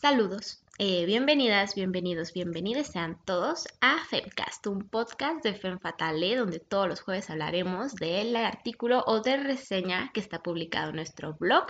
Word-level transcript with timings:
Saludos, 0.00 0.62
eh, 0.78 1.06
bienvenidas, 1.06 1.74
bienvenidos, 1.74 2.32
bienvenidos 2.32 2.86
sean 2.86 3.18
todos 3.24 3.66
a 3.80 3.98
Femcast, 4.04 4.64
un 4.68 4.88
podcast 4.88 5.42
de 5.42 5.54
Fem 5.54 5.80
Fatale 5.80 6.36
donde 6.36 6.60
todos 6.60 6.86
los 6.86 7.00
jueves 7.00 7.28
hablaremos 7.30 7.96
del 7.96 8.36
artículo 8.36 9.02
o 9.08 9.20
de 9.22 9.38
reseña 9.38 10.12
que 10.14 10.20
está 10.20 10.40
publicado 10.40 10.90
en 10.90 10.96
nuestro 10.96 11.34
blog. 11.34 11.66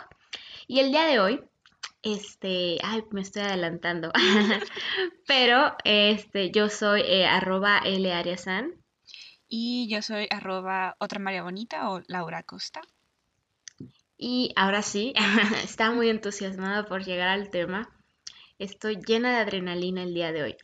Y 0.67 0.81
el 0.81 0.91
día 0.91 1.07
de 1.07 1.21
hoy, 1.21 1.41
este, 2.03 2.77
ay, 2.85 3.03
me 3.13 3.23
estoy 3.23 3.45
adelantando, 3.45 4.13
pero 5.27 5.75
este, 5.85 6.51
yo 6.51 6.69
soy 6.69 7.01
eh, 7.07 7.25
arroba 7.25 7.79
L 7.79 8.13
Ariasan. 8.13 8.75
Y 9.49 9.89
yo 9.89 10.03
soy 10.03 10.27
arroba 10.29 10.97
otra 10.99 11.19
María 11.19 11.45
Bonita 11.45 11.89
o 11.89 12.03
Laura 12.09 12.43
Costa. 12.43 12.83
Y 14.19 14.53
ahora 14.55 14.83
sí, 14.83 15.15
estaba 15.65 15.95
muy 15.95 16.11
entusiasmada 16.11 16.85
por 16.85 17.07
llegar 17.07 17.29
al 17.29 17.49
tema 17.49 17.89
Estoy 18.59 18.97
llena 18.97 19.31
de 19.31 19.37
adrenalina 19.39 20.03
el 20.03 20.15
día 20.15 20.33
de 20.33 20.43
hoy. 20.43 20.57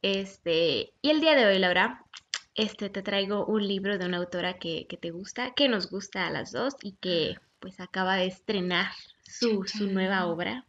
Este, 0.00 0.92
y 1.02 1.10
el 1.10 1.20
día 1.20 1.34
de 1.34 1.46
hoy, 1.46 1.58
Laura, 1.58 2.04
este, 2.54 2.90
te 2.90 3.02
traigo 3.02 3.46
un 3.46 3.66
libro 3.66 3.98
de 3.98 4.06
una 4.06 4.18
autora 4.18 4.58
que, 4.58 4.86
que 4.88 4.96
te 4.96 5.10
gusta, 5.10 5.52
que 5.54 5.68
nos 5.68 5.90
gusta 5.90 6.26
a 6.26 6.30
las 6.30 6.52
dos 6.52 6.74
y 6.82 6.92
que 6.96 7.36
pues 7.60 7.78
acaba 7.80 8.16
de 8.16 8.26
estrenar 8.26 8.90
su, 9.22 9.64
su 9.64 9.86
nueva 9.86 10.26
obra. 10.26 10.66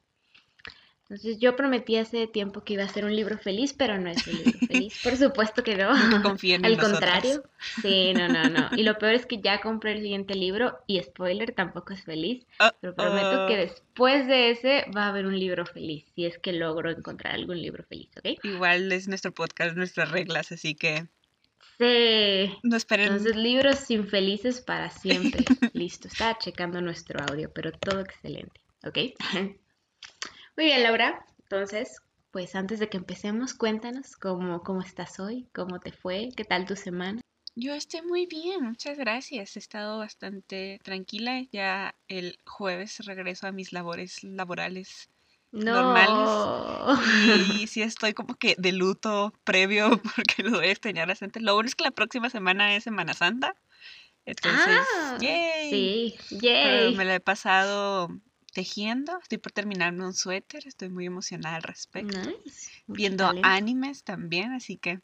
Entonces 1.14 1.38
yo 1.40 1.56
prometí 1.56 1.98
hace 1.98 2.26
tiempo 2.26 2.64
que 2.64 2.74
iba 2.74 2.84
a 2.84 2.88
ser 2.88 3.06
un 3.06 3.16
libro 3.16 3.38
feliz, 3.38 3.74
pero 3.74 4.00
no 4.00 4.10
es 4.10 4.26
un 4.26 4.34
libro 4.34 4.60
feliz. 4.68 5.00
Por 5.04 5.16
supuesto 5.16 5.64
que 5.64 5.76
no. 5.76 5.92
Confía 6.24 6.56
en 6.56 6.66
Al 6.66 6.80
contrario. 6.80 7.44
Sí, 7.84 8.16
no, 8.16 8.28
no, 8.28 8.50
no. 8.50 8.70
Y 8.76 8.82
lo 8.82 8.98
peor 8.98 9.14
es 9.14 9.28
que 9.28 9.40
ya 9.40 9.62
compré 9.62 9.92
el 9.92 10.02
siguiente 10.02 10.34
libro 10.34 10.80
y 10.88 11.00
spoiler, 11.04 11.52
tampoco 11.52 11.94
es 11.94 12.04
feliz. 12.04 12.48
pero 12.82 12.96
prometo 12.96 13.46
que 13.48 13.58
después 13.58 14.26
de 14.26 14.50
ese 14.50 14.86
va 14.98 15.04
a 15.04 15.10
haber 15.10 15.28
un 15.28 15.40
libro 15.40 15.68
feliz, 15.68 16.04
si 16.16 16.26
es 16.26 16.40
que 16.40 16.52
logro 16.52 16.90
encontrar 16.90 17.36
algún 17.36 17.62
libro 17.62 17.84
feliz, 17.84 18.10
¿ok? 18.18 18.44
Igual 18.44 18.92
es 18.92 19.08
nuestro 19.08 19.32
podcast, 19.32 19.76
nuestras 19.78 20.10
reglas, 20.10 20.52
así 20.52 20.74
que... 20.74 21.06
Sí. 21.78 22.58
No 22.64 22.76
esperen. 22.76 23.08
Entonces, 23.08 23.36
libros 23.36 23.92
infelices 23.92 24.62
para 24.62 24.90
siempre. 24.90 25.46
Listo, 25.74 26.08
estaba 26.08 26.40
checando 26.40 26.82
nuestro 26.82 27.20
audio, 27.24 27.52
pero 27.54 27.72
todo 27.72 28.00
excelente, 28.00 28.62
¿ok? 28.84 28.98
Muy 30.56 30.66
bien, 30.66 30.84
Laura. 30.84 31.26
Entonces, 31.40 31.98
pues 32.32 32.56
antes 32.56 32.80
de 32.80 32.90
que 32.90 32.98
empecemos, 32.98 33.54
cuéntanos 33.54 34.16
cómo, 34.16 34.62
cómo 34.62 34.82
estás 34.82 35.20
hoy, 35.20 35.48
cómo 35.54 35.80
te 35.80 35.92
fue, 35.92 36.30
qué 36.36 36.44
tal 36.44 36.66
tu 36.66 36.76
semana. 36.76 37.22
Yo 37.56 37.74
estoy 37.74 38.02
muy 38.02 38.26
bien, 38.26 38.64
muchas 38.64 38.98
gracias. 38.98 39.56
He 39.56 39.60
estado 39.60 40.00
bastante 40.00 40.80
tranquila. 40.84 41.44
Ya 41.52 41.96
el 42.08 42.40
jueves 42.46 43.00
regreso 43.06 43.48
a 43.48 43.52
mis 43.52 43.74
labores 43.74 44.24
laborales 44.24 45.10
normales. 45.52 46.30
Y 47.64 47.68
sí 47.68 47.82
estoy 47.82 48.14
como 48.14 48.36
que 48.36 48.56
de 48.58 48.72
luto 48.72 49.34
previo 49.44 50.02
porque 50.16 50.44
lo 50.44 50.52
voy 50.52 50.68
a 50.68 50.72
extrañar 50.72 51.08
bastante. 51.08 51.40
Lo 51.40 51.54
bueno 51.54 51.68
es 51.68 51.76
que 51.76 51.84
la 51.84 51.92
próxima 51.92 52.30
semana 52.30 52.76
es 52.76 52.84
Semana 52.84 53.14
Santa. 53.14 53.56
Entonces, 54.26 54.80
ah, 54.96 55.18
yay. 55.20 55.70
Sí, 55.70 56.16
Pero 56.30 56.42
yay. 56.42 56.96
me 56.96 57.06
la 57.06 57.16
he 57.16 57.20
pasado 57.20 58.10
tejiendo, 58.54 59.18
estoy 59.22 59.40
por 59.40 59.52
terminarme 59.52 60.06
un 60.06 60.14
suéter, 60.14 60.66
estoy 60.68 60.90
muy 60.90 61.06
emocionada 61.06 61.58
al 61.58 61.64
respecto. 61.64 62.18
Nice. 62.20 62.72
Viendo 62.88 63.26
talento. 63.26 63.48
animes 63.48 64.04
también, 64.04 64.54
así 64.54 64.78
que 64.78 65.02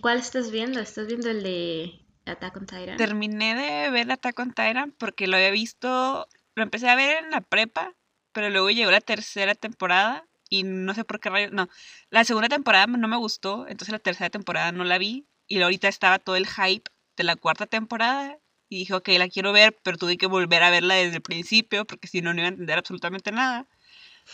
¿Cuál 0.00 0.18
estás 0.18 0.50
viendo? 0.50 0.80
¿Estás 0.80 1.06
viendo 1.06 1.30
el 1.30 1.42
de 1.42 2.06
Attack 2.26 2.56
on 2.56 2.66
Titan? 2.66 2.96
terminé 2.96 3.54
de 3.54 3.90
ver 3.90 4.10
Attack 4.10 4.38
on 4.38 4.50
Titan 4.50 4.92
porque 4.92 5.26
lo 5.26 5.36
había 5.36 5.50
visto, 5.50 6.28
lo 6.54 6.62
empecé 6.62 6.88
a 6.88 6.94
ver 6.94 7.24
en 7.24 7.30
la 7.30 7.40
prepa, 7.40 7.94
pero 8.32 8.50
luego 8.50 8.70
llegó 8.70 8.90
la 8.90 9.00
tercera 9.00 9.54
temporada 9.54 10.26
y 10.50 10.62
no 10.62 10.94
sé 10.94 11.04
por 11.04 11.20
qué 11.20 11.30
rayos, 11.30 11.52
no, 11.52 11.68
la 12.10 12.24
segunda 12.24 12.48
temporada 12.48 12.86
no 12.86 13.08
me 13.08 13.16
gustó, 13.16 13.66
entonces 13.66 13.92
la 13.92 13.98
tercera 13.98 14.30
temporada 14.30 14.72
no 14.72 14.84
la 14.84 14.98
vi 14.98 15.26
y 15.46 15.60
ahorita 15.60 15.88
estaba 15.88 16.18
todo 16.18 16.36
el 16.36 16.46
hype 16.46 16.90
de 17.16 17.24
la 17.24 17.36
cuarta 17.36 17.66
temporada 17.66 18.38
y 18.68 18.78
dije, 18.80 18.94
ok, 18.94 19.08
la 19.18 19.28
quiero 19.28 19.52
ver, 19.52 19.76
pero 19.82 19.96
tuve 19.96 20.16
que 20.18 20.26
volver 20.26 20.62
a 20.62 20.70
verla 20.70 20.94
desde 20.94 21.16
el 21.16 21.22
principio 21.22 21.84
porque 21.84 22.08
si 22.08 22.20
no, 22.20 22.32
no 22.32 22.40
iba 22.40 22.48
a 22.48 22.50
entender 22.50 22.78
absolutamente 22.78 23.32
nada. 23.32 23.66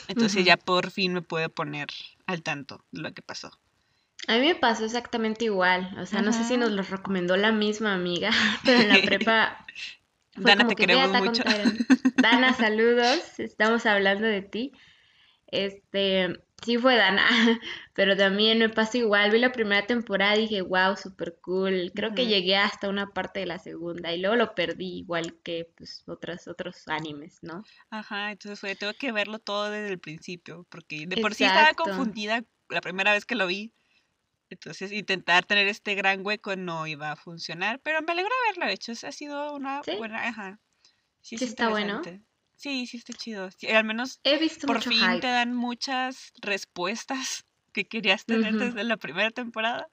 Entonces 0.09 0.45
ya 0.45 0.57
por 0.57 0.91
fin 0.91 1.13
me 1.13 1.23
pude 1.23 1.49
poner 1.49 1.87
al 2.27 2.43
tanto 2.43 2.85
de 2.91 3.01
lo 3.03 3.13
que 3.13 3.23
pasó. 3.23 3.51
A 4.27 4.35
mí 4.35 4.41
me 4.41 4.55
pasó 4.55 4.85
exactamente 4.85 5.45
igual. 5.45 5.95
O 6.01 6.07
sea, 6.07 6.23
no 6.23 6.33
sé 6.33 6.45
si 6.45 6.57
nos 6.57 6.73
lo 6.73 6.83
recomendó 6.83 7.37
la 7.37 7.53
misma 7.53 7.95
amiga, 7.95 8.31
pero 8.65 8.81
en 8.81 8.89
la 8.89 9.03
prepa 9.05 9.65
fue 10.33 10.45
Dana, 10.45 10.65
como 10.65 10.69
te 10.71 10.75
que, 10.77 10.87
"Ve 10.87 10.95
queremos 10.95 11.23
mucho". 11.23 11.43
Dana, 12.17 12.55
saludos. 12.55 13.39
Estamos 13.39 13.87
hablando 13.87 14.27
de 14.27 14.43
ti. 14.43 14.73
Este, 15.47 16.41
sí 16.65 16.79
fue 16.79 16.97
Dana, 16.97 17.27
pero 17.95 18.17
también 18.17 18.59
me 18.59 18.69
pasó 18.69 18.99
igual. 18.99 19.31
Vi 19.31 19.39
la 19.39 19.53
primera 19.53 19.87
temporada 19.87 20.37
y 20.37 20.43
dije, 20.43 20.63
wow, 20.63 20.97
super 20.97 21.37
cool. 21.41 21.93
Creo 21.95 22.15
que 22.15 22.27
llegué 22.27 22.57
hasta 22.57 22.89
una 22.89 23.13
parte 23.13 23.41
de 23.41 23.47
la 23.47 23.59
segunda 23.59 24.13
y 24.13 24.21
luego 24.21 24.37
lo 24.37 24.55
perdí 24.55 24.99
igual 24.99 25.39
que 25.43 25.71
pues 25.77 26.03
otras, 26.07 26.49
otros 26.49 26.89
animes, 26.89 27.43
¿no? 27.43 27.65
Ajá, 27.91 28.33
entonces 28.33 28.61
fue, 28.61 28.75
tengo 28.77 28.95
que 28.95 29.13
verlo 29.13 29.39
todo 29.39 29.71
desde 29.71 29.89
el 29.93 30.01
principio, 30.01 30.67
porque 30.71 31.07
de 31.07 31.17
por 31.19 31.35
sí 31.35 31.45
estaba 31.45 31.75
confundida 31.75 32.45
la 32.69 32.81
primera 32.81 33.13
vez 33.13 33.25
que 33.25 33.35
lo 33.37 33.47
vi. 33.47 33.73
Entonces 34.51 34.93
intentar 34.93 35.47
tener 35.47 35.69
este 35.69 35.95
gran 35.95 36.25
hueco 36.27 36.57
no 36.57 36.87
iba 36.87 37.13
a 37.13 37.17
funcionar, 37.17 37.81
pero 37.83 38.03
me 38.03 38.13
alegra 38.13 38.33
haberlo 38.47 38.73
hecho. 38.73 38.93
Ha 38.93 39.13
sido 39.13 39.55
una 39.55 39.85
¿Sí? 39.85 39.99
buena, 39.99 40.29
ajá. 40.29 40.61
Sí, 41.23 41.37
Sí 41.37 41.45
es 41.45 41.51
está 41.51 41.69
bueno. 41.69 42.03
Sí, 42.57 42.87
sí 42.87 42.97
está 42.99 43.13
chido. 43.13 43.51
Sí, 43.51 43.69
al 43.69 43.85
menos 43.85 44.21
He 44.25 44.39
visto 44.39 44.67
por 44.67 44.83
fin 44.83 44.99
hype. 44.99 45.21
te 45.21 45.27
dan 45.29 45.55
muchas 45.55 46.33
respuestas 46.41 47.45
que 47.73 47.87
querías 47.87 48.25
tener 48.27 48.55
Ujú. 48.55 48.65
desde 48.65 48.85
la 48.85 48.97
primera 48.97 49.31
temporada, 49.31 49.89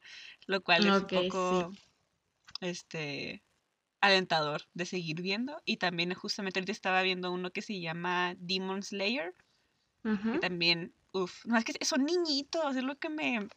lo 0.47 0.61
cual 0.61 0.85
es 0.85 1.01
un 1.01 1.07
sí. 1.09 1.15
poco 1.15 1.71
este 2.61 3.43
alentador 4.01 4.63
de 4.73 4.85
seguir 4.85 5.21
viendo. 5.21 5.61
Y 5.65 5.77
también 5.77 6.13
justamente 6.13 6.59
ahorita 6.59 6.71
estaba 6.73 7.01
viendo 7.03 7.31
uno 7.31 7.51
que 7.51 7.61
se 7.61 7.79
llama 7.81 8.35
Demon 8.39 8.83
Slayer, 8.83 9.35
que 10.03 10.09
Ujú. 10.11 10.39
también, 10.39 10.93
uff, 11.13 11.45
no 11.45 11.57
es 11.57 11.65
que 11.65 11.73
son 11.85 12.05
niñitos, 12.05 12.75
es 12.75 12.83
lo 12.83 12.97
que 12.97 13.09
me... 13.09 13.41
mm, 13.41 13.47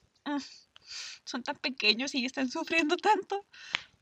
son 1.24 1.42
tan 1.42 1.56
pequeños 1.56 2.14
y 2.14 2.24
están 2.26 2.50
sufriendo 2.50 2.96
tanto. 2.96 3.46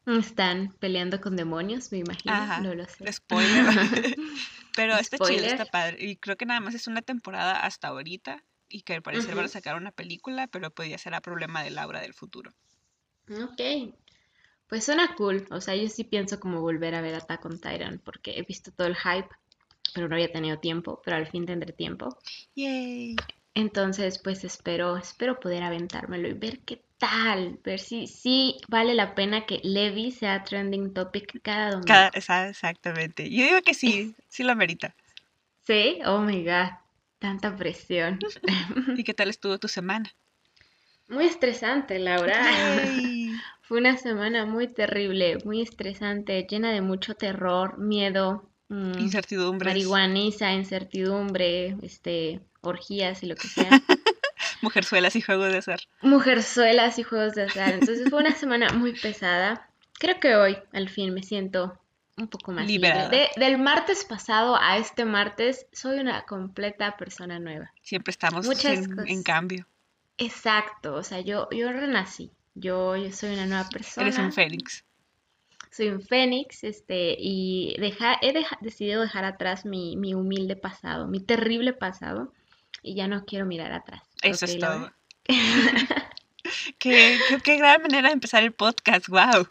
Están 0.07 0.73
peleando 0.81 1.21
con 1.21 1.37
demonios, 1.37 1.93
me 1.93 1.99
imagino. 1.99 2.35
Ajá, 2.35 2.63
No 2.63 2.75
lo 2.75 2.85
sé. 2.87 3.13
spoiler. 3.13 3.65
Pero 4.75 4.97
está 4.97 5.19
chido, 5.19 5.45
está 5.45 5.67
padre. 5.67 5.97
Y 6.01 6.17
creo 6.17 6.37
que 6.37 6.47
nada 6.47 6.61
más 6.61 6.75
es 6.75 6.87
una 6.87 7.03
temporada 7.03 7.65
hasta 7.65 7.89
ahorita. 7.89 8.43
Y 8.69 8.83
que 8.83 8.95
al 8.95 9.03
parecer 9.03 9.35
van 9.35 9.45
a 9.45 9.49
sacar 9.49 9.77
una 9.77 9.93
película, 9.93 10.47
pero 10.47 10.71
pues 10.71 10.89
ya 10.89 10.97
será 10.97 11.21
problema 11.21 11.63
de 11.63 11.71
Laura 11.71 12.01
del 12.01 12.15
futuro. 12.15 12.55
Ok. 13.29 13.95
Pues 14.67 14.85
suena 14.85 15.15
cool. 15.15 15.47
O 15.51 15.61
sea, 15.61 15.77
yo 15.77 15.87
sí 15.91 16.05
pienso 16.05 16.41
como 16.41 16.63
volver 16.63 16.95
a 16.95 17.03
ver 17.03 17.15
Attack 17.15 17.45
on 17.45 17.61
Titan 17.61 18.01
porque 18.03 18.39
he 18.39 18.43
visto 18.43 18.73
todo 18.73 18.87
el 18.87 18.97
hype, 18.97 19.29
pero 19.93 20.09
no 20.09 20.15
había 20.15 20.33
tenido 20.33 20.59
tiempo, 20.59 21.03
pero 21.05 21.19
al 21.19 21.27
fin 21.27 21.45
tendré 21.45 21.75
tiempo. 21.75 22.19
Yay. 22.55 23.17
Entonces, 23.55 24.19
pues 24.19 24.45
espero, 24.45 24.97
espero 24.97 25.39
poder 25.39 25.63
aventármelo 25.63 26.29
y 26.29 26.33
ver 26.33 26.61
qué 26.61 26.83
tal, 27.03 27.59
ver 27.65 27.81
si 27.81 28.07
sí 28.07 28.59
vale 28.69 28.95
la 28.95 29.17
pena 29.17 29.45
que 29.45 29.61
Levi 29.65 30.13
sea 30.13 30.45
trending 30.45 30.95
topic 30.95 31.41
cada 31.43 31.73
domingo. 31.73 31.87
Cada, 31.89 32.47
exactamente. 32.47 33.29
Yo 33.29 33.45
digo 33.45 33.61
que 33.63 33.75
sí, 33.75 34.15
sí 34.29 34.45
lo 34.45 34.53
amerita. 34.53 34.95
Sí, 35.67 35.99
oh 36.07 36.21
my 36.21 36.45
God, 36.45 36.71
tanta 37.19 37.57
presión. 37.57 38.21
¿Y 38.97 39.03
qué 39.03 39.15
tal 39.15 39.31
estuvo 39.31 39.59
tu 39.59 39.67
semana? 39.67 40.15
Muy 41.09 41.27
estresante, 41.27 41.99
Laura. 41.99 42.41
Fue 43.63 43.79
una 43.79 43.97
semana 43.97 44.47
muy 44.47 44.69
terrible, 44.69 45.39
muy 45.45 45.61
estresante, 45.61 46.47
llena 46.49 46.71
de 46.71 46.83
mucho 46.83 47.15
terror, 47.15 47.79
miedo, 47.79 48.49
mm, 48.69 48.99
Incertidumbres. 49.01 49.75
marihuaniza, 49.75 50.53
incertidumbre, 50.53 51.77
este, 51.83 52.41
orgías 52.61 53.25
y 53.25 53.27
lo 53.27 53.35
que 53.35 53.49
sea. 53.49 53.71
Mujerzuelas 54.63 55.15
y 55.17 55.21
juegos 55.21 55.53
de 55.53 55.59
azar. 55.59 55.81
Mujerzuelas 56.01 56.99
y 56.99 57.03
juegos 57.03 57.35
de 57.35 57.43
azar. 57.45 57.73
Entonces 57.75 58.09
fue 58.09 58.21
una 58.21 58.35
semana 58.35 58.73
muy 58.73 58.93
pesada. 58.99 59.69
Creo 59.99 60.19
que 60.21 60.35
hoy, 60.37 60.57
al 60.73 60.89
fin, 60.89 61.13
me 61.13 61.23
siento 61.23 61.79
un 62.17 62.29
poco 62.29 62.53
más. 62.53 62.67
Liberada. 62.67 63.09
De- 63.09 63.29
del 63.37 63.59
martes 63.59 64.05
pasado 64.05 64.57
a 64.57 64.79
este 64.79 65.05
martes, 65.05 65.67
soy 65.73 65.99
una 65.99 66.23
completa 66.23 66.97
persona 66.97 67.39
nueva. 67.39 67.73
Siempre 67.83 68.11
estamos 68.13 68.47
en, 69.09 69.23
cambio. 69.23 69.67
Exacto, 70.19 70.95
o 70.95 71.03
sea, 71.03 71.21
yo, 71.21 71.49
yo 71.51 71.73
renací. 71.73 72.31
Yo, 72.55 72.97
yo 72.97 73.11
soy 73.13 73.33
una 73.35 73.47
nueva 73.47 73.69
persona. 73.69 74.07
Eres 74.09 74.19
un 74.19 74.33
fénix. 74.33 74.85
soy 75.71 75.89
un 75.89 76.03
fénix, 76.03 76.65
este, 76.65 77.17
y 77.19 77.75
deja- 77.79 78.19
he 78.21 78.33
deja- 78.35 78.59
decidido 78.61 79.01
dejar 79.01 79.25
atrás 79.25 79.65
mi, 79.65 79.97
mi 79.97 80.13
humilde 80.15 80.55
pasado, 80.55 81.09
mi 81.09 81.19
terrible 81.21 81.73
pasado, 81.73 82.31
y 82.83 82.95
ya 82.95 83.09
no 83.09 83.25
quiero 83.25 83.47
mirar 83.47 83.73
atrás. 83.73 84.03
Eso 84.23 84.47
¿ok, 84.47 84.51
es 84.51 84.59
todo. 84.59 84.93
qué, 86.79 87.19
qué, 87.29 87.39
qué 87.43 87.57
gran 87.57 87.83
manera 87.83 88.09
de 88.09 88.15
empezar 88.15 88.43
el 88.43 88.53
podcast. 88.53 89.09
Wow. 89.09 89.49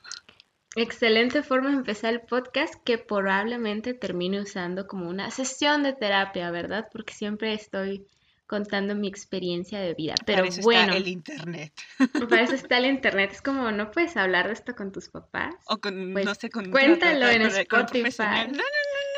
Excelente 0.75 1.44
forma 1.44 1.69
de 1.69 1.75
empezar 1.77 2.13
el 2.13 2.21
podcast 2.21 2.75
que 2.85 2.97
probablemente 2.97 3.94
termine 3.94 4.39
usando 4.41 4.88
como 4.88 5.09
una 5.09 5.29
sesión 5.29 5.83
de 5.83 5.94
terapia, 5.94 6.50
¿verdad? 6.50 6.88
Porque 6.91 7.13
siempre 7.13 7.53
estoy 7.53 8.07
contando 8.47 8.95
mi 8.95 9.07
experiencia 9.07 9.79
de 9.79 9.94
vida. 9.94 10.13
Pero 10.25 10.39
Para 10.39 10.50
eso 10.50 10.62
bueno, 10.62 10.81
está 10.81 10.97
el 10.97 11.07
internet. 11.07 11.74
para 12.29 12.41
eso 12.41 12.53
está 12.53 12.77
el 12.77 12.85
internet. 12.85 13.31
Es 13.31 13.41
como, 13.41 13.71
no 13.71 13.91
puedes 13.91 14.17
hablar 14.17 14.47
de 14.47 14.53
esto 14.53 14.75
con 14.75 14.91
tus 14.91 15.09
papás. 15.09 15.56
O 15.67 15.77
con, 15.79 16.12
Pues, 16.12 16.25
no 16.25 16.35
sé, 16.35 16.50
con 16.50 16.69
cuéntalo 16.69 17.29
en 17.29 17.44
Spotify. 17.44 17.65
profesional. 18.01 18.47
No, 18.51 18.57
no, 18.57 18.63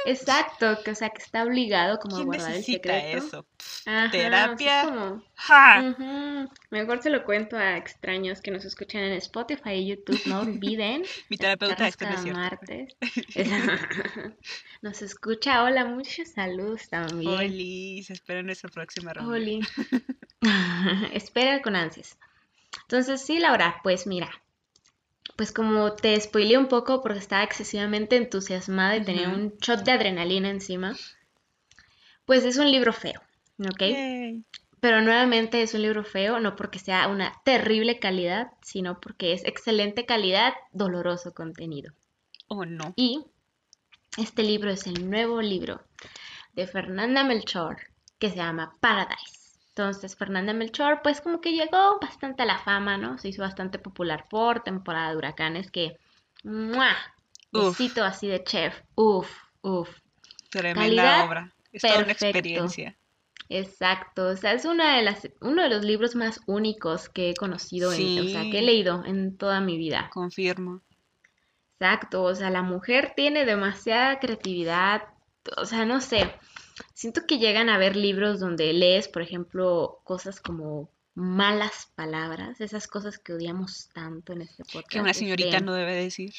Exacto, 0.06 0.84
que 0.84 0.92
o 0.92 0.96
sea, 0.96 1.10
que 1.10 1.22
está 1.22 1.44
obligado 1.44 2.00
como 2.00 2.16
a 2.16 2.18
¿quién 2.18 2.28
guardar 2.28 2.56
el 2.56 2.64
secreto. 2.64 3.18
eso? 3.18 3.46
Ajá, 3.86 4.06
es 4.06 4.12
terapia. 4.12 4.82
como, 4.84 5.24
¡Ja! 5.36 5.84
ujú, 5.98 6.50
Mejor 6.72 7.02
se 7.02 7.10
lo 7.10 7.24
cuento 7.26 7.58
a 7.58 7.78
extraños 7.78 8.42
que 8.42 8.52
nos 8.52 8.66
escuchan 8.66 9.02
en 9.04 9.14
Spotify 9.14 9.72
y 9.72 9.88
YouTube. 9.88 10.22
No 10.28 10.42
olviden. 10.42 11.04
Mi 11.30 11.38
terapeuta, 11.38 11.88
es 11.88 11.98
cada 11.98 12.22
martes. 12.26 12.96
Nos 14.82 15.02
escucha. 15.02 15.64
Hola, 15.64 15.86
muchos 15.86 16.30
saludos 16.30 16.90
también. 16.90 17.32
Olis, 17.32 18.10
espero 18.10 18.44
nuestra 18.44 18.70
próxima 18.70 19.14
reunión. 19.14 19.34
Oli. 19.34 19.62
Espera 21.14 21.62
con 21.62 21.76
ansias. 21.76 22.18
Entonces, 22.82 23.22
sí, 23.22 23.40
Laura, 23.40 23.80
pues 23.84 24.06
mira. 24.08 24.30
Pues 25.36 25.52
como 25.52 25.94
te 25.94 26.20
spoileé 26.20 26.58
un 26.58 26.68
poco 26.68 27.02
porque 27.02 27.20
estaba 27.20 27.44
excesivamente 27.44 28.18
entusiasmada 28.18 28.98
y 28.98 29.04
tenía 29.04 29.30
un 29.30 29.56
shot 29.58 29.84
de 29.84 29.92
adrenalina 29.92 30.50
encima, 30.50 30.96
pues 32.26 32.46
es 32.46 32.58
un 32.58 32.72
libro 32.72 32.94
feo, 32.94 33.22
¿ok? 33.60 33.80
Yay. 33.80 34.44
Pero 34.80 35.02
nuevamente 35.02 35.62
es 35.62 35.74
un 35.74 35.82
libro 35.82 36.04
feo, 36.04 36.40
no 36.42 36.58
porque 36.58 36.78
sea 36.78 37.08
una 37.08 37.34
terrible 37.46 38.00
calidad, 38.00 38.52
sino 38.62 39.00
porque 39.00 39.32
es 39.32 39.46
excelente 39.46 40.06
calidad, 40.06 40.54
doloroso 40.74 41.34
contenido. 41.34 41.94
Oh, 42.48 42.66
no. 42.66 42.94
Y 42.98 43.24
este 44.18 44.44
libro 44.44 44.70
es 44.70 44.86
el 44.86 45.10
nuevo 45.10 45.42
libro 45.42 45.82
de 46.54 46.68
Fernanda 46.68 47.24
Melchor 47.24 47.78
que 48.20 48.30
se 48.30 48.36
llama 48.36 48.76
Paradise. 48.80 49.43
Entonces, 49.76 50.16
Fernanda 50.16 50.54
Melchor, 50.54 51.02
pues 51.02 51.20
como 51.20 51.42
que 51.42 51.52
llegó 51.54 51.98
bastante 52.00 52.44
a 52.44 52.46
la 52.46 52.60
fama, 52.60 52.96
¿no? 52.98 53.18
Se 53.18 53.30
hizo 53.30 53.42
bastante 53.42 53.80
popular 53.80 54.28
por 54.30 54.62
temporada 54.62 55.10
de 55.10 55.18
huracanes 55.18 55.72
que... 55.72 55.98
¡mua! 56.44 56.96
Besito 57.52 58.04
así 58.04 58.28
de 58.28 58.44
chef. 58.44 58.80
Uf, 58.96 59.32
uf. 59.62 59.90
Tremenda 60.52 60.82
Calidad 60.84 61.26
obra. 61.26 61.54
Es 61.72 61.82
toda 61.82 61.96
una 61.96 62.06
perfecto. 62.06 62.38
experiencia. 62.38 62.96
Exacto. 63.50 64.28
O 64.28 64.36
sea, 64.36 64.54
es 64.54 64.66
una 64.66 64.98
de 64.98 65.02
las, 65.04 65.28
uno 65.42 65.64
de 65.64 65.70
los 65.70 65.84
libros 65.84 66.16
más 66.16 66.40
únicos 66.46 67.10
que 67.10 67.32
he 67.32 67.34
conocido, 67.34 67.92
en- 67.92 68.20
o 68.20 68.28
sea, 68.28 68.50
que 68.52 68.60
he 68.60 68.62
leído 68.62 69.04
en 69.06 69.38
toda 69.38 69.60
mi 69.60 69.78
vida. 69.80 70.10
Confirmo. 70.14 70.82
Exacto, 71.80 72.22
o 72.24 72.36
sea, 72.36 72.52
la 72.52 72.62
mujer 72.62 73.14
tiene 73.16 73.44
demasiada 73.46 74.20
creatividad, 74.20 75.04
o 75.58 75.66
sea, 75.66 75.86
no 75.86 76.00
sé, 76.00 76.32
siento 76.94 77.26
que 77.28 77.38
llegan 77.40 77.70
a 77.70 77.78
ver 77.78 77.96
libros 77.96 78.40
donde 78.40 78.72
lees, 78.74 79.08
por 79.08 79.22
ejemplo, 79.22 80.00
cosas 80.04 80.40
como 80.40 80.90
malas 81.16 81.90
palabras, 81.96 82.60
esas 82.62 82.88
cosas 82.88 83.20
que 83.20 83.34
odiamos 83.34 83.90
tanto 83.94 84.34
en 84.34 84.42
este 84.42 84.64
podcast. 84.64 84.90
Que 84.90 85.00
una 85.00 85.14
señorita 85.14 85.50
este, 85.58 85.64
no 85.64 85.74
debe 85.74 85.94
decir. 85.94 86.34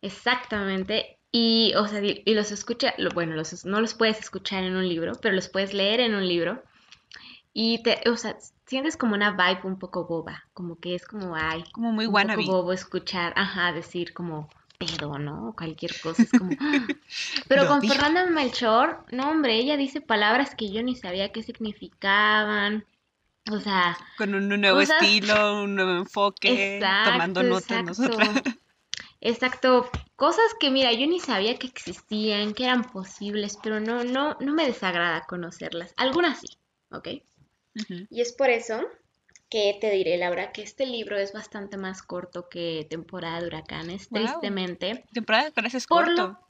Exactamente, 0.00 1.18
y, 1.30 1.74
o 1.76 1.86
sea, 1.88 2.00
y 2.02 2.34
los 2.34 2.50
escucha, 2.52 2.94
bueno, 3.14 3.34
los, 3.34 3.64
no 3.64 3.80
los 3.80 3.94
puedes 3.94 4.18
escuchar 4.18 4.64
en 4.64 4.76
un 4.76 4.88
libro, 4.88 5.12
pero 5.20 5.34
los 5.34 5.48
puedes 5.48 5.74
leer 5.74 6.00
en 6.00 6.14
un 6.14 6.26
libro, 6.26 6.62
y 7.52 7.82
te, 7.82 8.00
o 8.08 8.16
sea, 8.16 8.36
sientes 8.66 8.96
como 8.96 9.14
una 9.14 9.32
vibe 9.32 9.62
un 9.64 9.78
poco 9.78 10.06
boba, 10.06 10.44
como 10.54 10.78
que 10.78 10.94
es 10.94 11.06
como, 11.06 11.34
ay, 11.34 11.64
Como 11.72 11.92
muy 11.92 12.06
un 12.06 12.14
wannabe. 12.14 12.44
poco 12.44 12.58
bobo 12.58 12.72
escuchar, 12.72 13.32
ajá, 13.36 13.72
decir 13.72 14.14
como 14.14 14.48
pedo, 14.78 15.18
¿no? 15.18 15.48
O 15.48 15.52
cualquier 15.56 15.98
cosa, 16.00 16.22
es 16.22 16.32
como... 16.32 16.50
Pero 17.48 17.62
Lo 17.64 17.68
con 17.68 17.80
dijo. 17.80 17.94
Fernanda 17.94 18.26
Melchor, 18.26 19.04
no, 19.10 19.30
hombre, 19.30 19.56
ella 19.56 19.76
dice 19.76 20.00
palabras 20.00 20.54
que 20.54 20.70
yo 20.70 20.82
ni 20.82 20.94
sabía 20.96 21.32
qué 21.32 21.42
significaban. 21.42 22.84
O 23.50 23.60
sea, 23.60 23.96
Con 24.16 24.34
un 24.34 24.48
nuevo 24.48 24.78
cosas- 24.80 25.02
estilo, 25.02 25.62
un 25.64 25.74
nuevo 25.74 25.92
enfoque, 25.92 26.76
exacto, 26.76 27.10
tomando 27.10 27.42
notas 27.42 27.70
exacto. 27.80 28.02
nosotras. 28.18 28.54
Exacto, 29.20 29.90
cosas 30.14 30.44
que 30.60 30.70
mira, 30.70 30.92
yo 30.92 31.06
ni 31.08 31.18
sabía 31.18 31.58
que 31.58 31.66
existían, 31.66 32.54
que 32.54 32.64
eran 32.64 32.84
posibles, 32.84 33.58
pero 33.62 33.80
no, 33.80 34.04
no, 34.04 34.36
no 34.40 34.54
me 34.54 34.64
desagrada 34.64 35.22
conocerlas. 35.22 35.92
Algunas 35.96 36.40
sí, 36.40 36.56
¿ok? 36.90 37.08
Y 38.10 38.20
es 38.20 38.32
por 38.32 38.48
eso 38.50 38.80
que 39.48 39.76
te 39.80 39.90
diré, 39.90 40.16
Laura, 40.18 40.52
que 40.52 40.62
este 40.62 40.86
libro 40.86 41.16
es 41.16 41.32
bastante 41.32 41.76
más 41.76 42.02
corto 42.02 42.48
que 42.48 42.86
temporada 42.90 43.40
de 43.40 43.46
huracanes, 43.46 44.08
tristemente. 44.08 45.04
Temporada 45.12 45.44
de 45.44 45.48
huracanes 45.50 45.74
es 45.74 45.86
corto. 45.86 46.12
lo- 46.28 46.48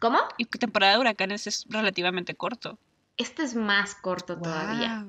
¿Cómo? 0.00 0.18
Y 0.38 0.44
temporada 0.46 0.94
de 0.94 0.98
huracanes 1.00 1.46
es 1.46 1.64
relativamente 1.68 2.34
corto. 2.34 2.78
Este 3.16 3.42
es 3.42 3.54
más 3.54 3.94
corto 3.94 4.40
todavía. 4.40 5.06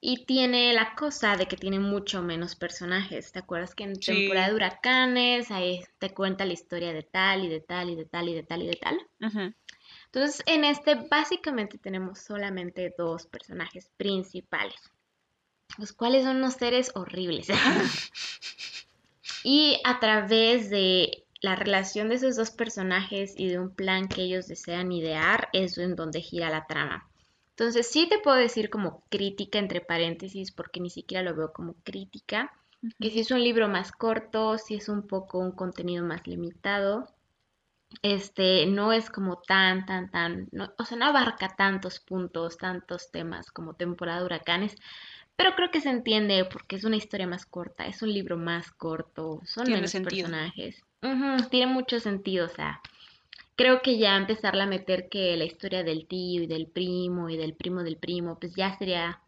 Y 0.00 0.24
tiene 0.24 0.72
la 0.72 0.94
cosa 0.94 1.36
de 1.36 1.46
que 1.46 1.56
tiene 1.56 1.78
mucho 1.80 2.22
menos 2.22 2.54
personajes. 2.54 3.32
¿Te 3.32 3.38
acuerdas 3.40 3.74
que 3.74 3.84
en 3.84 3.96
Sí. 3.96 4.04
temporada 4.14 4.48
de 4.48 4.54
huracanes 4.54 5.50
ahí 5.50 5.82
te 5.98 6.10
cuenta 6.14 6.44
la 6.44 6.52
historia 6.52 6.92
de 6.92 7.02
tal 7.02 7.44
y 7.44 7.48
de 7.48 7.60
tal 7.60 7.90
y 7.90 7.96
de 7.96 8.04
tal 8.04 8.28
y 8.28 8.34
de 8.34 8.42
tal 8.44 8.62
y 8.62 8.66
de 8.68 8.76
tal? 8.76 8.98
Entonces, 10.06 10.42
en 10.46 10.64
este 10.64 10.94
básicamente 10.94 11.76
tenemos 11.78 12.18
solamente 12.20 12.94
dos 12.96 13.26
personajes 13.26 13.90
principales, 13.96 14.76
los 15.78 15.92
cuales 15.92 16.24
son 16.24 16.36
unos 16.38 16.54
seres 16.54 16.92
horribles. 16.94 17.48
y 19.44 19.80
a 19.84 20.00
través 20.00 20.70
de 20.70 21.24
la 21.40 21.56
relación 21.56 22.08
de 22.08 22.14
esos 22.16 22.36
dos 22.36 22.50
personajes 22.50 23.34
y 23.36 23.48
de 23.48 23.58
un 23.58 23.70
plan 23.74 24.08
que 24.08 24.22
ellos 24.22 24.46
desean 24.48 24.90
idear, 24.92 25.48
es 25.52 25.76
en 25.78 25.94
donde 25.94 26.20
gira 26.20 26.48
la 26.50 26.66
trama. 26.66 27.08
Entonces, 27.50 27.90
sí 27.90 28.08
te 28.08 28.18
puedo 28.18 28.36
decir 28.36 28.70
como 28.70 29.04
crítica 29.10 29.58
entre 29.58 29.80
paréntesis, 29.80 30.50
porque 30.52 30.80
ni 30.80 30.90
siquiera 30.90 31.22
lo 31.22 31.36
veo 31.36 31.52
como 31.52 31.74
crítica, 31.84 32.52
que 33.00 33.10
si 33.10 33.20
es 33.20 33.30
un 33.30 33.42
libro 33.42 33.68
más 33.68 33.92
corto, 33.92 34.58
si 34.58 34.74
es 34.74 34.88
un 34.88 35.06
poco 35.06 35.38
un 35.38 35.52
contenido 35.52 36.04
más 36.04 36.26
limitado, 36.26 37.06
este 38.02 38.66
no 38.66 38.92
es 38.92 39.10
como 39.10 39.40
tan, 39.42 39.86
tan, 39.86 40.10
tan, 40.10 40.48
no- 40.52 40.72
o 40.78 40.84
sea, 40.84 40.96
no 40.98 41.06
abarca 41.06 41.54
tantos 41.56 42.00
puntos, 42.00 42.56
tantos 42.58 43.10
temas 43.10 43.50
como 43.50 43.74
temporada 43.74 44.20
de 44.20 44.26
huracanes, 44.26 44.76
pero 45.36 45.54
creo 45.56 45.70
que 45.70 45.80
se 45.80 45.90
entiende 45.90 46.44
porque 46.44 46.76
es 46.76 46.84
una 46.84 46.96
historia 46.96 47.26
más 47.26 47.46
corta, 47.46 47.86
es 47.86 48.02
un 48.02 48.12
libro 48.12 48.36
más 48.36 48.70
corto, 48.70 49.40
son 49.44 49.64
Tiene 49.64 49.78
menos 49.78 49.90
sentido. 49.90 50.28
personajes. 50.28 50.82
Tiene 51.50 51.66
mucho 51.72 52.00
sentido, 52.00 52.46
o 52.46 52.48
sea, 52.48 52.80
creo 53.56 53.82
que 53.82 53.98
ya 53.98 54.16
empezarle 54.16 54.62
a 54.62 54.66
meter 54.66 55.08
que 55.08 55.36
la 55.36 55.44
historia 55.44 55.82
del 55.82 56.06
tío 56.06 56.42
y 56.42 56.46
del 56.46 56.66
primo 56.66 57.28
y 57.28 57.36
del 57.36 57.54
primo 57.54 57.82
del 57.82 57.96
primo, 57.96 58.38
pues 58.38 58.54
ya 58.54 58.76
sería 58.78 59.20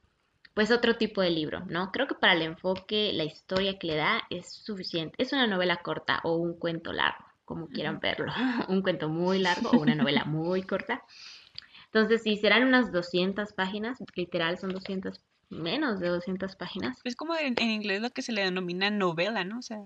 pues 0.55 0.71
otro 0.71 0.97
tipo 0.97 1.21
de 1.21 1.29
libro, 1.29 1.61
¿no? 1.69 1.93
Creo 1.93 2.07
que 2.07 2.15
para 2.15 2.33
el 2.33 2.41
enfoque, 2.41 3.13
la 3.13 3.25
historia 3.25 3.79
que 3.79 3.89
le 3.89 3.97
da 3.97 4.23
es 4.31 4.51
suficiente. 4.51 5.15
Es 5.19 5.35
una 5.35 5.47
novela 5.47 5.77
corta 5.83 6.21
o 6.25 6.37
un 6.37 6.59
cuento 6.59 6.95
largo, 6.95 7.27
como 7.45 7.69
quieran 7.69 8.01
verlo. 8.01 8.33
un 8.71 8.81
cuento 8.81 9.11
muy 9.11 9.39
largo 9.39 9.69
o 9.71 9.79
una 9.79 9.95
novela 10.11 10.25
muy 10.25 10.63
corta. 10.63 11.03
Entonces, 11.87 12.23
sí, 12.23 12.39
serán 12.39 12.65
unas 12.65 12.91
200 12.91 13.53
páginas, 13.53 13.99
literal 14.15 14.57
son 14.57 14.71
200, 14.71 15.21
menos 15.49 16.00
de 16.00 16.09
200 16.09 16.57
páginas. 16.57 16.99
Es 17.05 17.17
como 17.17 17.35
en, 17.37 17.55
en 17.59 17.71
inglés 17.71 18.00
lo 18.00 18.11
que 18.11 18.23
se 18.23 18.33
le 18.33 18.43
denomina 18.43 18.91
novela, 18.91 19.45
¿no? 19.45 19.59
O 19.59 19.62
sea, 19.62 19.83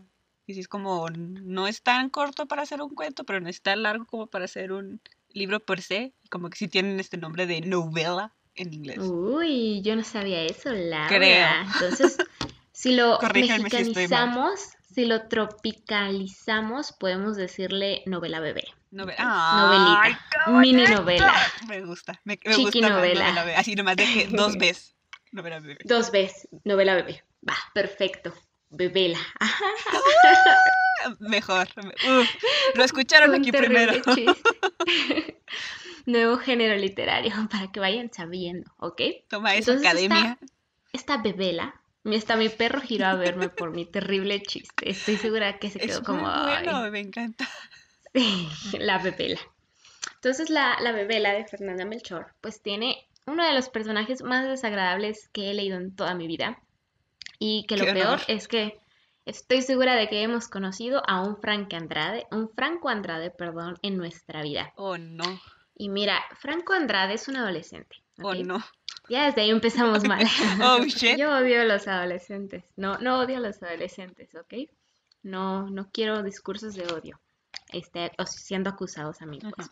y 0.47 0.55
sí 0.55 0.61
es 0.61 0.69
como, 0.69 1.09
no 1.11 1.67
es 1.67 1.83
tan 1.83 2.11
corto 2.11 2.47
para 2.47 2.62
hacer 2.62 2.83
un 2.83 2.95
cuento, 2.95 3.25
pero 3.25 3.40
no 3.40 3.49
es 3.49 3.62
tan 3.62 3.83
largo 3.83 4.05
como 4.07 4.26
para 4.26 4.47
hacer 4.47 4.73
un 4.73 5.00
libro 5.33 5.61
per 5.61 5.81
se. 5.81 6.12
Como 6.29 6.50
que 6.50 6.59
sí 6.59 6.69
tienen 6.69 6.99
este 6.99 7.17
nombre 7.17 7.47
de 7.47 7.61
novela 7.61 8.33
en 8.57 8.75
inglés. 8.75 8.99
Uy, 8.99 9.81
yo 9.83 9.95
no 9.97 10.02
sabía 10.02 10.43
eso, 10.43 10.73
Laura. 10.73 11.07
Creo. 11.09 11.47
Entonces, 11.75 12.19
si 12.73 12.95
lo 12.95 13.21
si 13.21 13.26
mexicanizamos, 13.33 14.71
si 14.93 15.05
lo 15.05 15.29
tropicalizamos, 15.29 16.93
podemos 16.93 17.37
decirle 17.37 18.02
novela 18.07 18.40
bebé. 18.40 18.64
Novela. 18.90 19.23
Novelita. 19.23 20.00
¡Ay, 20.02 20.17
qué 20.31 20.50
Mini 20.50 20.85
novela. 20.85 21.33
Me 21.69 21.81
gusta. 21.83 22.21
Me, 22.25 22.40
me 22.45 22.55
Chiqui 22.55 22.81
gusta 22.81 22.88
novela. 22.88 23.55
Así 23.57 23.76
nomás 23.76 23.97
de 23.97 24.05
que 24.05 24.26
dos 24.37 24.57
veces. 24.57 24.97
Novela 25.33 25.61
bebé. 25.61 25.79
Dos 25.85 26.11
veces, 26.11 26.49
novela 26.65 26.95
bebé. 26.95 27.23
Va, 27.49 27.55
perfecto. 27.73 28.35
Bebela. 28.71 29.19
Ajá. 29.39 29.65
Mejor. 31.19 31.69
Uf, 31.77 32.29
lo 32.75 32.85
escucharon 32.85 33.31
Un 33.31 33.37
aquí 33.37 33.53
primero. 33.53 33.93
Nuevo 36.07 36.39
género 36.39 36.77
literario 36.77 37.33
para 37.51 37.71
que 37.71 37.81
vayan 37.81 38.13
sabiendo, 38.13 38.71
¿ok? 38.79 39.01
Toma 39.29 39.55
eso, 39.55 39.73
Entonces, 39.73 39.87
academia. 39.87 40.39
Esta 40.93 41.19
bebela, 41.19 41.81
hasta 42.05 42.37
mi 42.37 42.49
perro 42.49 42.81
giró 42.81 43.07
a 43.07 43.15
verme 43.15 43.49
por 43.49 43.71
mi 43.71 43.87
terrible 43.87 44.43
chiste. 44.43 44.91
Estoy 44.91 45.17
segura 45.17 45.59
que 45.59 45.71
se 45.71 45.79
quedó 45.79 45.99
Es 45.99 46.01
como, 46.01 46.23
muy 46.23 46.31
"Ay, 46.33 46.65
bueno, 46.65 46.91
me 46.91 47.01
encanta. 47.01 47.49
Sí, 48.13 48.13
la 48.79 48.99
bebela. 48.99 49.39
Entonces 50.15 50.51
la, 50.51 50.79
la 50.81 50.93
bebela 50.93 51.33
de 51.33 51.47
Fernanda 51.47 51.85
Melchor, 51.85 52.35
pues 52.41 52.63
tiene 52.63 53.07
uno 53.27 53.47
de 53.47 53.55
los 53.55 53.69
personajes 53.69 54.23
más 54.23 54.47
desagradables 54.49 55.29
que 55.33 55.50
he 55.50 55.55
leído 55.55 55.77
en 55.77 55.95
toda 55.95 56.15
mi 56.15 56.27
vida. 56.27 56.62
Y 57.39 57.65
que 57.67 57.77
lo 57.77 57.85
peor 57.85 58.21
es 58.29 58.49
que 58.49 58.79
estoy 59.25 59.62
segura 59.62 59.95
de 59.95 60.09
que 60.09 60.23
hemos 60.23 60.49
conocido 60.49 61.03
a 61.07 61.23
un 61.23 61.37
Franco 61.41 61.77
Andrade, 61.77 62.27
un 62.31 62.50
Franco 62.50 62.89
Andrade, 62.89 63.31
perdón, 63.31 63.79
en 63.83 63.97
nuestra 63.97 64.43
vida. 64.43 64.73
Oh, 64.77 64.99
no. 64.99 65.41
Y 65.75 65.89
mira, 65.89 66.21
Franco 66.39 66.75
Andrade 66.75 67.15
es 67.15 67.29
un 67.29 67.37
adolescente. 67.37 67.97
Oh, 68.23 68.35
no. 68.35 68.62
Ya 69.09 69.25
desde 69.27 69.41
ahí 69.43 69.50
empezamos 69.50 70.05
mal. 70.05 70.25
Oh, 70.62 70.85
shit. 70.85 71.17
Yo 71.17 71.33
odio 71.35 71.62
a 71.62 71.65
los 71.65 71.89
adolescentes. 71.89 72.65
No, 72.77 72.99
no 72.99 73.21
odio 73.21 73.39
a 73.39 73.41
los 73.41 73.62
adolescentes, 73.62 74.35
¿ok? 74.35 74.69
No, 75.23 75.71
no 75.71 75.91
quiero 75.91 76.23
discursos 76.23 76.75
de 76.75 76.85
odio. 76.93 77.21
Este, 77.73 78.12
o 78.19 78.27
siendo 78.27 78.71
acusados 78.71 79.23
a 79.23 79.27
mí. 79.27 79.39
pues. 79.41 79.71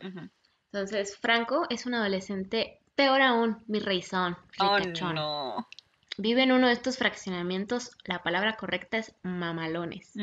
Entonces, 0.72 1.16
Franco 1.16 1.66
es 1.70 1.86
un 1.86 1.94
adolescente, 1.94 2.80
peor 2.98 3.22
aún, 3.22 3.62
mi 3.68 3.78
reizón, 3.78 4.36
Oh, 4.58 4.76
ricachón. 4.76 5.14
no. 5.14 5.68
Vive 6.16 6.42
en 6.42 6.50
uno 6.50 6.66
de 6.66 6.72
estos 6.72 6.98
fraccionamientos, 6.98 7.92
la 8.04 8.24
palabra 8.24 8.56
correcta 8.56 8.98
es 8.98 9.14
mamalones. 9.22 10.14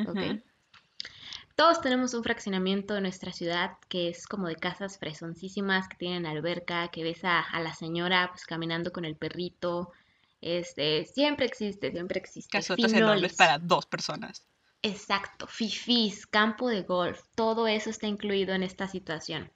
Todos 1.55 1.79
tenemos 1.79 2.13
un 2.13 2.21
fraccionamiento 2.21 2.97
en 2.97 3.03
nuestra 3.03 3.31
ciudad 3.31 3.77
que 3.87 4.09
es 4.09 4.27
como 4.27 4.49
de 4.49 4.57
casas 4.57 4.99
fresoncísimas, 4.99 5.87
que 5.87 5.95
tienen 5.95 6.25
alberca, 6.25 6.89
que 6.89 7.03
ves 7.03 7.23
a, 7.23 7.39
a 7.39 7.61
la 7.61 7.73
señora 7.73 8.27
pues 8.33 8.45
caminando 8.45 8.91
con 8.91 9.05
el 9.05 9.15
perrito. 9.15 9.93
Este, 10.41 11.05
siempre 11.05 11.45
existe, 11.45 11.93
siempre 11.93 12.19
existe. 12.19 12.49
Casotas 12.57 12.91
enormes 12.91 13.35
para 13.35 13.57
dos 13.57 13.85
personas. 13.85 14.45
Exacto, 14.81 15.47
fifís, 15.47 16.27
campo 16.27 16.67
de 16.67 16.81
golf, 16.81 17.21
todo 17.35 17.67
eso 17.67 17.89
está 17.89 18.07
incluido 18.07 18.53
en 18.53 18.63
esta 18.63 18.89
situación. 18.89 19.49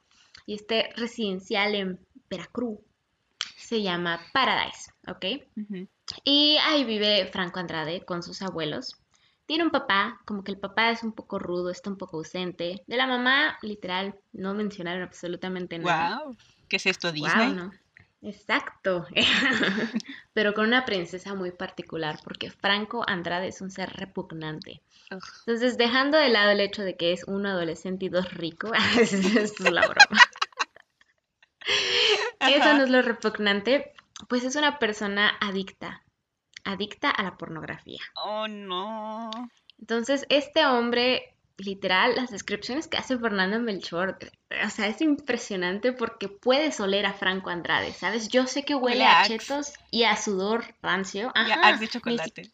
Y 0.46 0.54
este 0.56 0.94
residencial 0.96 1.76
en 1.76 2.00
Veracruz 2.30 2.80
se 3.60 3.82
llama 3.82 4.20
Paradise, 4.34 4.92
¿ok? 5.08 5.26
Y 6.24 6.58
ahí 6.66 6.86
vive 6.86 7.30
Franco 7.32 7.60
Andrade 7.60 8.06
con 8.06 8.24
sus 8.24 8.42
abuelos. 8.42 8.96
Tiene 9.46 9.64
un 9.64 9.72
papá, 9.72 10.22
como 10.26 10.44
que 10.44 10.52
el 10.52 10.60
papá 10.60 10.92
es 10.92 11.04
un 11.04 11.12
poco 11.12 11.40
rudo, 11.40 11.70
está 11.70 11.90
un 11.90 11.98
poco 11.98 12.18
ausente. 12.18 12.84
De 12.88 12.98
la 12.98 13.08
mamá, 13.08 13.58
literal, 13.62 14.16
no 14.32 14.54
mencionaron 14.54 15.04
absolutamente 15.04 15.78
nada. 15.78 16.24
Wow. 16.24 16.38
¿Qué 16.68 16.78
es 16.78 16.86
esto, 16.86 17.12
Disney? 17.12 17.54
¿no? 17.54 17.72
Exacto. 18.22 19.08
Pero 20.34 20.54
con 20.54 20.66
una 20.66 20.86
princesa 20.86 21.34
muy 21.34 21.52
particular, 21.52 22.20
porque 22.24 22.52
Franco 22.52 23.04
Andrade 23.08 23.48
es 23.48 23.62
un 23.62 23.72
ser 23.72 23.90
repugnante. 23.92 24.82
Entonces, 25.10 25.78
dejando 25.78 26.18
de 26.18 26.30
lado 26.30 26.52
el 26.52 26.60
hecho 26.60 26.84
de 26.84 26.96
que 26.96 27.14
es 27.14 27.24
un 27.26 27.46
adolescente 27.46 28.06
y 28.06 28.10
dos 28.10 28.32
rico, 28.34 28.72
esa 29.00 29.18
es 29.42 29.60
la 29.60 29.82
broma. 29.82 30.22
Eso 32.40 32.74
no 32.74 32.84
es 32.84 32.90
lo 32.90 33.02
repugnante, 33.02 33.94
pues 34.28 34.44
es 34.44 34.56
una 34.56 34.80
persona 34.80 35.38
adicta, 35.42 36.04
adicta 36.64 37.10
a 37.10 37.24
la 37.24 37.38
pornografía. 37.38 38.00
Oh, 38.16 38.48
no. 38.48 39.30
Entonces, 39.80 40.26
este 40.30 40.66
hombre, 40.66 41.36
literal, 41.58 42.16
las 42.16 42.30
descripciones 42.32 42.88
que 42.88 42.98
hace 42.98 43.18
Fernanda 43.18 43.60
Melchor, 43.60 44.18
o 44.66 44.70
sea, 44.70 44.88
es 44.88 45.02
impresionante 45.02 45.94
porque 45.94 46.28
puedes 46.30 46.80
oler 46.80 47.06
a 47.06 47.14
Franco 47.14 47.50
Andrade, 47.50 47.94
¿sabes? 47.94 48.30
Yo 48.30 48.46
sé 48.48 48.64
que 48.64 48.76
huele 48.76 49.00
Huele 49.00 49.06
a 49.06 49.22
a 49.22 49.26
chetos 49.28 49.74
y 49.92 50.04
a 50.04 50.16
sudor 50.16 50.64
rancio. 50.82 51.32
Ya, 51.36 51.56
Ajá, 51.56 51.68
Axe 51.68 51.74
de 51.74 51.80
ni 51.82 51.88
si- 51.88 51.94
chocolate. 51.94 52.52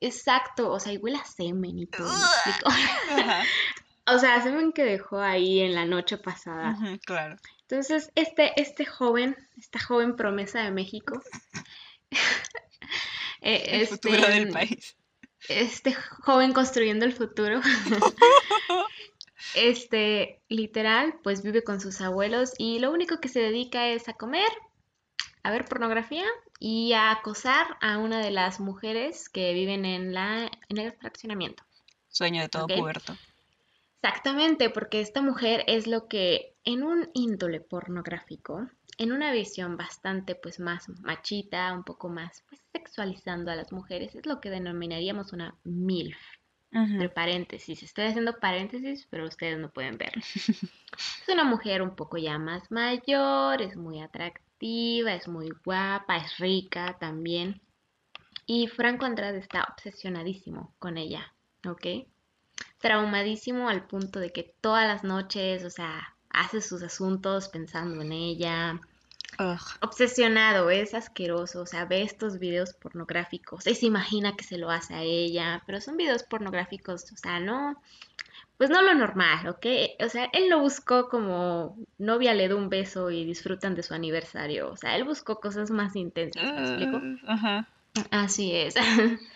Exacto, 0.00 0.70
o 0.70 0.78
sea, 0.78 0.92
y 0.92 0.96
huele 0.98 1.16
a 1.18 1.24
semen 1.24 1.78
y 1.78 1.86
todo. 1.86 2.08
O 4.10 4.18
sea, 4.18 4.40
semen 4.40 4.72
que 4.72 4.84
dejó 4.84 5.20
ahí 5.20 5.60
en 5.60 5.74
la 5.74 5.84
noche 5.84 6.16
pasada. 6.16 6.74
Claro. 7.04 7.36
Entonces, 7.70 8.10
este, 8.14 8.58
este 8.60 8.86
joven, 8.86 9.36
esta 9.58 9.78
joven 9.78 10.16
promesa 10.16 10.62
de 10.62 10.70
México, 10.70 11.22
eh, 13.42 13.62
El 13.66 13.82
este, 13.82 13.96
futuro 13.96 14.26
del 14.26 14.48
país. 14.48 14.96
este 15.50 15.92
joven 15.92 16.52
construyendo 16.52 17.04
el 17.04 17.12
futuro, 17.12 17.60
este, 19.54 20.40
literal, 20.48 21.14
pues 21.22 21.42
vive 21.42 21.62
con 21.62 21.80
sus 21.80 22.00
abuelos 22.00 22.52
y 22.58 22.78
lo 22.78 22.90
único 22.90 23.20
que 23.20 23.28
se 23.28 23.40
dedica 23.40 23.88
es 23.88 24.08
a 24.08 24.14
comer, 24.14 24.48
a 25.42 25.50
ver 25.50 25.66
pornografía 25.66 26.24
y 26.58 26.94
a 26.94 27.10
acosar 27.10 27.66
a 27.80 27.98
una 27.98 28.20
de 28.20 28.30
las 28.30 28.60
mujeres 28.60 29.28
que 29.28 29.52
viven 29.52 29.84
en 29.84 30.14
la, 30.14 30.50
en 30.68 30.78
el 30.78 30.92
fraccionamiento. 30.92 31.62
Sueño 32.08 32.40
de 32.42 32.48
todo 32.48 32.64
Ok. 32.64 32.72
puberto. 32.76 33.16
Exactamente, 34.02 34.70
porque 34.70 35.00
esta 35.00 35.22
mujer 35.22 35.64
es 35.66 35.86
lo 35.86 36.08
que 36.08 36.54
en 36.68 36.82
un 36.82 37.08
índole 37.14 37.62
pornográfico, 37.62 38.68
en 38.98 39.12
una 39.12 39.32
visión 39.32 39.78
bastante 39.78 40.34
pues 40.34 40.60
más 40.60 40.86
machita, 41.00 41.72
un 41.72 41.82
poco 41.82 42.10
más 42.10 42.44
pues 42.46 42.62
sexualizando 42.72 43.50
a 43.50 43.56
las 43.56 43.72
mujeres, 43.72 44.14
es 44.14 44.26
lo 44.26 44.38
que 44.38 44.50
denominaríamos 44.50 45.32
una 45.32 45.56
MILF. 45.64 46.18
Entre 46.70 47.08
paréntesis, 47.08 47.82
estoy 47.82 48.04
haciendo 48.04 48.38
paréntesis, 48.38 49.06
pero 49.08 49.24
ustedes 49.24 49.58
no 49.58 49.70
pueden 49.70 49.96
verlo. 49.96 50.20
Es 51.22 51.28
una 51.32 51.44
mujer 51.44 51.80
un 51.80 51.96
poco 51.96 52.18
ya 52.18 52.38
más 52.38 52.70
mayor, 52.70 53.62
es 53.62 53.74
muy 53.74 54.02
atractiva, 54.02 55.14
es 55.14 55.26
muy 55.26 55.48
guapa, 55.64 56.18
es 56.18 56.36
rica 56.36 56.98
también. 57.00 57.62
Y 58.44 58.66
Franco 58.66 59.06
Andrade 59.06 59.38
está 59.38 59.64
obsesionadísimo 59.72 60.74
con 60.78 60.98
ella, 60.98 61.32
¿ok? 61.66 62.06
Traumadísimo 62.76 63.70
al 63.70 63.86
punto 63.86 64.20
de 64.20 64.32
que 64.32 64.54
todas 64.60 64.86
las 64.86 65.02
noches, 65.02 65.64
o 65.64 65.70
sea, 65.70 66.17
hace 66.30 66.60
sus 66.60 66.82
asuntos 66.82 67.48
pensando 67.48 68.02
en 68.02 68.12
ella. 68.12 68.80
Ugh. 69.38 69.58
Obsesionado, 69.82 70.70
es 70.70 70.94
asqueroso, 70.94 71.62
o 71.62 71.66
sea, 71.66 71.84
ve 71.84 72.02
estos 72.02 72.38
videos 72.38 72.74
pornográficos, 72.74 73.66
y 73.66 73.74
se 73.74 73.86
imagina 73.86 74.34
que 74.36 74.44
se 74.44 74.58
lo 74.58 74.70
hace 74.70 74.94
a 74.94 75.02
ella, 75.02 75.62
pero 75.66 75.80
son 75.80 75.96
videos 75.96 76.24
pornográficos, 76.24 77.12
o 77.12 77.16
sea, 77.16 77.38
no, 77.38 77.80
pues 78.56 78.70
no 78.70 78.82
lo 78.82 78.94
normal, 78.94 79.46
¿ok? 79.46 79.66
O 80.04 80.08
sea, 80.08 80.28
él 80.32 80.48
lo 80.48 80.58
buscó 80.60 81.08
como 81.08 81.76
novia 81.98 82.34
le 82.34 82.48
da 82.48 82.56
un 82.56 82.68
beso 82.68 83.10
y 83.10 83.24
disfrutan 83.24 83.76
de 83.76 83.84
su 83.84 83.94
aniversario, 83.94 84.70
o 84.70 84.76
sea, 84.76 84.96
él 84.96 85.04
buscó 85.04 85.38
cosas 85.38 85.70
más 85.70 85.94
intensas, 85.94 86.42
¿me 86.42 86.60
explico? 86.60 86.96
Uh, 86.96 87.30
Ajá. 87.30 87.68
Así 88.10 88.54
es. 88.54 88.74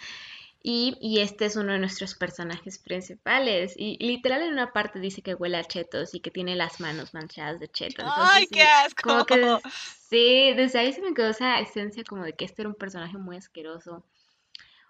Y, 0.62 0.96
y 1.00 1.20
este 1.20 1.46
es 1.46 1.56
uno 1.56 1.72
de 1.72 1.78
nuestros 1.80 2.14
personajes 2.14 2.78
principales. 2.78 3.74
Y 3.76 3.98
literal 4.04 4.42
en 4.42 4.52
una 4.52 4.72
parte 4.72 5.00
dice 5.00 5.20
que 5.22 5.34
huele 5.34 5.56
a 5.56 5.64
chetos 5.64 6.14
y 6.14 6.20
que 6.20 6.30
tiene 6.30 6.54
las 6.54 6.78
manos 6.80 7.14
manchadas 7.14 7.58
de 7.58 7.68
chetos. 7.68 8.04
¡Ay, 8.16 8.46
qué 8.46 8.62
asco! 8.62 9.02
Como 9.02 9.26
que 9.26 9.38
des- 9.38 9.62
sí, 10.08 10.52
desde 10.54 10.78
ahí 10.78 10.92
se 10.92 11.02
me 11.02 11.14
quedó 11.14 11.30
esa 11.30 11.58
esencia 11.58 12.04
como 12.04 12.22
de 12.24 12.34
que 12.34 12.44
este 12.44 12.62
era 12.62 12.68
un 12.68 12.76
personaje 12.76 13.18
muy 13.18 13.36
asqueroso. 13.36 14.04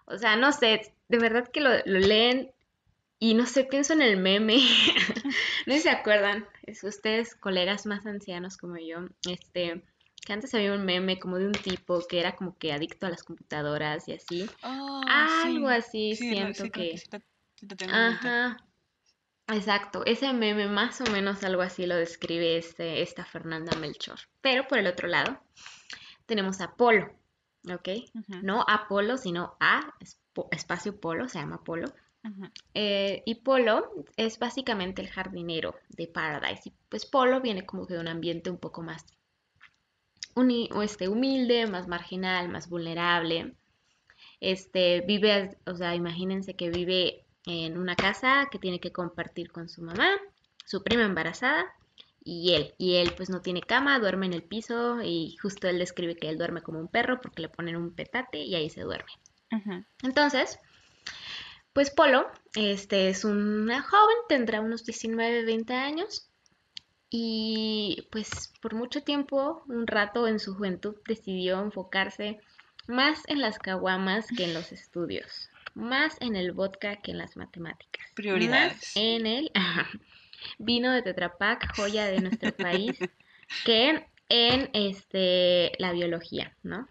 O 0.05 0.17
sea, 0.17 0.35
no 0.35 0.51
sé, 0.51 0.93
de 1.07 1.17
verdad 1.17 1.47
que 1.47 1.61
lo, 1.61 1.69
lo 1.85 1.99
leen 1.99 2.51
y 3.19 3.33
no 3.35 3.45
sé, 3.45 3.63
pienso 3.63 3.93
en 3.93 4.01
el 4.01 4.17
meme. 4.17 4.57
No 5.65 5.73
sé 5.73 5.77
si 5.79 5.83
se 5.83 5.89
acuerdan, 5.91 6.45
es 6.63 6.83
ustedes, 6.83 7.35
colegas 7.35 7.85
más 7.85 8.05
ancianos 8.05 8.57
como 8.57 8.77
yo, 8.77 9.07
este, 9.29 9.81
que 10.25 10.33
antes 10.33 10.53
había 10.53 10.73
un 10.73 10.85
meme 10.85 11.19
como 11.19 11.37
de 11.37 11.45
un 11.45 11.51
tipo 11.51 12.01
que 12.07 12.19
era 12.19 12.35
como 12.35 12.57
que 12.57 12.71
adicto 12.73 13.05
a 13.05 13.09
las 13.09 13.23
computadoras 13.23 14.07
y 14.07 14.13
así. 14.13 14.49
Oh, 14.63 15.01
Algo 15.07 15.69
sí. 15.69 15.73
así 15.75 16.15
Sí, 16.15 16.29
siento 16.29 16.63
sí, 16.63 16.69
que... 16.69 17.01
te, 17.09 17.19
te 17.67 17.87
mente. 17.87 17.93
Ajá. 17.93 18.57
Exacto, 19.47 20.05
ese 20.05 20.31
meme 20.31 20.67
más 20.67 21.01
o 21.01 21.05
menos 21.11 21.43
algo 21.43 21.61
así 21.61 21.85
lo 21.85 21.95
describe 21.97 22.57
este, 22.57 23.01
esta 23.01 23.25
Fernanda 23.25 23.75
Melchor. 23.77 24.19
Pero 24.41 24.67
por 24.67 24.77
el 24.77 24.87
otro 24.87 25.07
lado 25.09 25.41
tenemos 26.25 26.61
a 26.61 26.75
Polo, 26.75 27.13
¿ok? 27.69 27.89
No 28.41 28.63
Apolo, 28.67 29.17
sino 29.17 29.57
A, 29.59 29.93
espacio 30.51 30.99
Polo, 30.99 31.27
se 31.27 31.39
llama 31.39 31.61
Polo. 31.63 31.93
Eh, 32.73 33.21
y 33.25 33.35
Polo 33.35 34.05
es 34.15 34.39
básicamente 34.39 35.01
el 35.01 35.09
jardinero 35.09 35.75
de 35.89 36.07
Paradise. 36.07 36.69
Y 36.69 36.73
pues 36.87 37.05
Polo 37.05 37.41
viene 37.41 37.65
como 37.65 37.85
que 37.85 37.95
de 37.95 37.99
un 37.99 38.07
ambiente 38.07 38.49
un 38.49 38.57
poco 38.57 38.81
más 38.81 39.05
uni- 40.35 40.69
o 40.73 40.81
este, 40.81 41.07
humilde, 41.07 41.67
más 41.67 41.87
marginal, 41.87 42.49
más 42.49 42.69
vulnerable. 42.69 43.53
Este, 44.39 45.01
vive, 45.01 45.57
o 45.65 45.75
sea, 45.75 45.95
imagínense 45.95 46.55
que 46.55 46.69
vive 46.69 47.25
en 47.45 47.77
una 47.77 47.95
casa 47.95 48.47
que 48.51 48.59
tiene 48.59 48.79
que 48.79 48.91
compartir 48.91 49.51
con 49.51 49.69
su 49.69 49.81
mamá, 49.81 50.09
su 50.65 50.83
prima 50.83 51.03
embarazada 51.03 51.65
y 52.23 52.53
él. 52.53 52.73
Y 52.77 52.95
él 52.95 53.13
pues 53.15 53.29
no 53.29 53.41
tiene 53.41 53.61
cama, 53.61 53.99
duerme 53.99 54.25
en 54.25 54.33
el 54.33 54.43
piso 54.43 55.01
y 55.03 55.35
justo 55.41 55.67
él 55.67 55.79
describe 55.79 56.15
que 56.15 56.29
él 56.29 56.37
duerme 56.37 56.61
como 56.61 56.79
un 56.79 56.87
perro 56.87 57.19
porque 57.21 57.41
le 57.41 57.49
ponen 57.49 57.75
un 57.75 57.93
petate 57.93 58.39
y 58.39 58.55
ahí 58.55 58.69
se 58.69 58.81
duerme. 58.81 59.11
Entonces, 60.03 60.57
pues 61.73 61.89
Polo, 61.89 62.27
este 62.55 63.09
es 63.09 63.25
una 63.25 63.81
joven, 63.81 64.17
tendrá 64.29 64.61
unos 64.61 64.85
19, 64.85 65.43
20 65.43 65.73
años 65.73 66.29
y 67.15 68.07
pues 68.11 68.51
por 68.59 68.73
mucho 68.73 69.03
tiempo, 69.03 69.63
un 69.67 69.85
rato 69.85 70.27
en 70.27 70.39
su 70.39 70.55
juventud, 70.55 70.95
decidió 71.07 71.61
enfocarse 71.61 72.39
más 72.87 73.21
en 73.27 73.39
las 73.39 73.59
caguamas 73.59 74.25
que 74.35 74.45
en 74.45 74.55
los 74.55 74.71
estudios, 74.71 75.47
más 75.75 76.19
en 76.21 76.35
el 76.35 76.53
vodka 76.53 76.95
que 76.95 77.11
en 77.11 77.19
las 77.19 77.37
matemáticas, 77.37 78.03
Prioridades. 78.15 78.73
más 78.77 78.91
en 78.95 79.27
el 79.27 79.51
vino 80.57 80.91
de 80.91 81.03
Tetra 81.03 81.37
Pak, 81.37 81.75
joya 81.75 82.07
de 82.07 82.19
nuestro 82.19 82.51
país, 82.57 82.97
que 83.63 84.07
en 84.29 84.71
este 84.73 85.73
la 85.77 85.91
biología, 85.91 86.57
¿no? 86.63 86.87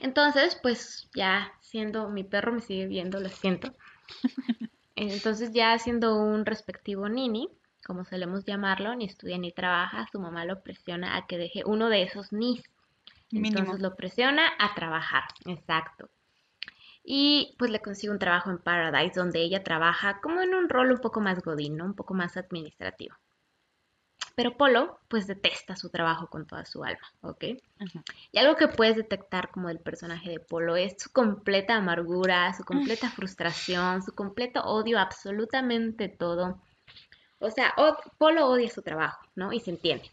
Entonces, 0.00 0.56
pues 0.62 1.10
ya 1.12 1.52
siendo 1.60 2.08
mi 2.08 2.22
perro 2.22 2.52
me 2.52 2.60
sigue 2.60 2.86
viendo, 2.86 3.18
lo 3.18 3.30
siento. 3.30 3.74
Entonces 4.94 5.50
ya 5.52 5.76
siendo 5.80 6.14
un 6.14 6.46
respectivo 6.46 7.08
nini, 7.08 7.48
como 7.84 8.04
solemos 8.04 8.44
llamarlo, 8.44 8.94
ni 8.94 9.04
estudia 9.04 9.38
ni 9.38 9.52
trabaja, 9.52 10.06
su 10.10 10.18
mamá 10.18 10.44
lo 10.44 10.62
presiona 10.62 11.16
a 11.16 11.26
que 11.26 11.38
deje 11.38 11.62
uno 11.64 11.88
de 11.88 12.02
esos 12.02 12.32
nis. 12.32 12.62
Entonces 13.30 13.80
lo 13.80 13.96
presiona 13.96 14.48
a 14.58 14.74
trabajar, 14.74 15.24
exacto. 15.46 16.08
Y 17.02 17.54
pues 17.58 17.70
le 17.70 17.80
consigue 17.80 18.12
un 18.12 18.18
trabajo 18.18 18.50
en 18.50 18.58
Paradise 18.58 19.18
donde 19.18 19.40
ella 19.40 19.62
trabaja 19.62 20.20
como 20.20 20.40
en 20.40 20.54
un 20.54 20.68
rol 20.68 20.92
un 20.92 21.00
poco 21.00 21.20
más 21.20 21.42
godín, 21.42 21.80
Un 21.82 21.94
poco 21.94 22.14
más 22.14 22.36
administrativo. 22.36 23.14
Pero 24.36 24.56
Polo, 24.56 24.98
pues 25.08 25.26
detesta 25.26 25.76
su 25.76 25.90
trabajo 25.90 26.28
con 26.28 26.46
toda 26.46 26.64
su 26.64 26.82
alma, 26.82 27.06
¿ok? 27.20 27.44
Y 28.32 28.38
algo 28.38 28.56
que 28.56 28.68
puedes 28.68 28.96
detectar 28.96 29.50
como 29.50 29.68
del 29.68 29.78
personaje 29.78 30.30
de 30.30 30.40
Polo 30.40 30.76
es 30.76 30.96
su 30.98 31.12
completa 31.12 31.76
amargura, 31.76 32.52
su 32.54 32.64
completa 32.64 33.10
frustración, 33.10 34.02
su 34.02 34.12
completo 34.14 34.62
odio, 34.64 34.98
absolutamente 34.98 36.08
todo. 36.08 36.60
O 37.44 37.50
sea, 37.50 37.74
Polo 38.18 38.48
odia 38.48 38.70
su 38.70 38.82
trabajo, 38.82 39.26
¿no? 39.34 39.52
Y 39.52 39.60
se 39.60 39.70
entiende. 39.70 40.10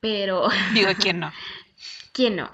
Pero... 0.00 0.48
Digo, 0.74 0.90
¿quién 0.98 1.20
no? 1.20 1.32
¿Quién 2.12 2.36
no? 2.36 2.50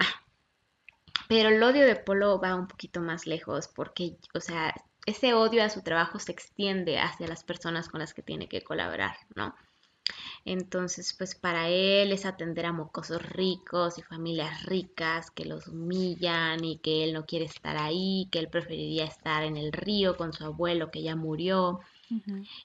Pero 1.27 1.49
el 1.49 1.61
odio 1.61 1.85
de 1.85 1.95
Polo 1.95 2.39
va 2.39 2.55
un 2.55 2.67
poquito 2.67 3.01
más 3.01 3.27
lejos 3.27 3.67
porque, 3.67 4.17
o 4.33 4.39
sea, 4.39 4.73
ese 5.05 5.33
odio 5.33 5.63
a 5.63 5.69
su 5.69 5.81
trabajo 5.81 6.19
se 6.19 6.31
extiende 6.31 6.99
hacia 6.99 7.27
las 7.27 7.43
personas 7.43 7.89
con 7.89 7.99
las 7.99 8.13
que 8.13 8.21
tiene 8.21 8.47
que 8.47 8.63
colaborar, 8.63 9.17
¿no? 9.35 9.55
Entonces, 10.45 11.13
pues 11.17 11.35
para 11.35 11.67
él 11.67 12.13
es 12.13 12.25
atender 12.25 12.65
a 12.65 12.71
mocosos 12.71 13.21
ricos 13.21 13.97
y 13.97 14.01
familias 14.01 14.63
ricas 14.63 15.29
que 15.31 15.43
los 15.43 15.67
humillan 15.67 16.63
y 16.63 16.77
que 16.77 17.03
él 17.03 17.13
no 17.13 17.25
quiere 17.25 17.45
estar 17.45 17.75
ahí, 17.77 18.29
que 18.31 18.39
él 18.39 18.47
preferiría 18.47 19.03
estar 19.03 19.43
en 19.43 19.57
el 19.57 19.73
río 19.73 20.15
con 20.15 20.31
su 20.31 20.45
abuelo 20.45 20.89
que 20.91 21.01
ya 21.01 21.17
murió. 21.17 21.81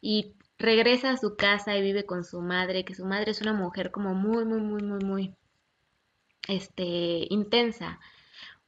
Y 0.01 0.35
regresa 0.63 1.11
a 1.11 1.17
su 1.17 1.37
casa 1.37 1.77
y 1.77 1.83
vive 1.83 2.07
con 2.07 2.25
su 2.25 2.41
madre, 2.41 2.85
que 2.85 2.95
su 2.95 3.05
madre 3.05 3.33
es 3.33 3.41
una 3.43 3.53
mujer 3.53 3.91
como 3.91 4.15
muy, 4.15 4.45
muy, 4.45 4.61
muy, 4.61 4.83
muy, 4.83 5.05
muy, 5.05 5.35
este, 6.49 7.27
intensa, 7.29 8.01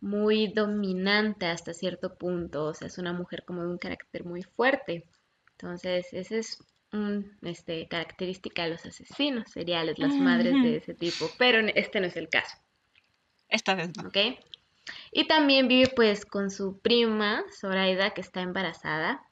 muy 0.01 0.49
dominante 0.49 1.47
hasta 1.47 1.73
cierto 1.73 2.17
punto, 2.17 2.67
o 2.67 2.75
sea, 2.75 2.89
es 2.89 2.99
una 2.99 3.13
mujer 3.13 3.45
como 3.45 3.63
de 3.63 3.69
un 3.69 3.79
carácter 3.79 4.25
muy 4.25 4.43
fuerte. 4.43 5.07
Entonces, 5.53 6.13
esa 6.13 6.37
es 6.37 6.63
una 6.93 7.25
este, 7.43 7.89
característica 7.89 8.65
de 8.65 8.71
los 8.71 8.85
asesinos 8.85 9.51
seriales, 9.51 9.99
las 9.99 10.15
madres 10.15 10.55
de 10.63 10.77
ese 10.77 10.95
tipo, 10.95 11.31
pero 11.39 11.67
este 11.75 12.01
no 12.01 12.07
es 12.07 12.17
el 12.17 12.29
caso. 12.29 12.57
Esta 13.49 13.75
vez 13.75 13.91
no. 13.97 14.09
¿Ok? 14.09 14.17
Y 15.13 15.27
también 15.27 15.69
vive 15.69 15.91
pues 15.95 16.27
con 16.27 16.51
su 16.51 16.79
prima, 16.81 17.45
Zoraida, 17.59 18.11
que 18.11 18.21
está 18.21 18.43
embarazada. 18.43 19.23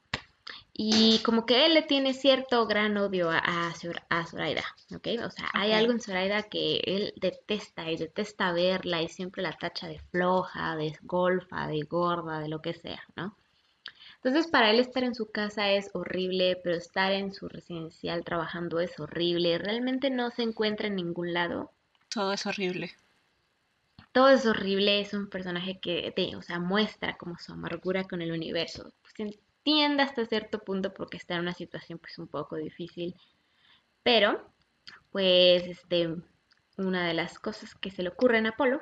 Y 0.75 1.21
como 1.23 1.45
que 1.45 1.67
él 1.67 1.75
le 1.75 1.83
tiene 1.83 2.15
cierto 2.15 2.65
gran 2.65 2.97
odio 2.97 3.29
a, 3.29 3.37
a, 3.37 4.25
Zoraida, 4.25 4.63
¿ok? 4.95 5.07
O 5.23 5.29
sea, 5.29 5.49
hay 5.53 5.71
algo 5.71 5.91
en 5.91 5.99
Zoraida 5.99 6.41
que 6.43 6.77
él 6.85 7.13
detesta 7.17 7.91
y 7.91 7.97
detesta 7.97 8.51
verla 8.51 9.03
y 9.03 9.07
siempre 9.07 9.43
la 9.43 9.53
tacha 9.53 9.87
de 9.87 9.99
floja, 9.99 10.75
de 10.75 10.97
golfa, 11.03 11.67
de 11.67 11.81
gorda, 11.81 12.39
de 12.39 12.49
lo 12.49 12.61
que 12.61 12.73
sea, 12.73 13.03
¿no? 13.15 13.35
Entonces, 14.23 14.49
para 14.49 14.71
él 14.71 14.79
estar 14.79 15.03
en 15.03 15.13
su 15.13 15.29
casa 15.29 15.69
es 15.71 15.91
horrible, 15.93 16.59
pero 16.63 16.77
estar 16.77 17.11
en 17.11 17.33
su 17.33 17.49
residencial 17.49 18.23
trabajando 18.23 18.79
es 18.79 18.97
horrible. 18.97 19.57
Realmente 19.57 20.09
no 20.09 20.31
se 20.31 20.43
encuentra 20.43 20.87
en 20.87 20.95
ningún 20.95 21.33
lado. 21.33 21.71
Todo 22.09 22.31
es 22.31 22.45
horrible. 22.45 22.95
Todo 24.13 24.29
es 24.29 24.45
horrible, 24.45 25.01
es 25.01 25.13
un 25.13 25.29
personaje 25.29 25.77
que, 25.79 26.13
o 26.37 26.41
sea, 26.41 26.59
muestra 26.59 27.17
como 27.17 27.37
su 27.37 27.51
amargura 27.51 28.05
con 28.05 28.21
el 28.21 28.31
universo. 28.31 28.93
Pues, 29.01 29.37
entiende 29.65 30.03
hasta 30.03 30.25
cierto 30.25 30.59
punto 30.59 30.93
porque 30.93 31.17
está 31.17 31.35
en 31.35 31.41
una 31.41 31.53
situación 31.53 31.97
pues 31.97 32.19
un 32.19 32.27
poco 32.27 32.57
difícil. 32.57 33.15
Pero, 34.03 34.45
pues, 35.11 35.63
este, 35.63 36.13
una 36.77 37.07
de 37.07 37.13
las 37.13 37.39
cosas 37.39 37.73
que 37.75 37.89
se 37.89 38.03
le 38.03 38.09
ocurre 38.09 38.39
en 38.39 38.47
Apolo 38.47 38.81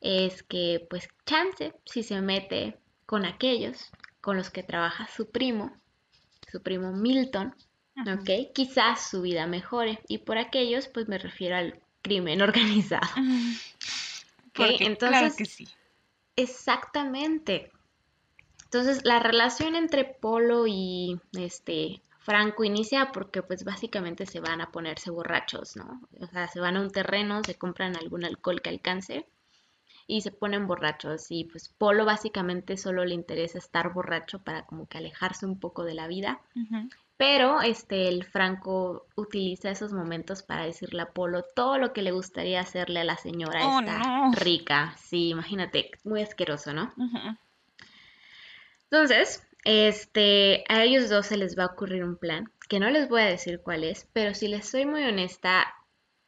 es 0.00 0.42
que, 0.42 0.86
pues, 0.88 1.08
chance, 1.26 1.74
si 1.84 2.02
se 2.02 2.20
mete 2.22 2.78
con 3.04 3.26
aquellos 3.26 3.90
con 4.22 4.36
los 4.36 4.50
que 4.50 4.62
trabaja 4.62 5.08
su 5.08 5.30
primo, 5.30 5.76
su 6.50 6.62
primo 6.62 6.92
Milton, 6.92 7.54
¿ok? 7.96 8.54
Quizás 8.54 9.10
su 9.10 9.20
vida 9.20 9.46
mejore. 9.46 10.00
Y 10.08 10.18
por 10.18 10.38
aquellos, 10.38 10.88
pues 10.88 11.08
me 11.08 11.18
refiero 11.18 11.56
al 11.56 11.82
crimen 12.00 12.40
organizado. 12.42 13.08
Porque, 14.54 14.84
Entonces, 14.84 15.18
claro 15.18 15.34
que 15.36 15.44
sí. 15.44 15.68
Exactamente. 16.36 17.71
Entonces, 18.72 19.04
la 19.04 19.18
relación 19.18 19.76
entre 19.76 20.06
Polo 20.06 20.66
y 20.66 21.20
este 21.34 22.00
Franco 22.20 22.64
inicia 22.64 23.12
porque 23.12 23.42
pues 23.42 23.64
básicamente 23.64 24.24
se 24.24 24.40
van 24.40 24.62
a 24.62 24.70
ponerse 24.70 25.10
borrachos, 25.10 25.76
¿no? 25.76 26.00
O 26.18 26.26
sea, 26.26 26.48
se 26.48 26.58
van 26.58 26.78
a 26.78 26.80
un 26.80 26.90
terreno, 26.90 27.42
se 27.44 27.56
compran 27.56 27.96
algún 27.96 28.24
alcohol 28.24 28.62
que 28.62 28.70
alcance 28.70 29.26
y 30.06 30.22
se 30.22 30.30
ponen 30.30 30.66
borrachos 30.66 31.26
y 31.28 31.44
pues 31.44 31.68
Polo 31.68 32.06
básicamente 32.06 32.78
solo 32.78 33.04
le 33.04 33.12
interesa 33.12 33.58
estar 33.58 33.92
borracho 33.92 34.38
para 34.38 34.64
como 34.64 34.88
que 34.88 34.96
alejarse 34.96 35.44
un 35.44 35.60
poco 35.60 35.84
de 35.84 35.92
la 35.92 36.06
vida. 36.06 36.40
Pero 37.18 37.60
este 37.60 38.08
el 38.08 38.24
Franco 38.24 39.06
utiliza 39.16 39.70
esos 39.70 39.92
momentos 39.92 40.42
para 40.42 40.64
decirle 40.64 41.02
a 41.02 41.10
Polo 41.10 41.44
todo 41.54 41.76
lo 41.76 41.92
que 41.92 42.00
le 42.00 42.12
gustaría 42.12 42.60
hacerle 42.60 43.00
a 43.00 43.04
la 43.04 43.18
señora 43.18 43.66
oh, 43.66 43.80
esta 43.80 44.30
rica. 44.32 44.94
Sí, 44.96 45.28
imagínate, 45.28 45.90
muy 46.04 46.22
asqueroso, 46.22 46.72
¿no? 46.72 46.90
Entonces, 48.92 49.42
este, 49.64 50.64
a 50.68 50.84
ellos 50.84 51.08
dos 51.08 51.24
se 51.24 51.38
les 51.38 51.58
va 51.58 51.62
a 51.62 51.72
ocurrir 51.72 52.04
un 52.04 52.18
plan, 52.18 52.52
que 52.68 52.78
no 52.78 52.90
les 52.90 53.08
voy 53.08 53.22
a 53.22 53.26
decir 53.26 53.62
cuál 53.64 53.84
es, 53.84 54.06
pero 54.12 54.34
si 54.34 54.48
les 54.48 54.68
soy 54.68 54.84
muy 54.84 55.02
honesta, 55.04 55.64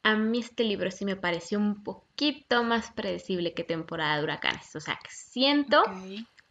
a 0.03 0.17
mí 0.17 0.39
este 0.39 0.65
libro 0.65 0.91
sí 0.91 1.05
me 1.05 1.15
pareció 1.15 1.59
un 1.59 1.85
poquito 1.85 2.65
más 2.65 2.91
predecible 2.93 3.53
que 3.53 3.65
temporada 3.65 4.17
de 4.17 4.25
huracanes. 4.25 4.75
O 4.77 4.81
sea, 4.81 4.99
que 5.05 5.11
siento 5.11 5.83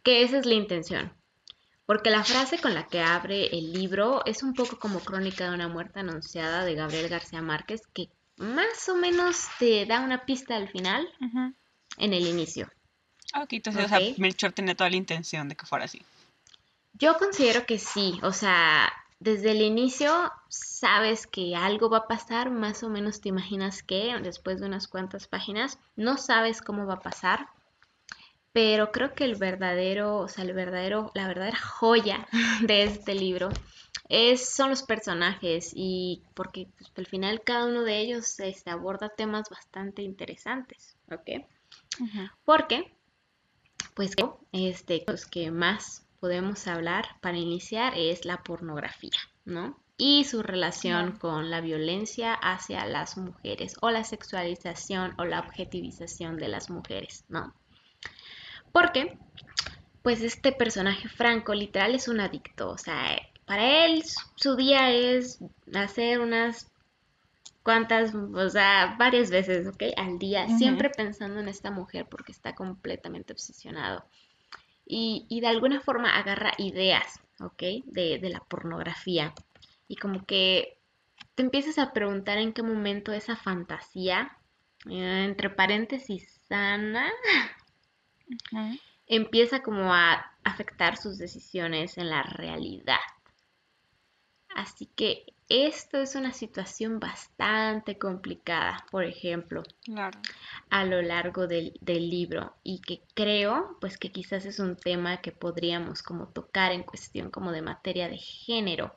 que 0.04 0.22
esa 0.22 0.38
es 0.38 0.46
la 0.46 0.54
intención. 0.54 1.12
Porque 1.84 2.10
la 2.10 2.22
frase 2.22 2.58
con 2.58 2.74
la 2.74 2.86
que 2.86 3.00
abre 3.00 3.48
el 3.48 3.72
libro 3.72 4.24
es 4.24 4.44
un 4.44 4.54
poco 4.54 4.78
como 4.78 5.00
crónica 5.00 5.48
de 5.48 5.54
una 5.54 5.66
muerte 5.66 5.98
anunciada 5.98 6.64
de 6.64 6.76
Gabriel 6.76 7.08
García 7.08 7.42
Márquez, 7.42 7.88
que 7.92 8.08
más 8.36 8.88
o 8.88 8.94
menos 8.94 9.48
te 9.58 9.84
da 9.84 10.00
una 10.00 10.24
pista 10.24 10.54
al 10.54 10.68
final 10.68 11.08
en 11.98 12.12
el 12.12 12.28
inicio. 12.28 12.68
Ah, 13.34 13.42
ok, 13.42 13.54
entonces, 13.54 13.84
o 13.84 13.88
sea, 13.88 14.00
Melchor 14.16 14.52
tenía 14.52 14.76
toda 14.76 14.88
la 14.88 14.96
intención 14.96 15.48
de 15.48 15.56
que 15.56 15.66
fuera 15.66 15.86
así. 15.86 16.00
Yo 16.92 17.18
considero 17.18 17.66
que 17.66 17.80
sí, 17.80 18.20
o 18.22 18.32
sea, 18.32 18.92
desde 19.18 19.50
el 19.50 19.60
inicio 19.60 20.30
sabes 20.48 21.26
que 21.26 21.56
algo 21.56 21.90
va 21.90 21.98
a 21.98 22.06
pasar, 22.06 22.52
más 22.52 22.84
o 22.84 22.88
menos 22.88 23.20
te 23.20 23.30
imaginas 23.30 23.82
que 23.82 24.16
después 24.22 24.60
de 24.60 24.66
unas 24.66 24.86
cuantas 24.86 25.26
páginas, 25.26 25.80
no 25.96 26.16
sabes 26.16 26.62
cómo 26.62 26.86
va 26.86 26.94
a 26.94 27.00
pasar, 27.00 27.48
pero 28.52 28.92
creo 28.92 29.14
que 29.14 29.24
el 29.24 29.34
verdadero, 29.34 30.18
o 30.18 30.28
sea, 30.28 30.44
el 30.44 30.52
verdadero, 30.52 31.10
la 31.14 31.26
verdadera 31.26 31.58
joya 31.58 32.28
de 32.62 32.84
este 32.84 33.16
libro 33.16 33.48
es, 34.08 34.48
son 34.48 34.70
los 34.70 34.84
personajes 34.84 35.72
y 35.74 36.22
porque 36.34 36.68
pues, 36.78 36.92
al 36.96 37.06
final 37.06 37.42
cada 37.42 37.66
uno 37.66 37.82
de 37.82 37.98
ellos 37.98 38.28
se 38.28 38.48
este, 38.48 38.70
aborda 38.70 39.08
temas 39.08 39.50
bastante 39.50 40.02
interesantes, 40.02 40.94
¿ok? 41.10 41.44
Porque 42.44 42.93
pues 43.94 44.14
este, 44.52 45.04
los 45.06 45.26
que 45.26 45.50
más 45.50 46.04
podemos 46.20 46.66
hablar 46.66 47.06
para 47.20 47.38
iniciar 47.38 47.94
es 47.96 48.24
la 48.24 48.42
pornografía, 48.42 49.18
¿no? 49.44 49.78
Y 49.96 50.24
su 50.24 50.42
relación 50.42 51.12
con 51.12 51.50
la 51.50 51.60
violencia 51.60 52.34
hacia 52.34 52.84
las 52.86 53.16
mujeres 53.16 53.76
o 53.80 53.90
la 53.90 54.02
sexualización 54.02 55.14
o 55.18 55.24
la 55.24 55.40
objetivización 55.40 56.36
de 56.36 56.48
las 56.48 56.68
mujeres, 56.68 57.24
¿no? 57.28 57.54
Porque, 58.72 59.16
pues 60.02 60.20
este 60.22 60.50
personaje 60.50 61.08
Franco 61.08 61.54
literal 61.54 61.94
es 61.94 62.08
un 62.08 62.20
adicto, 62.20 62.70
o 62.70 62.78
sea, 62.78 63.16
para 63.46 63.84
él 63.84 64.02
su 64.34 64.56
día 64.56 64.90
es 64.90 65.38
hacer 65.74 66.20
unas 66.20 66.70
cuantas, 67.64 68.14
o 68.14 68.48
sea, 68.50 68.94
varias 68.98 69.30
veces, 69.30 69.66
¿ok? 69.66 69.82
Al 69.96 70.18
día, 70.18 70.46
siempre 70.58 70.90
pensando 70.90 71.40
en 71.40 71.48
esta 71.48 71.70
mujer 71.70 72.06
porque 72.08 72.30
está 72.30 72.54
completamente 72.54 73.32
obsesionado. 73.32 74.04
Y, 74.86 75.26
y 75.30 75.40
de 75.40 75.48
alguna 75.48 75.80
forma 75.80 76.14
agarra 76.16 76.52
ideas, 76.58 77.20
¿ok? 77.40 77.62
De, 77.86 78.18
de, 78.18 78.28
la 78.28 78.40
pornografía. 78.40 79.34
Y 79.88 79.96
como 79.96 80.26
que 80.26 80.78
te 81.34 81.42
empiezas 81.42 81.78
a 81.78 81.94
preguntar 81.94 82.36
en 82.36 82.52
qué 82.52 82.62
momento 82.62 83.12
esa 83.12 83.34
fantasía, 83.34 84.36
eh, 84.90 85.24
entre 85.24 85.48
paréntesis, 85.48 86.38
sana, 86.46 87.10
empieza 89.06 89.62
como 89.62 89.94
a 89.94 90.34
afectar 90.44 90.98
sus 90.98 91.16
decisiones 91.16 91.96
en 91.96 92.10
la 92.10 92.22
realidad. 92.22 93.00
Así 94.54 94.86
que 94.94 95.33
esto 95.48 96.00
es 96.00 96.14
una 96.14 96.32
situación 96.32 97.00
bastante 97.00 97.98
complicada, 97.98 98.84
por 98.90 99.04
ejemplo, 99.04 99.62
a 100.70 100.84
lo 100.84 101.02
largo 101.02 101.46
del, 101.46 101.74
libro 101.84 102.54
y 102.62 102.80
que 102.80 103.02
creo 103.14 103.76
pues 103.80 103.98
que 103.98 104.10
quizás 104.10 104.46
es 104.46 104.58
un 104.58 104.76
tema 104.76 105.18
que 105.18 105.32
podríamos 105.32 106.02
como 106.02 106.28
tocar 106.28 106.72
en 106.72 106.82
cuestión 106.82 107.30
como 107.30 107.52
de 107.52 107.62
materia 107.62 108.08
de 108.08 108.18
género. 108.18 108.94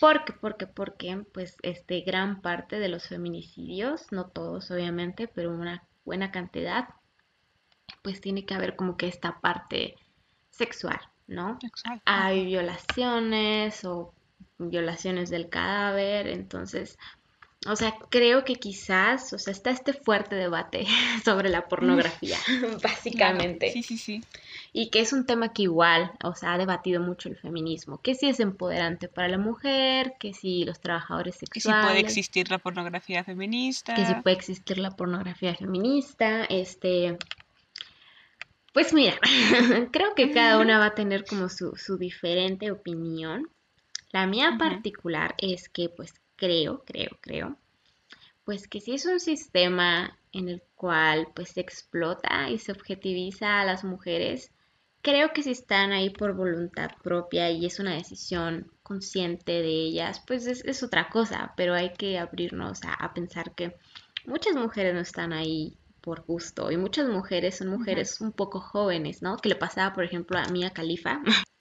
Porque, 0.00 0.32
porque, 0.32 0.68
porque, 0.68 1.24
pues, 1.32 1.56
este, 1.62 2.02
gran 2.02 2.40
parte 2.40 2.78
de 2.78 2.88
los 2.88 3.08
feminicidios, 3.08 4.12
no 4.12 4.26
todos 4.28 4.70
obviamente, 4.70 5.26
pero 5.26 5.50
una, 5.52 5.88
buena 6.08 6.30
cantidad, 6.30 6.88
pues 8.02 8.20
tiene 8.20 8.46
que 8.46 8.54
haber 8.54 8.76
como 8.76 8.96
que 8.96 9.08
esta 9.08 9.40
parte 9.40 9.96
sexual, 10.50 10.98
¿no? 11.26 11.58
Exacto. 11.62 12.02
Hay 12.06 12.46
violaciones 12.46 13.84
o 13.84 14.14
violaciones 14.58 15.30
del 15.30 15.48
cadáver, 15.48 16.28
entonces, 16.28 16.98
o 17.66 17.74
sea, 17.74 17.94
creo 18.08 18.44
que 18.44 18.54
quizás, 18.54 19.32
o 19.32 19.38
sea, 19.38 19.52
está 19.52 19.70
este 19.70 19.92
fuerte 19.92 20.36
debate 20.36 20.86
sobre 21.24 21.48
la 21.48 21.66
pornografía, 21.66 22.36
básicamente. 22.82 23.72
Sí, 23.72 23.82
sí, 23.82 23.98
sí. 23.98 24.22
Y 24.72 24.90
que 24.90 25.00
es 25.00 25.12
un 25.12 25.26
tema 25.26 25.52
que 25.52 25.62
igual, 25.62 26.12
o 26.22 26.34
sea, 26.34 26.54
ha 26.54 26.58
debatido 26.58 27.00
mucho 27.02 27.28
el 27.28 27.36
feminismo, 27.36 27.98
que 27.98 28.14
si 28.14 28.28
es 28.28 28.38
empoderante 28.38 29.08
para 29.08 29.28
la 29.28 29.38
mujer, 29.38 30.14
que 30.20 30.34
si 30.34 30.64
los 30.64 30.78
trabajadores 30.80 31.38
Que 31.38 31.60
si 31.60 31.68
sexuales, 31.68 31.86
puede 31.86 32.00
existir 32.00 32.50
la 32.50 32.58
pornografía 32.58 33.24
feminista. 33.24 33.94
que 33.94 34.06
si 34.06 34.14
puede 34.14 34.36
existir 34.36 34.78
la 34.78 34.90
pornografía 34.90 35.54
feminista, 35.54 36.44
este... 36.44 37.16
Pues 38.72 38.92
mira, 38.92 39.18
creo 39.90 40.14
que 40.14 40.30
cada 40.30 40.58
una 40.58 40.78
va 40.78 40.86
a 40.86 40.94
tener 40.94 41.24
como 41.24 41.48
su, 41.48 41.74
su 41.74 41.96
diferente 41.98 42.70
opinión. 42.70 43.48
La 44.10 44.26
mía 44.26 44.56
particular 44.58 45.34
es 45.38 45.68
que 45.68 45.88
pues 45.90 46.14
creo, 46.36 46.82
creo, 46.84 47.10
creo, 47.20 47.58
pues 48.44 48.66
que 48.66 48.80
si 48.80 48.94
es 48.94 49.04
un 49.04 49.20
sistema 49.20 50.18
en 50.32 50.48
el 50.48 50.62
cual 50.74 51.28
pues 51.34 51.50
se 51.50 51.60
explota 51.60 52.48
y 52.48 52.58
se 52.58 52.72
objetiviza 52.72 53.60
a 53.60 53.64
las 53.66 53.84
mujeres, 53.84 54.50
creo 55.02 55.32
que 55.32 55.42
si 55.42 55.50
están 55.50 55.92
ahí 55.92 56.10
por 56.10 56.34
voluntad 56.34 56.90
propia 57.02 57.50
y 57.50 57.66
es 57.66 57.80
una 57.80 57.94
decisión 57.94 58.70
consciente 58.82 59.52
de 59.52 59.68
ellas, 59.68 60.22
pues 60.26 60.46
es, 60.46 60.64
es 60.64 60.82
otra 60.82 61.10
cosa, 61.10 61.52
pero 61.56 61.74
hay 61.74 61.92
que 61.92 62.18
abrirnos 62.18 62.82
a, 62.84 62.94
a 62.94 63.12
pensar 63.12 63.54
que 63.54 63.76
muchas 64.24 64.54
mujeres 64.54 64.94
no 64.94 65.00
están 65.00 65.32
ahí 65.34 65.76
por 66.00 66.24
gusto 66.24 66.70
y 66.70 66.76
muchas 66.76 67.08
mujeres 67.08 67.58
son 67.58 67.68
mujeres 67.68 68.20
un 68.20 68.32
poco 68.32 68.60
jóvenes, 68.60 69.20
¿no? 69.20 69.36
Que 69.36 69.50
le 69.50 69.56
pasaba, 69.56 69.94
por 69.94 70.04
ejemplo, 70.04 70.38
a 70.38 70.48
Mia 70.48 70.70
Khalifa, 70.70 71.20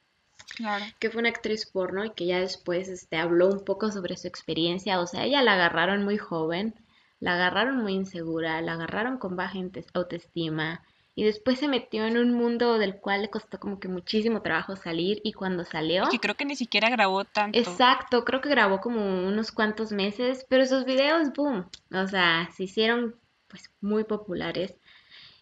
Claro. 0.55 0.85
que 0.99 1.09
fue 1.09 1.19
una 1.19 1.29
actriz 1.29 1.65
porno 1.65 2.05
y 2.05 2.11
que 2.11 2.25
ya 2.25 2.39
después 2.39 2.87
este, 2.87 3.17
habló 3.17 3.49
un 3.49 3.63
poco 3.63 3.91
sobre 3.91 4.17
su 4.17 4.27
experiencia. 4.27 4.99
O 4.99 5.07
sea, 5.07 5.25
ella 5.25 5.41
la 5.41 5.53
agarraron 5.53 6.03
muy 6.03 6.17
joven, 6.17 6.73
la 7.19 7.33
agarraron 7.33 7.77
muy 7.77 7.93
insegura, 7.93 8.61
la 8.61 8.73
agarraron 8.73 9.17
con 9.17 9.35
baja 9.35 9.59
autoestima 9.93 10.81
y 11.17 11.23
después 11.23 11.57
se 11.57 11.67
metió 11.67 12.05
en 12.05 12.15
un 12.15 12.31
mundo 12.31 12.77
del 12.77 12.97
cual 12.97 13.23
le 13.23 13.31
costó 13.31 13.59
como 13.59 13.79
que 13.79 13.87
muchísimo 13.87 14.43
trabajo 14.43 14.75
salir 14.75 15.19
y 15.23 15.33
cuando 15.33 15.65
salió... 15.65 16.03
Y 16.03 16.09
que 16.09 16.19
creo 16.19 16.35
que 16.35 16.45
ni 16.45 16.55
siquiera 16.55 16.91
grabó 16.91 17.25
tanto. 17.25 17.57
Exacto, 17.57 18.23
creo 18.23 18.39
que 18.39 18.49
grabó 18.49 18.79
como 18.79 19.01
unos 19.27 19.51
cuantos 19.51 19.91
meses, 19.91 20.45
pero 20.47 20.61
esos 20.61 20.85
videos, 20.85 21.33
boom, 21.33 21.67
o 21.91 22.07
sea, 22.07 22.47
se 22.55 22.65
hicieron 22.65 23.15
pues 23.47 23.71
muy 23.81 24.03
populares. 24.03 24.75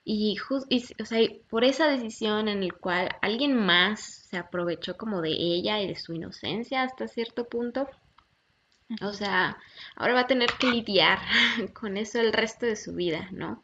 Y, 0.05 0.37
y 0.69 0.83
o 1.01 1.05
sea, 1.05 1.27
por 1.49 1.65
esa 1.65 1.87
decisión 1.87 2.47
en 2.47 2.63
el 2.63 2.73
cual 2.75 3.09
alguien 3.21 3.57
más 3.57 4.24
se 4.35 4.39
aprovechó 4.39 4.97
como 4.97 5.21
de 5.21 5.29
ella 5.29 5.79
y 5.79 5.87
de 5.87 5.95
su 5.95 6.13
inocencia 6.13 6.83
hasta 6.83 7.07
cierto 7.07 7.47
punto, 7.47 7.87
o 9.01 9.13
sea, 9.13 9.57
ahora 9.95 10.13
va 10.13 10.19
a 10.21 10.27
tener 10.27 10.49
que 10.59 10.67
lidiar 10.67 11.19
con 11.73 11.95
eso 11.95 12.19
el 12.19 12.33
resto 12.33 12.65
de 12.65 12.75
su 12.75 12.93
vida, 12.93 13.29
¿no? 13.31 13.63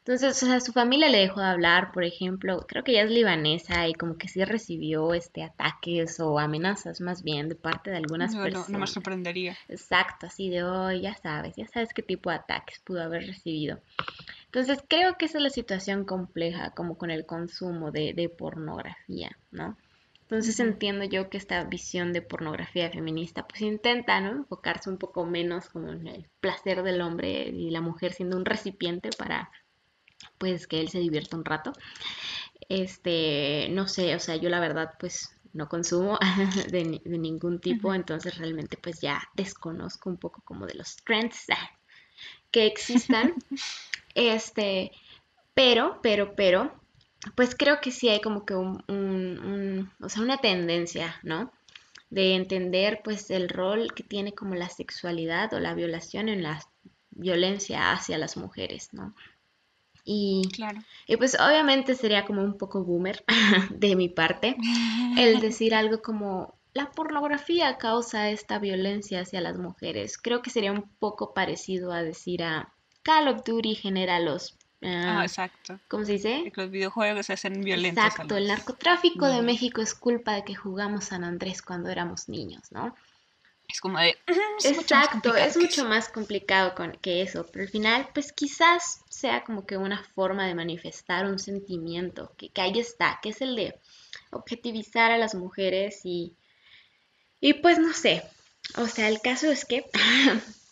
Entonces, 0.00 0.42
o 0.42 0.46
sea, 0.46 0.60
su 0.60 0.72
familia 0.72 1.08
le 1.08 1.18
dejó 1.18 1.40
de 1.40 1.46
hablar, 1.46 1.92
por 1.92 2.04
ejemplo, 2.04 2.66
creo 2.68 2.84
que 2.84 2.92
ella 2.92 3.04
es 3.04 3.10
libanesa 3.10 3.88
y 3.88 3.94
como 3.94 4.18
que 4.18 4.28
sí 4.28 4.44
recibió 4.44 5.14
este 5.14 5.42
ataques 5.42 6.20
o 6.20 6.38
amenazas 6.38 7.00
más 7.00 7.22
bien 7.22 7.48
de 7.48 7.54
parte 7.54 7.90
de 7.90 7.96
algunas 7.96 8.34
No, 8.34 8.42
no, 8.42 8.50
no 8.50 8.50
me 8.50 8.52
personas. 8.52 8.90
sorprendería. 8.90 9.56
Exacto, 9.68 10.26
así 10.26 10.50
de 10.50 10.62
hoy, 10.62 11.00
ya 11.00 11.14
sabes, 11.16 11.56
ya 11.56 11.66
sabes 11.68 11.94
qué 11.94 12.02
tipo 12.02 12.28
de 12.28 12.36
ataques 12.36 12.80
pudo 12.80 13.02
haber 13.02 13.26
recibido. 13.26 13.80
Entonces, 14.44 14.78
creo 14.88 15.16
que 15.18 15.24
esa 15.24 15.38
es 15.38 15.42
la 15.44 15.50
situación 15.50 16.04
compleja, 16.04 16.70
como 16.70 16.96
con 16.96 17.10
el 17.10 17.26
consumo 17.26 17.90
de, 17.90 18.12
de 18.14 18.28
pornografía, 18.28 19.36
¿no? 19.50 19.76
Entonces 20.28 20.58
entiendo 20.60 21.04
yo 21.04 21.30
que 21.30 21.36
esta 21.38 21.64
visión 21.64 22.12
de 22.12 22.22
pornografía 22.22 22.90
feminista 22.90 23.46
pues 23.46 23.62
intenta, 23.62 24.20
¿no? 24.20 24.30
Enfocarse 24.32 24.90
un 24.90 24.98
poco 24.98 25.24
menos 25.26 25.68
como 25.68 25.92
en 25.92 26.06
el 26.08 26.28
placer 26.40 26.82
del 26.82 27.00
hombre 27.00 27.48
y 27.48 27.70
la 27.70 27.80
mujer 27.80 28.12
siendo 28.12 28.36
un 28.36 28.44
recipiente 28.44 29.10
para 29.16 29.50
pues 30.38 30.66
que 30.66 30.80
él 30.80 30.88
se 30.88 31.00
divierta 31.00 31.36
un 31.36 31.44
rato. 31.44 31.72
Este, 32.68 33.68
no 33.70 33.86
sé, 33.88 34.14
o 34.14 34.18
sea, 34.20 34.36
yo 34.36 34.48
la 34.48 34.60
verdad 34.60 34.92
pues 34.98 35.30
no 35.52 35.68
consumo 35.68 36.18
de, 36.70 36.84
ni- 36.84 37.02
de 37.04 37.18
ningún 37.18 37.60
tipo, 37.60 37.94
entonces 37.94 38.36
realmente 38.38 38.76
pues 38.76 39.00
ya 39.00 39.22
desconozco 39.34 40.10
un 40.10 40.18
poco 40.18 40.42
como 40.44 40.66
de 40.66 40.74
los 40.74 40.96
trends 40.96 41.46
ah, 41.50 41.70
que 42.50 42.66
existan. 42.66 43.34
Este, 44.14 44.92
pero, 45.54 46.00
pero, 46.02 46.34
pero, 46.36 46.74
pues 47.34 47.54
creo 47.56 47.80
que 47.80 47.90
sí 47.90 48.08
hay 48.08 48.20
como 48.20 48.44
que 48.46 48.54
un, 48.54 48.82
un- 48.88 49.38
un- 49.38 49.92
o 50.00 50.08
sea, 50.08 50.22
una 50.22 50.38
tendencia, 50.38 51.16
¿no? 51.22 51.52
De 52.10 52.34
entender 52.34 53.00
pues 53.04 53.30
el 53.30 53.48
rol 53.48 53.92
que 53.94 54.02
tiene 54.04 54.32
como 54.32 54.54
la 54.54 54.68
sexualidad 54.68 55.52
o 55.54 55.60
la 55.60 55.74
violación 55.74 56.28
en 56.28 56.42
la 56.42 56.60
violencia 57.10 57.92
hacia 57.92 58.18
las 58.18 58.36
mujeres, 58.36 58.90
¿no? 58.92 59.14
Y, 60.04 60.42
Claro. 60.54 60.80
y 61.08 61.16
pues 61.16 61.34
obviamente 61.40 61.94
sería 61.96 62.24
como 62.24 62.42
un 62.42 62.56
poco 62.58 62.84
boomer 62.84 63.24
de 63.70 63.96
mi 63.96 64.08
parte 64.08 64.56
el 65.18 65.40
decir 65.40 65.74
algo 65.74 66.00
como 66.02 66.54
la 66.74 66.90
pornografía 66.92 67.78
causa 67.78 68.30
esta 68.30 68.58
violencia 68.58 69.22
hacia 69.22 69.40
las 69.40 69.56
mujeres. 69.58 70.18
Creo 70.18 70.42
que 70.42 70.50
sería 70.50 70.72
un 70.72 70.90
poco 70.98 71.32
parecido 71.34 71.90
a 71.92 72.02
decir 72.02 72.42
a 72.44 72.74
Call 73.02 73.28
of 73.28 73.42
Duty 73.44 73.74
genera 73.74 74.20
los, 74.20 74.56
Ah, 74.82 75.20
ah, 75.20 75.24
exacto. 75.24 75.80
¿cómo 75.88 76.04
se 76.04 76.12
dice? 76.12 76.52
Que 76.54 76.60
los 76.62 76.70
videojuegos 76.70 77.26
se 77.26 77.32
hacen 77.32 77.62
violentos 77.62 78.04
Exacto, 78.04 78.36
el 78.36 78.46
narcotráfico 78.48 79.26
de. 79.26 79.42
México 79.42 79.80
es 79.80 79.94
culpa 79.94 80.34
de 80.34 80.44
que 80.44 80.54
jugamos 80.54 81.06
San 81.06 81.24
Andrés 81.24 81.62
cuando 81.62 81.88
éramos 81.88 82.28
niños, 82.28 82.70
¿no? 82.70 82.94
Es 83.68 83.80
como 83.80 83.98
de... 83.98 84.16
"Mm, 84.28 84.32
es 84.58 84.66
mucho 84.76 84.80
Exacto, 84.82 85.10
complicado 85.12 85.48
es 85.48 85.56
mucho 85.56 85.80
eso". 85.80 85.88
más 85.88 86.08
complicado 86.08 86.74
con, 86.74 86.92
que 86.92 87.22
eso, 87.22 87.46
pero 87.50 87.64
al 87.64 87.70
final, 87.70 88.08
pues 88.14 88.32
quizás 88.32 89.00
sea 89.08 89.42
como 89.44 89.66
que 89.66 89.76
una 89.76 90.04
forma 90.14 90.46
de 90.46 90.54
manifestar 90.54 91.26
un 91.26 91.38
sentimiento, 91.38 92.32
que, 92.36 92.50
que 92.50 92.60
ahí 92.60 92.78
está, 92.78 93.18
que 93.22 93.30
es 93.30 93.40
el 93.40 93.56
de 93.56 93.74
objetivizar 94.30 95.10
a 95.10 95.18
las 95.18 95.34
mujeres 95.34 96.00
y, 96.04 96.36
y 97.40 97.54
pues 97.54 97.78
no 97.78 97.92
sé, 97.92 98.22
o 98.76 98.86
sea, 98.86 99.08
el 99.08 99.20
caso 99.20 99.50
es 99.50 99.64
que 99.64 99.84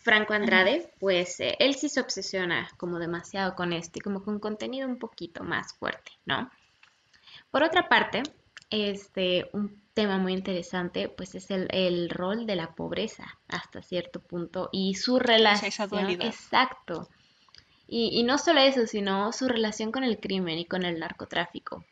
Franco 0.00 0.32
Andrade, 0.32 0.90
pues 0.98 1.40
eh, 1.40 1.56
él 1.58 1.74
sí 1.74 1.90
se 1.90 2.00
obsesiona 2.00 2.70
como 2.78 2.98
demasiado 2.98 3.54
con 3.54 3.72
esto 3.74 3.98
y 3.98 4.00
como 4.00 4.22
con 4.22 4.40
contenido 4.40 4.88
un 4.88 4.98
poquito 4.98 5.44
más 5.44 5.74
fuerte, 5.74 6.12
¿no? 6.24 6.50
Por 7.50 7.62
otra 7.62 7.88
parte, 7.88 8.22
este, 8.70 9.50
un 9.52 9.82
tema 9.92 10.16
muy 10.16 10.32
interesante, 10.32 11.08
pues 11.10 11.34
es 11.34 11.50
el, 11.50 11.68
el 11.70 12.08
rol 12.08 12.46
de 12.46 12.56
la 12.56 12.74
pobreza 12.74 13.38
hasta 13.48 13.82
cierto 13.82 14.20
punto 14.20 14.70
y 14.72 14.94
su 14.94 15.18
esa 15.18 15.26
relación, 15.26 15.88
dualidad. 15.90 16.26
exacto. 16.26 17.08
Y, 17.86 18.18
y 18.18 18.22
no 18.22 18.38
solo 18.38 18.60
eso, 18.60 18.86
sino 18.86 19.32
su 19.32 19.48
relación 19.48 19.92
con 19.92 20.04
el 20.04 20.18
crimen 20.18 20.58
y 20.58 20.64
con 20.64 20.84
el 20.84 20.98
narcotráfico. 20.98 21.84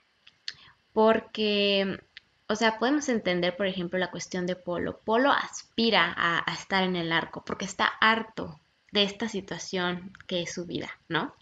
Porque, 0.92 2.00
o 2.48 2.56
sea, 2.56 2.78
podemos 2.78 3.08
entender, 3.08 3.56
por 3.56 3.66
ejemplo, 3.66 3.98
la 3.98 4.10
cuestión 4.10 4.46
de 4.46 4.56
Polo. 4.56 4.98
Polo 5.04 5.30
aspira 5.30 6.14
a, 6.16 6.50
a 6.50 6.54
estar 6.54 6.82
en 6.82 6.96
el 6.96 7.10
narco 7.10 7.44
porque 7.44 7.66
está 7.66 7.86
harto 8.00 8.58
de 8.92 9.02
esta 9.02 9.28
situación 9.28 10.12
que 10.26 10.42
es 10.42 10.52
su 10.52 10.64
vida, 10.64 10.88
¿no? 11.08 11.34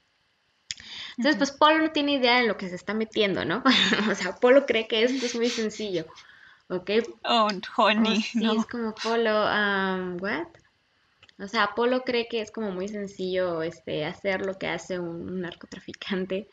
Entonces, 1.17 1.37
pues 1.37 1.53
Polo 1.53 1.79
no 1.79 1.91
tiene 1.93 2.13
idea 2.13 2.41
de 2.41 2.47
lo 2.47 2.57
que 2.57 2.69
se 2.69 2.75
está 2.75 2.93
metiendo, 2.93 3.45
¿no? 3.45 3.63
o 4.11 4.15
sea, 4.15 4.35
Polo 4.37 4.67
cree 4.67 4.87
que 4.89 5.05
esto 5.05 5.25
es 5.25 5.35
muy 5.35 5.49
sencillo, 5.49 6.07
¿ok? 6.69 6.91
Oh, 7.25 7.49
Oh, 7.77 7.83
honey, 7.83 8.23
sí, 8.23 8.41
no. 8.41 8.53
es 8.61 8.67
como 8.67 8.95
Polo, 8.95 9.45
um, 9.45 10.21
¿what? 10.21 10.49
O 11.39 11.49
sea, 11.49 11.73
Polo 11.75 12.03
cree 12.03 12.29
que 12.29 12.41
es 12.41 12.51
como 12.51 12.71
muy 12.73 12.89
sencillo 12.89 13.63
este, 13.63 14.05
hacer 14.05 14.45
lo 14.45 14.59
que 14.59 14.69
hace 14.69 14.99
un, 14.99 15.29
un 15.29 15.41
narcotraficante 15.43 16.49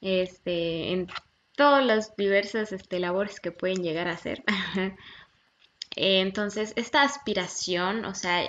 este, 0.00 0.92
en 0.92 1.08
todas 1.56 1.84
las 1.84 2.16
diversas 2.16 2.72
este, 2.72 3.00
labores 3.00 3.40
que 3.40 3.52
pueden 3.52 3.82
llegar 3.82 4.08
a 4.08 4.12
hacer. 4.12 4.44
Eh, 5.96 6.20
Entonces, 6.20 6.72
esta 6.76 7.02
aspiración, 7.02 8.04
o 8.04 8.14
sea, 8.14 8.46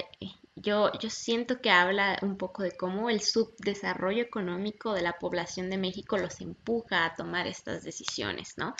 yo, 0.55 0.91
yo 0.99 1.09
siento 1.09 1.61
que 1.61 1.69
habla 1.71 2.19
un 2.21 2.37
poco 2.37 2.63
de 2.63 2.75
cómo 2.75 3.09
el 3.09 3.21
subdesarrollo 3.21 4.21
económico 4.23 4.93
de 4.93 5.01
la 5.01 5.13
población 5.13 5.69
de 5.69 5.77
México 5.77 6.17
los 6.17 6.41
empuja 6.41 7.05
a 7.05 7.15
tomar 7.15 7.47
estas 7.47 7.83
decisiones, 7.83 8.53
¿no? 8.57 8.73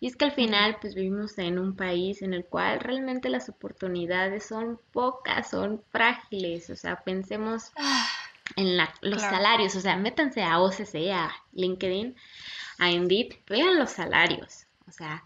Y 0.00 0.08
es 0.08 0.16
que 0.16 0.26
al 0.26 0.32
final, 0.32 0.78
pues 0.80 0.94
vivimos 0.94 1.38
en 1.38 1.58
un 1.58 1.76
país 1.76 2.22
en 2.22 2.34
el 2.34 2.46
cual 2.46 2.80
realmente 2.80 3.28
las 3.30 3.48
oportunidades 3.48 4.46
son 4.46 4.80
pocas, 4.92 5.50
son 5.50 5.82
frágiles, 5.90 6.70
o 6.70 6.76
sea, 6.76 7.02
pensemos 7.04 7.72
Ah, 7.76 8.06
en 8.56 8.76
la- 8.76 8.92
los 9.02 9.20
Claro. 9.20 9.36
salarios, 9.36 9.74
o 9.76 9.80
sea, 9.80 9.96
métanse 9.96 10.42
a 10.42 10.60
OCC, 10.60 11.12
a 11.12 11.30
LinkedIn, 11.52 12.14
a 12.78 12.90
Indeed, 12.90 13.34
vean 13.46 13.78
los 13.78 13.90
salarios, 13.90 14.66
o 14.86 14.92
sea, 14.92 15.24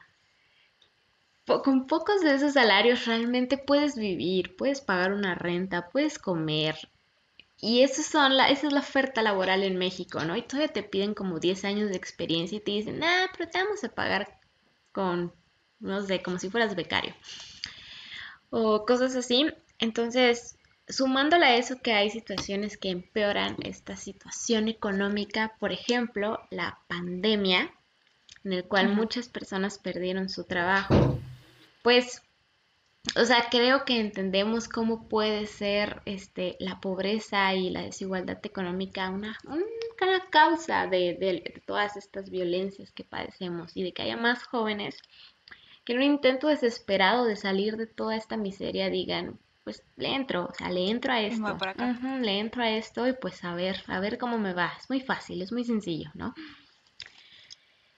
con 1.45 1.87
pocos 1.87 2.23
de 2.23 2.35
esos 2.35 2.55
salarios 2.55 3.07
realmente 3.07 3.59
puedes 3.59 3.97
vivir, 3.97 4.57
puedes 4.57 4.81
pagar 4.81 5.12
una 5.12 5.35
renta, 5.35 5.88
puedes 5.91 6.19
comer 6.19 6.77
y 7.65 7.83
eso 7.83 8.03
son 8.03 8.37
la, 8.37 8.49
esa 8.51 8.67
es 8.67 8.73
la 8.73 8.81
oferta 8.81 9.23
laboral 9.23 9.62
en 9.62 9.79
México, 9.79 10.25
¿no? 10.25 10.37
Y 10.37 10.43
todavía 10.43 10.73
te 10.73 10.83
piden 10.83 11.15
como 11.15 11.38
10 11.38 11.65
años 11.65 11.91
de 11.91 11.97
experiencia 11.97 12.59
y 12.59 12.61
te 12.61 12.73
dicen, 12.73 13.01
ah, 13.05 13.31
pero 13.37 13.49
te 13.49 13.62
vamos 13.62 13.85
a 13.85 13.88
pagar 13.88 14.41
con, 14.91 15.33
no 15.79 16.03
sé, 16.05 16.21
como 16.23 16.41
si 16.41 16.51
fueras 16.51 16.75
becario. 16.75 17.15
O 18.51 18.85
cosas 18.85 19.15
así. 19.15 19.47
Entonces, 19.79 20.57
sumándole 20.93 21.47
a 21.47 21.57
eso 21.57 21.81
que 21.83 21.93
hay 21.93 22.11
situaciones 22.11 22.77
que 22.77 22.91
empeoran 22.91 23.57
esta 23.65 23.97
situación 23.97 24.69
económica, 24.69 25.57
por 25.59 25.73
ejemplo, 25.73 26.41
la 26.51 26.79
pandemia, 26.87 27.73
en 28.45 28.53
el 28.53 28.65
cual 28.65 28.95
muchas 28.95 29.29
personas 29.29 29.79
perdieron 29.79 30.29
su 30.29 30.45
trabajo, 30.45 31.19
pues 31.83 32.23
o 33.17 33.25
sea, 33.25 33.49
creo 33.51 33.85
que 33.85 33.99
entendemos 33.99 34.69
cómo 34.69 35.09
puede 35.09 35.47
ser 35.47 36.03
este, 36.05 36.57
la 36.61 36.81
pobreza 36.81 37.53
y 37.55 37.69
la 37.69 37.83
desigualdad 37.83 38.39
económica 38.45 39.11
una, 39.11 39.37
una 39.45 40.31
causa 40.31 40.87
de, 40.87 41.15
de, 41.15 41.63
todas 41.67 41.97
estas 41.97 42.31
violencias 42.31 42.93
que 42.93 43.05
padecemos 43.05 43.77
y 43.77 43.83
de 43.83 43.93
que 43.93 44.03
haya 44.03 44.17
más 44.17 44.45
jóvenes 44.45 44.99
que 45.85 45.95
en 45.95 45.99
un 45.99 46.05
intento 46.05 46.47
desesperado 46.47 47.25
de 47.25 47.35
salir 47.37 47.77
de 47.77 47.89
toda 47.89 48.15
esta 48.15 48.37
miseria 48.37 48.89
digan, 48.89 49.39
pues 49.64 49.83
le 49.96 50.14
entro, 50.14 50.46
o 50.46 50.55
sea, 50.55 50.70
le 50.70 50.90
entro 50.90 51.12
a 51.12 51.20
esto, 51.20 51.57
le 52.20 52.38
entro 52.38 52.62
a 52.62 52.70
esto 52.70 53.07
y 53.07 53.12
pues 53.12 53.44
a 53.44 53.55
ver, 53.55 53.83
a 53.87 54.01
ver 54.01 54.18
cómo 54.18 54.38
me 54.38 54.55
va. 54.55 54.72
Es 54.79 54.90
muy 54.90 55.01
fácil, 55.01 55.40
es 55.42 55.53
muy 55.53 55.64
sencillo, 55.64 56.11
¿no? 56.14 56.35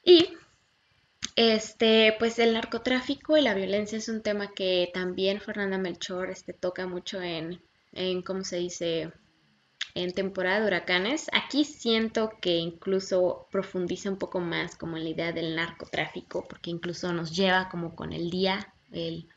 Y 0.05 0.29
este, 1.37 2.15
pues 2.19 2.39
el 2.39 2.53
narcotráfico 2.53 3.37
y 3.37 3.43
la 3.43 3.55
violencia 3.55 3.99
es 3.99 4.09
un 4.09 4.23
tema 4.23 4.53
que 4.53 4.91
también 4.93 5.41
Fernanda 5.41 5.79
Melchor 5.79 6.31
este, 6.31 6.53
toca 6.53 6.87
mucho 6.87 7.21
en, 7.23 7.61
en, 7.93 8.23
¿cómo 8.23 8.45
se 8.45 8.57
dice? 8.59 9.13
En 9.95 10.13
temporada 10.13 10.61
de 10.61 10.67
huracanes. 10.67 11.29
Aquí 11.33 11.65
siento 11.65 12.31
que 12.41 12.57
incluso 12.57 13.49
profundiza 13.51 14.11
un 14.11 14.19
poco 14.19 14.41
más 14.41 14.77
como 14.77 14.97
en 14.97 15.05
la 15.05 15.11
idea 15.11 15.33
del 15.33 15.57
narcotráfico, 15.57 16.47
porque 16.49 16.71
incluso 16.71 17.13
nos 17.13 17.35
lleva 17.35 17.69
como 17.69 17.97
con 17.97 18.13
el 18.13 18.31
día, 18.31 18.73
el 18.93 19.29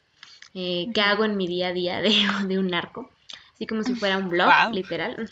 eh, 0.60 0.88
qué 0.92 1.02
hago 1.02 1.24
en 1.24 1.38
mi 1.38 1.48
día 1.48 1.68
a 1.68 1.74
día 1.74 2.02
de, 2.02 2.10
de, 2.48 2.58
un 2.58 2.68
narco, 2.68 3.12
así 3.54 3.68
como 3.68 3.84
si 3.84 3.94
fuera 3.94 4.18
un 4.18 4.30
blog, 4.30 4.52
literal. 4.74 5.30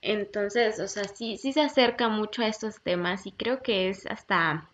Entonces, 0.00 0.78
o 0.78 0.86
sea, 0.86 1.04
sí, 1.04 1.36
sí 1.38 1.52
se 1.52 1.60
acerca 1.60 2.08
mucho 2.08 2.42
a 2.42 2.46
estos 2.46 2.80
temas 2.80 3.26
y 3.26 3.32
creo 3.32 3.62
que 3.62 3.88
es 3.88 4.06
hasta 4.06 4.68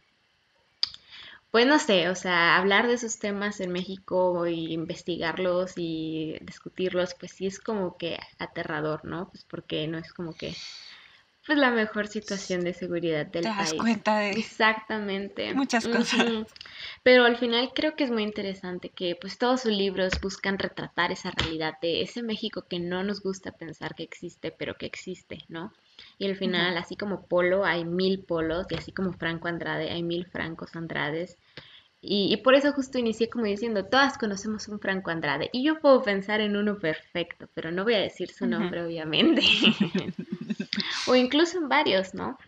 pues 1.51 1.67
no 1.67 1.79
sé, 1.79 2.09
o 2.09 2.15
sea, 2.15 2.57
hablar 2.57 2.87
de 2.89 2.95
esos 2.95 3.19
temas 3.19 3.61
en 3.61 3.73
México 3.73 4.47
y 4.47 4.73
investigarlos 4.73 5.75
y 5.77 6.39
discutirlos, 6.41 7.15
pues 7.15 7.33
sí 7.33 7.47
es 7.47 7.61
como 7.61 7.99
que 7.99 8.19
aterrador, 8.39 9.05
¿no? 9.05 9.29
Pues 9.29 9.45
porque 9.45 9.87
no 9.87 9.99
es 9.99 10.15
como 10.15 10.35
que 10.35 10.55
pues 11.47 11.59
la 11.59 11.71
mejor 11.71 12.07
situación 12.07 12.63
de 12.63 12.73
seguridad 12.73 13.27
del 13.27 13.43
Te 13.43 13.49
das 13.49 13.71
país. 13.71 13.81
cuenta 13.81 14.19
de 14.19 14.31
exactamente 14.31 15.55
muchas 15.55 15.87
cosas. 15.87 16.47
Pero 17.03 17.25
al 17.25 17.37
final 17.37 17.73
creo 17.75 17.97
que 17.97 18.05
es 18.05 18.11
muy 18.11 18.23
interesante 18.23 18.91
que 18.91 19.17
pues 19.21 19.39
todos 19.39 19.63
sus 19.63 19.73
libros 19.73 20.21
buscan 20.21 20.59
retratar 20.59 21.11
esa 21.11 21.31
realidad 21.33 21.75
de 21.83 22.03
ese 22.03 22.23
México 22.23 22.65
que 22.69 22.79
no 22.79 23.03
nos 23.03 23.23
gusta 23.23 23.53
pensar 23.53 23.95
que 23.95 24.05
existe, 24.05 24.53
pero 24.53 24.77
que 24.77 24.87
existe, 24.87 25.39
¿no? 25.49 25.73
Y 26.19 26.27
al 26.27 26.37
final, 26.37 26.77
así 26.77 26.97
como 26.97 27.27
Polo, 27.27 27.65
hay 27.65 27.85
mil 27.85 28.21
polos, 28.21 28.67
y 28.71 28.75
así 28.75 28.93
como 28.93 29.13
Franco 29.13 29.49
Andrade, 29.49 29.91
hay 29.91 30.03
mil 30.03 30.27
Francos 30.27 30.77
Andrades. 30.77 31.37
Y, 32.05 32.37
por 32.39 32.57
eso 32.57 32.73
justo 32.73 32.99
inicié 32.99 33.29
como 33.31 33.45
diciendo, 33.45 33.85
todas 33.85 34.19
conocemos 34.19 34.67
un 34.67 34.81
Franco 34.81 35.13
Andrade. 35.13 35.51
Y 35.53 35.63
yo 35.65 35.79
puedo 35.79 36.03
pensar 36.03 36.41
en 36.41 36.57
uno 36.57 36.77
perfecto, 36.79 37.49
pero 37.55 37.71
no 37.71 37.85
voy 37.85 37.95
a 37.95 38.01
decir 38.01 38.33
su 38.33 38.45
nombre, 38.47 38.83
obviamente. 38.85 39.41
o 41.07 41.15
incluso 41.15 41.59
en 41.59 41.69
varios, 41.69 42.15
¿no? 42.15 42.39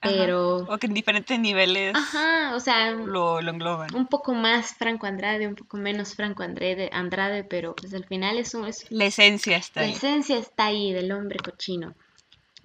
Pero... 0.00 0.58
O 0.58 0.78
que 0.78 0.86
en 0.86 0.94
diferentes 0.94 1.38
niveles 1.40 1.92
Ajá, 1.94 2.54
o 2.54 2.60
sea, 2.60 2.92
lo, 2.92 3.40
lo, 3.42 3.50
engloban. 3.50 3.92
Un 3.94 4.06
poco 4.06 4.32
más 4.32 4.74
Franco 4.74 5.06
Andrade, 5.06 5.48
un 5.48 5.56
poco 5.56 5.76
menos 5.76 6.14
Franco 6.14 6.44
Andrade, 6.44 6.88
Andrade 6.92 7.42
pero 7.42 7.74
pues 7.74 7.92
al 7.94 8.04
final 8.04 8.38
es 8.38 8.54
un... 8.54 8.66
Es, 8.66 8.86
la 8.90 9.06
esencia 9.06 9.56
está 9.56 9.80
ahí. 9.80 9.90
La 9.90 9.96
esencia 9.96 10.38
está 10.38 10.66
ahí 10.66 10.92
del 10.92 11.10
hombre 11.10 11.38
cochino. 11.40 11.94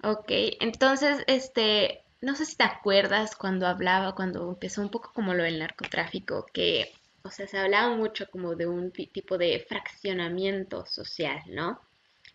Ok, 0.04 0.26
entonces, 0.60 1.24
este, 1.26 2.02
no 2.20 2.36
sé 2.36 2.46
si 2.46 2.56
te 2.56 2.64
acuerdas 2.64 3.34
cuando 3.34 3.66
hablaba, 3.66 4.14
cuando 4.14 4.48
empezó 4.50 4.82
un 4.82 4.90
poco 4.90 5.10
como 5.12 5.34
lo 5.34 5.42
del 5.42 5.58
narcotráfico, 5.58 6.46
que, 6.52 6.92
o 7.22 7.30
sea, 7.30 7.48
se 7.48 7.58
hablaba 7.58 7.96
mucho 7.96 8.30
como 8.30 8.54
de 8.54 8.66
un 8.66 8.92
tipo 8.92 9.38
de 9.38 9.64
fraccionamiento 9.68 10.86
social, 10.86 11.40
¿no? 11.48 11.80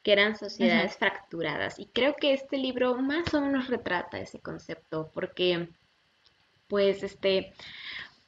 Que 0.10 0.13
eran 0.13 0.36
sociedades 0.36 0.98
fracturadas. 0.98 1.78
Y 1.78 1.86
creo 1.86 2.15
que 2.15 2.34
este 2.34 2.58
libro 2.58 2.95
más 2.95 3.32
o 3.36 3.41
menos 3.41 3.67
retrata 3.67 4.17
ese 4.17 4.39
concepto, 4.39 5.12
porque, 5.13 5.69
pues, 6.67 7.04
este, 7.04 7.54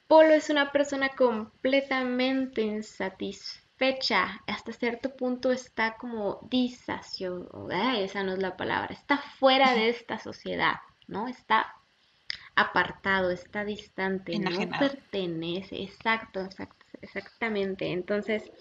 Polo 0.06 0.36
es 0.36 0.52
una 0.52 0.72
persona 0.72 1.10
completamente 1.10 2.62
insatisfecha 2.62 3.62
fecha, 3.82 4.44
hasta 4.46 4.72
cierto 4.74 5.16
punto 5.16 5.52
está 5.52 5.98
como 5.98 6.48
disacio, 6.52 7.50
esa 7.72 8.22
no 8.22 8.34
es 8.34 8.38
la 8.38 8.56
palabra, 8.56 8.94
está 8.94 9.18
fuera 9.18 9.74
de 9.74 9.90
esta 9.90 10.20
sociedad, 10.20 10.76
¿no? 11.08 11.28
Está 11.28 11.74
apartado, 12.56 13.32
está 13.32 13.66
distante, 13.66 14.38
no 14.38 14.52
pertenece, 14.78 15.82
exacto, 15.82 16.42
exacto, 16.42 16.86
exactamente. 17.02 17.92
Entonces, 17.92 18.52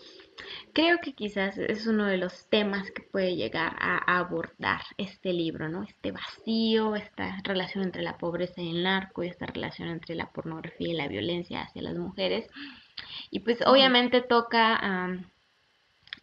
creo 0.73 0.99
que 1.01 1.13
quizás 1.15 1.59
es 1.59 1.87
uno 1.87 2.07
de 2.07 2.17
los 2.17 2.49
temas 2.49 2.91
que 2.91 3.03
puede 3.03 3.37
llegar 3.37 3.77
a 3.81 4.19
abordar 4.19 4.83
este 4.99 5.33
libro, 5.33 5.69
¿no? 5.69 5.83
Este 5.83 6.13
vacío, 6.13 6.97
esta 6.97 7.41
relación 7.45 7.85
entre 7.85 8.03
la 8.03 8.19
pobreza 8.19 8.61
y 8.61 8.71
el 8.71 8.83
narco, 8.83 9.23
y 9.23 9.29
esta 9.29 9.47
relación 9.47 9.89
entre 9.89 10.15
la 10.15 10.31
pornografía 10.31 10.89
y 10.89 10.95
la 10.95 11.09
violencia 11.09 11.63
hacia 11.63 11.83
las 11.83 11.97
mujeres. 11.97 12.49
Y 13.31 13.41
pues 13.41 13.59
obviamente 13.67 14.21
toca 14.23 15.21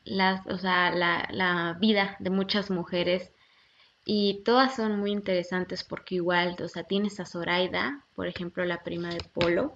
las, 0.06 0.46
o 0.48 0.58
sea, 0.58 0.92
la, 0.92 1.28
la, 1.32 1.78
vida 1.80 2.16
de 2.20 2.30
muchas 2.30 2.70
mujeres 2.70 3.32
y 4.06 4.42
todas 4.46 4.76
son 4.76 5.00
muy 5.00 5.12
interesantes 5.12 5.84
porque 5.84 6.16
igual, 6.16 6.56
o 6.64 6.68
sea, 6.70 6.84
tienes 6.84 7.20
a 7.20 7.26
Zoraida, 7.26 8.06
por 8.16 8.28
ejemplo, 8.28 8.64
la 8.64 8.84
prima 8.84 9.10
de 9.10 9.22
Polo, 9.34 9.76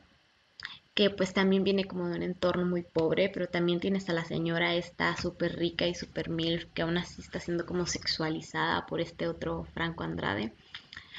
que 0.93 1.09
pues 1.09 1.33
también 1.33 1.63
viene 1.63 1.85
como 1.85 2.07
de 2.07 2.17
un 2.17 2.23
entorno 2.23 2.65
muy 2.65 2.83
pobre, 2.83 3.29
pero 3.29 3.47
también 3.47 3.79
tienes 3.79 4.09
a 4.09 4.13
la 4.13 4.25
señora 4.25 4.75
esta 4.75 5.15
súper 5.15 5.57
rica 5.57 5.87
y 5.87 5.95
súper 5.95 6.29
mil 6.29 6.67
que 6.73 6.81
aún 6.81 6.97
así 6.97 7.21
está 7.21 7.39
siendo 7.39 7.65
como 7.65 7.85
sexualizada 7.85 8.85
por 8.85 8.99
este 8.99 9.27
otro 9.27 9.65
Franco 9.73 10.03
Andrade. 10.03 10.53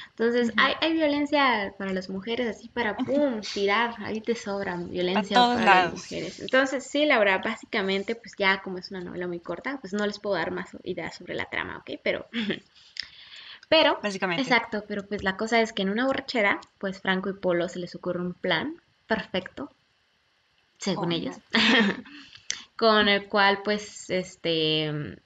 Entonces, 0.09 0.53
hay, 0.57 0.75
hay, 0.79 0.93
violencia 0.93 1.73
para 1.79 1.91
las 1.91 2.07
mujeres, 2.07 2.47
así 2.47 2.69
para, 2.69 2.95
¡pum!, 2.95 3.41
tirar, 3.41 3.95
ahí 3.97 4.21
te 4.21 4.35
sobran 4.35 4.91
violencia 4.91 5.35
para 5.35 5.85
las 5.85 5.93
mujeres. 5.93 6.39
Entonces, 6.39 6.85
sí, 6.85 7.07
Laura, 7.07 7.39
básicamente, 7.39 8.13
pues 8.13 8.35
ya 8.37 8.61
como 8.61 8.77
es 8.77 8.91
una 8.91 9.01
novela 9.01 9.25
muy 9.25 9.39
corta, 9.39 9.79
pues 9.81 9.91
no 9.91 10.05
les 10.05 10.19
puedo 10.19 10.35
dar 10.35 10.51
más 10.51 10.69
ideas 10.83 11.15
sobre 11.15 11.33
la 11.33 11.49
trama, 11.49 11.77
¿ok? 11.77 11.99
Pero... 12.03 12.27
Pero, 13.69 13.97
básicamente. 14.03 14.43
exacto, 14.43 14.83
pero 14.87 15.07
pues 15.07 15.23
la 15.23 15.35
cosa 15.35 15.59
es 15.59 15.73
que 15.73 15.81
en 15.81 15.89
una 15.89 16.05
borrachera, 16.05 16.59
pues 16.77 17.01
Franco 17.01 17.29
y 17.31 17.33
Polo 17.33 17.67
se 17.69 17.79
les 17.79 17.95
ocurre 17.95 18.19
un 18.19 18.35
plan 18.35 18.82
perfecto, 19.15 19.69
según 20.77 21.11
oh, 21.11 21.15
ellos, 21.15 21.35
con 22.77 23.07
el 23.07 23.27
cual 23.27 23.61
pues 23.63 24.09
este 24.09 25.19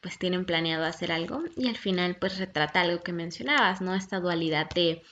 pues 0.00 0.18
tienen 0.18 0.44
planeado 0.44 0.84
hacer 0.84 1.10
algo 1.10 1.42
y 1.56 1.68
al 1.68 1.76
final 1.76 2.16
pues 2.16 2.38
retrata 2.38 2.82
algo 2.82 3.02
que 3.02 3.12
mencionabas, 3.12 3.80
¿no? 3.80 3.94
Esta 3.94 4.20
dualidad 4.20 4.70
de 4.70 5.02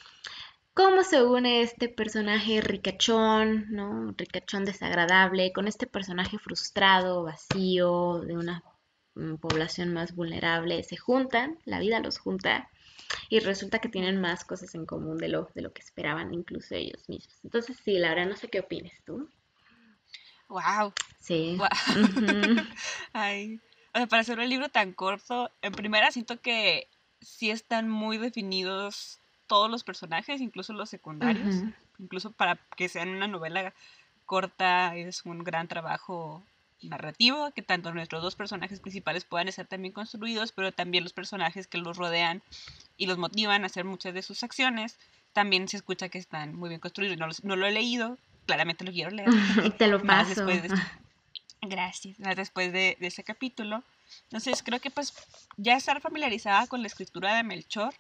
cómo 0.73 1.03
se 1.03 1.23
une 1.25 1.63
este 1.63 1.89
personaje 1.89 2.61
ricachón, 2.61 3.67
¿no? 3.71 4.15
Ricachón 4.17 4.65
desagradable 4.65 5.53
con 5.53 5.67
este 5.67 5.87
personaje 5.87 6.39
frustrado, 6.39 7.25
vacío, 7.25 8.21
de 8.21 8.35
una 8.37 8.63
mm, 9.15 9.37
población 9.37 9.93
más 9.93 10.15
vulnerable, 10.15 10.83
se 10.85 10.97
juntan, 10.97 11.59
la 11.65 11.81
vida 11.81 11.99
los 11.99 12.19
junta 12.19 12.69
y 13.29 13.41
resulta 13.41 13.79
que 13.79 13.89
tienen 13.89 14.21
más 14.21 14.45
cosas 14.45 14.75
en 14.75 14.87
común 14.87 15.19
de 15.19 15.29
lo, 15.29 15.51
de 15.55 15.63
lo 15.63 15.73
que 15.73 15.83
esperaban 15.83 16.33
incluso 16.35 16.75
ellos 16.75 17.09
mismos. 17.09 17.39
Entonces 17.43 17.77
sí, 17.85 17.99
la 17.99 18.11
verdad 18.11 18.27
no 18.27 18.37
sé 18.37 18.49
qué 18.49 18.61
opines 18.61 19.03
tú. 19.05 19.29
Wow. 20.49 20.93
Sí. 21.21 21.59
Ay, 23.13 23.61
o 23.93 23.99
sea, 23.99 24.07
para 24.07 24.23
hacer 24.23 24.39
un 24.39 24.49
libro 24.49 24.69
tan 24.69 24.93
corto, 24.93 25.51
en 25.63 25.73
primera 25.73 26.11
siento 26.11 26.41
que 26.41 26.89
sí 27.21 27.51
están 27.51 27.89
muy 27.89 28.19
definidos 28.19 29.21
todos 29.47 29.71
los 29.71 29.85
personajes, 29.85 30.41
incluso 30.41 30.73
los 30.73 30.91
secundarios. 30.91 31.63
Incluso 31.99 32.33
para 32.33 32.57
que 32.77 32.89
sean 32.89 33.09
una 33.09 33.29
novela 33.29 33.75
corta 34.27 34.97
es 34.97 35.25
un 35.25 35.45
gran 35.45 35.69
trabajo 35.69 36.43
narrativo, 36.89 37.51
que 37.53 37.63
tanto 37.63 37.93
nuestros 37.93 38.23
dos 38.23 38.37
personajes 38.37 38.81
principales 38.81 39.25
puedan 39.25 39.49
estar 39.49 39.67
también 39.67 39.93
construidos, 39.93 40.53
pero 40.53 40.73
también 40.73 41.05
los 41.05 41.13
personajes 41.13 41.67
que 41.67 41.79
los 41.79 41.97
rodean 41.97 42.43
y 42.97 43.07
los 43.07 43.19
motivan 43.19 43.63
a 43.63 43.67
hacer 43.67 43.85
muchas 43.85 44.15
de 44.15 44.23
sus 44.23 44.43
acciones, 44.43 44.99
también 45.33 45.69
se 45.69 45.77
escucha 45.77 46.09
que 46.09 46.19
están 46.19 46.55
muy 46.55 46.69
bien 46.69 46.81
construidos. 46.81 47.19
No, 47.19 47.27
no 47.43 47.57
lo 47.57 47.67
he 47.67 47.73
leído, 47.73 48.19
claramente 48.47 48.85
lo 48.85 48.93
quiero 48.93 49.11
leer. 49.11 49.29
Te 49.79 49.89
lo 49.89 50.03
paso. 50.03 50.47
Después 50.47 50.63
de, 50.63 50.69
Gracias. 51.63 52.17
Después 52.19 52.73
de, 52.73 52.97
ese 53.01 53.25
capítulo. 53.25 53.83
Entonces 54.25 54.63
creo 54.63 54.81
que 54.81 54.91
pues 54.91 55.15
ya 55.57 55.77
estar 55.77 56.01
familiarizada 56.01 56.67
con 56.67 56.83
la 56.83 56.87
escritura 56.87 57.35
de 57.37 57.43
Melchor, 57.43 57.95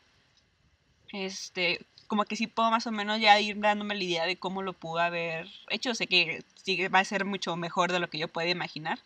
este, 1.12 1.81
como 2.14 2.27
que 2.27 2.37
sí 2.37 2.46
puedo 2.46 2.70
más 2.70 2.87
o 2.87 2.92
menos 2.92 3.20
ya 3.20 3.40
ir 3.40 3.59
dándome 3.59 3.96
la 3.96 4.05
idea 4.05 4.24
de 4.24 4.37
cómo 4.37 4.62
lo 4.62 4.72
pudo 4.72 5.00
haber 5.00 5.48
hecho. 5.68 5.96
Sé 5.96 6.07
que 6.07 6.44
sí 6.62 6.87
va 6.87 7.00
a 7.00 7.05
ser 7.05 7.24
mucho 7.24 7.57
mejor 7.57 7.90
de 7.90 7.98
lo 7.98 8.09
que 8.09 8.18
yo 8.18 8.29
pueda 8.29 8.48
imaginar. 8.48 9.00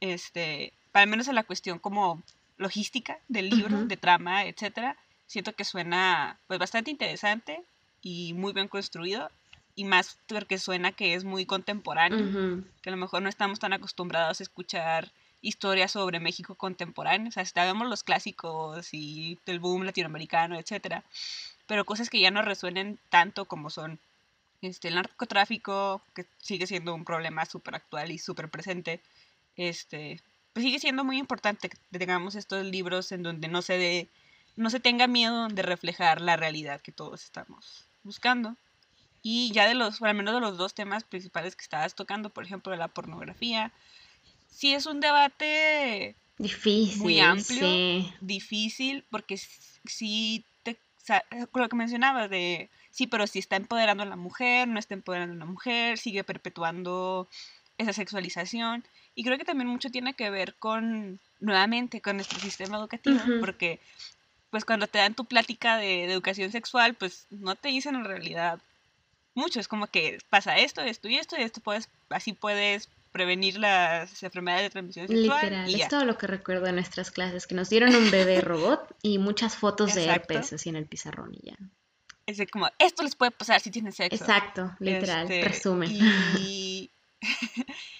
Este, 0.00 0.72
para 0.90 1.06
menos 1.06 1.28
en 1.28 1.36
la 1.36 1.44
cuestión 1.44 1.78
como 1.78 2.20
logística 2.56 3.20
del 3.28 3.50
libro, 3.50 3.84
de 3.84 3.96
trama, 3.96 4.46
etcétera, 4.46 4.96
siento 5.28 5.52
que 5.52 5.62
suena 5.62 6.40
pues 6.48 6.58
bastante 6.58 6.90
interesante 6.90 7.62
y 8.02 8.32
muy 8.34 8.52
bien 8.52 8.66
construido 8.66 9.30
y 9.76 9.84
más 9.84 10.18
porque 10.26 10.58
suena 10.58 10.90
que 10.90 11.14
es 11.14 11.22
muy 11.22 11.46
contemporáneo, 11.46 12.64
que 12.82 12.90
a 12.90 12.92
lo 12.92 12.98
mejor 12.98 13.22
no 13.22 13.28
estamos 13.28 13.60
tan 13.60 13.74
acostumbrados 13.74 14.40
a 14.40 14.42
escuchar 14.42 15.12
historias 15.40 15.92
sobre 15.92 16.18
México 16.18 16.56
contemporáneo, 16.56 17.28
o 17.28 17.30
sea, 17.30 17.44
sabemos 17.44 17.88
los 17.88 18.02
clásicos 18.02 18.92
y 18.92 19.38
el 19.46 19.60
boom 19.60 19.84
latinoamericano, 19.84 20.58
etcétera, 20.58 21.04
pero 21.66 21.84
cosas 21.84 22.10
que 22.10 22.20
ya 22.20 22.30
no 22.30 22.42
resuenen 22.42 22.98
tanto 23.10 23.46
como 23.46 23.70
son 23.70 23.98
este, 24.62 24.88
el 24.88 24.94
narcotráfico, 24.94 26.02
que 26.14 26.26
sigue 26.38 26.66
siendo 26.66 26.94
un 26.94 27.04
problema 27.04 27.44
súper 27.44 27.74
actual 27.74 28.10
y 28.10 28.18
súper 28.18 28.48
presente, 28.48 29.00
este, 29.56 30.20
pues 30.52 30.64
sigue 30.64 30.78
siendo 30.78 31.04
muy 31.04 31.18
importante 31.18 31.68
que 31.68 31.76
tengamos 31.98 32.34
estos 32.34 32.64
libros 32.64 33.12
en 33.12 33.22
donde 33.22 33.48
no 33.48 33.62
se, 33.62 33.78
de, 33.78 34.08
no 34.56 34.70
se 34.70 34.80
tenga 34.80 35.06
miedo 35.06 35.48
de 35.48 35.62
reflejar 35.62 36.20
la 36.20 36.36
realidad 36.36 36.80
que 36.80 36.92
todos 36.92 37.24
estamos 37.24 37.84
buscando. 38.02 38.56
Y 39.22 39.52
ya 39.52 39.66
de 39.66 39.74
los, 39.74 40.02
al 40.02 40.14
menos 40.14 40.34
de 40.34 40.40
los 40.40 40.58
dos 40.58 40.74
temas 40.74 41.02
principales 41.04 41.56
que 41.56 41.62
estabas 41.62 41.94
tocando, 41.94 42.28
por 42.28 42.44
ejemplo, 42.44 42.72
de 42.72 42.78
la 42.78 42.88
pornografía, 42.88 43.72
sí 44.50 44.74
es 44.74 44.84
un 44.86 45.00
debate 45.00 46.14
difícil, 46.38 47.02
muy 47.02 47.20
amplio, 47.20 48.12
difícil, 48.20 49.04
porque 49.10 49.40
sí 49.86 50.44
te, 51.04 51.22
lo 51.54 51.68
que 51.68 51.76
mencionabas 51.76 52.30
de, 52.30 52.70
sí, 52.90 53.06
pero 53.06 53.26
si 53.26 53.38
está 53.38 53.56
empoderando 53.56 54.02
a 54.02 54.06
la 54.06 54.16
mujer, 54.16 54.68
no 54.68 54.78
está 54.78 54.94
empoderando 54.94 55.34
a 55.34 55.38
la 55.38 55.44
mujer, 55.44 55.98
sigue 55.98 56.24
perpetuando 56.24 57.28
esa 57.78 57.92
sexualización. 57.92 58.84
Y 59.14 59.24
creo 59.24 59.38
que 59.38 59.44
también 59.44 59.68
mucho 59.68 59.90
tiene 59.90 60.14
que 60.14 60.30
ver 60.30 60.54
con, 60.54 61.20
nuevamente, 61.40 62.00
con 62.00 62.16
nuestro 62.16 62.38
sistema 62.40 62.78
educativo, 62.78 63.20
porque 63.40 63.80
pues 64.50 64.64
cuando 64.64 64.86
te 64.86 64.98
dan 64.98 65.14
tu 65.14 65.24
plática 65.24 65.76
de, 65.76 66.06
de, 66.06 66.12
educación 66.12 66.52
sexual, 66.52 66.94
pues 66.94 67.26
no 67.30 67.56
te 67.56 67.68
dicen 67.68 67.96
en 67.96 68.04
realidad 68.04 68.60
mucho. 69.34 69.60
Es 69.60 69.68
como 69.68 69.86
que 69.88 70.18
pasa 70.30 70.56
esto, 70.58 70.80
esto 70.80 71.08
y 71.08 71.16
esto, 71.16 71.36
y 71.38 71.42
esto 71.42 71.60
puedes, 71.60 71.88
así 72.08 72.32
puedes 72.32 72.88
prevenir 73.14 73.58
las 73.58 74.24
enfermedades 74.24 74.64
de 74.64 74.70
transmisión 74.70 75.06
sexual. 75.06 75.40
Literal, 75.40 75.72
es 75.72 75.88
todo 75.88 76.04
lo 76.04 76.18
que 76.18 76.26
recuerdo 76.26 76.66
de 76.66 76.72
nuestras 76.72 77.12
clases, 77.12 77.46
que 77.46 77.54
nos 77.54 77.70
dieron 77.70 77.94
un 77.94 78.10
bebé 78.10 78.40
robot 78.40 78.96
y 79.02 79.18
muchas 79.18 79.54
fotos 79.54 79.94
de 79.94 80.06
herpes 80.06 80.52
así 80.52 80.68
en 80.68 80.74
el 80.74 80.86
pizarrón 80.86 81.32
y 81.32 81.50
ya. 81.50 81.56
Es 82.26 82.38
de 82.38 82.48
como, 82.48 82.68
esto 82.80 83.04
les 83.04 83.14
puede 83.14 83.30
pasar 83.30 83.60
si 83.60 83.70
tienen 83.70 83.92
sexo. 83.92 84.16
Exacto, 84.16 84.74
literal, 84.80 85.30
este, 85.30 85.48
resumen. 85.48 85.92
Y... 85.92 86.90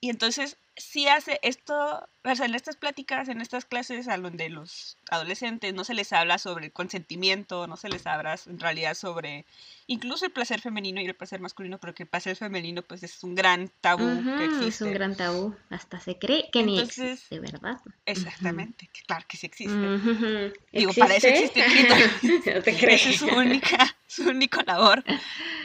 y 0.00 0.10
entonces 0.10 0.56
si 0.78 1.08
hace 1.08 1.40
esto, 1.42 2.08
o 2.24 2.34
sea, 2.34 2.46
en 2.46 2.54
estas 2.54 2.76
pláticas, 2.76 3.28
en 3.28 3.40
estas 3.40 3.64
clases 3.64 4.06
a 4.08 4.16
donde 4.16 4.48
los 4.48 4.96
adolescentes 5.10 5.74
no 5.74 5.82
se 5.82 5.94
les 5.94 6.12
habla 6.12 6.38
sobre 6.38 6.66
el 6.66 6.72
consentimiento, 6.72 7.66
no 7.66 7.76
se 7.76 7.88
les 7.88 8.06
habla 8.06 8.38
en 8.46 8.60
realidad 8.60 8.94
sobre 8.94 9.44
incluso 9.88 10.24
el 10.24 10.30
placer 10.30 10.60
femenino 10.60 11.00
y 11.00 11.06
el 11.06 11.14
placer 11.14 11.40
masculino, 11.40 11.78
pero 11.78 11.94
que 11.94 12.04
el 12.04 12.08
placer 12.08 12.36
femenino 12.36 12.82
pues 12.82 13.02
es 13.02 13.24
un 13.24 13.34
gran 13.34 13.70
tabú 13.80 14.06
que 14.38 14.44
existe. 14.44 14.68
Es 14.68 14.80
un 14.82 14.94
gran 14.94 15.16
tabú, 15.16 15.56
hasta 15.70 15.98
se 15.98 16.16
cree 16.16 16.48
que 16.52 16.62
ni 16.62 16.78
existe, 16.78 17.40
¿verdad? 17.40 17.80
Exactamente, 18.06 18.88
claro 19.06 19.24
que 19.28 19.36
sí 19.36 19.46
existe. 19.46 20.52
Digo, 20.72 20.92
para 20.94 21.16
eso 21.16 21.26
existe 21.26 21.60
no 22.54 22.62
te 22.62 22.76
crees. 22.76 23.02
Esa 23.02 23.10
es 23.10 23.16
su 23.16 23.26
única, 23.26 23.96
su 24.06 24.28
única 24.28 24.62
labor. 24.62 25.02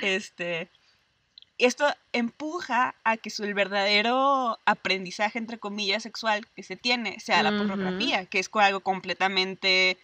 Este, 0.02 0.70
esto 1.58 1.86
empuja 2.12 2.96
a 3.04 3.18
que 3.18 3.30
su, 3.30 3.44
el 3.44 3.54
verdadero 3.54 4.60
aprendizaje, 4.66 5.40
entre 5.40 5.60
comillas, 5.60 6.04
sexual 6.04 6.48
que 6.56 6.64
se 6.64 6.76
tiene 6.76 7.20
sea 7.20 7.44
la 7.44 7.52
pornografía, 7.52 8.26
que 8.26 8.40
es 8.40 8.50
algo 8.54 8.80
completamente 8.80 9.98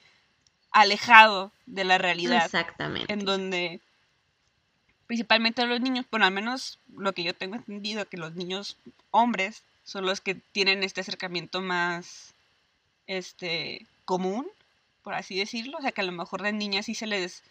alejado 0.72 1.52
de 1.66 1.84
la 1.84 1.98
realidad. 1.98 2.46
Exactamente. 2.46 3.12
En 3.12 3.26
donde 3.26 3.82
principalmente 5.08 5.66
los 5.66 5.82
niños, 5.82 6.06
bueno, 6.12 6.28
al 6.28 6.32
menos 6.32 6.78
lo 6.96 7.14
que 7.14 7.24
yo 7.24 7.34
tengo 7.34 7.56
entendido, 7.56 8.08
que 8.08 8.18
los 8.18 8.36
niños 8.36 8.78
hombres 9.10 9.64
son 9.84 10.06
los 10.06 10.22
que 10.22 10.36
tienen 10.36 10.84
este 10.84 11.02
acercamiento 11.02 11.62
más 11.62 12.36
este 13.08 13.88
común, 14.06 14.48
por 15.02 15.16
así 15.16 15.36
decirlo, 15.36 15.80
o 15.80 15.82
sea 15.82 15.92
que 15.92 16.02
a 16.02 16.04
lo 16.04 16.12
mejor 16.12 16.44
de 16.44 16.54
niñas 16.54 16.86
sí 16.86 16.94
se 16.94 17.08
les 17.08 17.42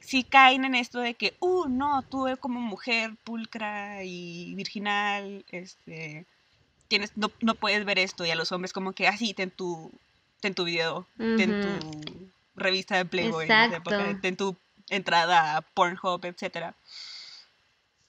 sí 0.00 0.24
caen 0.24 0.64
en 0.64 0.74
esto 0.74 1.00
de 1.00 1.14
que, 1.14 1.34
uh, 1.40 1.66
no, 1.68 2.02
tú 2.02 2.26
como 2.40 2.60
mujer 2.60 3.12
pulcra 3.24 4.04
y 4.04 4.54
virginal, 4.54 5.44
este, 5.50 6.26
tienes, 6.88 7.16
no, 7.16 7.30
no 7.40 7.54
puedes 7.54 7.84
ver 7.84 7.98
esto, 7.98 8.24
y 8.24 8.30
a 8.30 8.34
los 8.34 8.52
hombres 8.52 8.72
como 8.72 8.92
que, 8.92 9.08
así, 9.08 9.30
ah, 9.30 9.34
ten 9.36 9.50
tu, 9.50 9.90
ten 10.40 10.54
tu 10.54 10.64
video, 10.64 11.06
ten 11.16 11.60
tu 11.60 12.30
revista 12.56 12.96
de 12.96 13.04
Playboy, 13.04 13.48
ten 14.20 14.36
tu 14.36 14.56
entrada 14.90 15.56
a 15.56 15.62
Pornhub, 15.62 16.24
etcétera. 16.24 16.74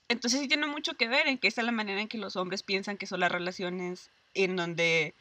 Entonces 0.08 0.40
sí 0.40 0.48
tiene 0.48 0.66
mucho 0.66 0.94
que 0.94 1.08
ver 1.08 1.26
en 1.26 1.38
que 1.38 1.48
esta 1.48 1.62
es 1.62 1.66
la 1.66 1.72
manera 1.72 2.00
en 2.00 2.08
que 2.08 2.18
los 2.18 2.36
hombres 2.36 2.62
piensan 2.62 2.96
que 2.96 3.06
son 3.06 3.20
las 3.20 3.32
relaciones 3.32 4.10
en 4.34 4.54
donde 4.54 5.14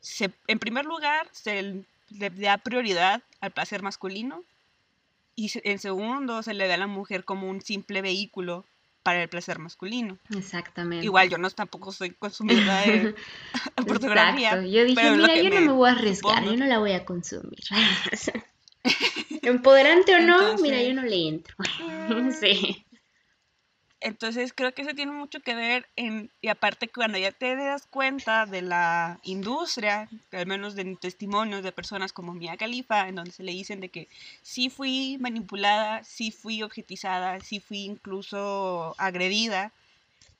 se, 0.00 0.30
en 0.46 0.58
primer 0.58 0.84
lugar 0.84 1.28
se 1.32 1.84
le 2.10 2.30
da 2.30 2.58
prioridad 2.58 3.22
al 3.40 3.50
placer 3.50 3.82
masculino 3.82 4.44
y 5.40 5.50
en 5.64 5.78
segundo 5.78 6.42
se 6.42 6.52
le 6.52 6.68
da 6.68 6.74
a 6.74 6.78
la 6.78 6.86
mujer 6.86 7.24
como 7.24 7.48
un 7.48 7.62
simple 7.62 8.02
vehículo 8.02 8.66
para 9.02 9.22
el 9.22 9.28
placer 9.30 9.58
masculino. 9.58 10.18
Exactamente. 10.36 11.06
Igual 11.06 11.30
yo 11.30 11.38
no 11.38 11.48
tampoco 11.50 11.92
soy 11.92 12.10
consumidora 12.10 12.82
de 12.82 13.14
fotografía. 13.86 14.62
Yo 14.62 14.84
dije, 14.84 15.10
mira, 15.12 15.36
yo 15.36 15.50
no 15.50 15.60
me 15.62 15.72
voy 15.72 15.88
a 15.88 15.92
arriesgar, 15.92 16.44
yo 16.44 16.56
no 16.56 16.66
la 16.66 16.78
voy 16.78 16.92
a 16.92 17.06
consumir. 17.06 17.60
Empoderante 19.42 20.14
o 20.14 20.20
no, 20.20 20.58
mira, 20.58 20.82
yo 20.82 20.92
no 20.92 21.02
le 21.02 21.28
entro. 21.28 21.56
sí. 22.38 22.84
Entonces 24.02 24.54
creo 24.54 24.72
que 24.72 24.80
eso 24.80 24.94
tiene 24.94 25.12
mucho 25.12 25.40
que 25.40 25.54
ver 25.54 25.86
en, 25.96 26.30
y 26.40 26.48
aparte 26.48 26.88
cuando 26.88 27.18
ya 27.18 27.32
te 27.32 27.54
das 27.54 27.86
cuenta 27.86 28.46
de 28.46 28.62
la 28.62 29.20
industria, 29.24 30.08
al 30.32 30.46
menos 30.46 30.74
de 30.74 30.96
testimonios 30.96 31.62
de 31.62 31.70
personas 31.70 32.12
como 32.12 32.32
Mia 32.32 32.56
Khalifa, 32.56 33.08
en 33.08 33.16
donde 33.16 33.32
se 33.32 33.42
le 33.42 33.52
dicen 33.52 33.80
de 33.80 33.90
que 33.90 34.08
sí 34.42 34.70
fui 34.70 35.18
manipulada, 35.20 36.02
sí 36.02 36.30
fui 36.30 36.62
objetizada, 36.62 37.40
sí 37.40 37.60
fui 37.60 37.84
incluso 37.84 38.94
agredida, 38.96 39.70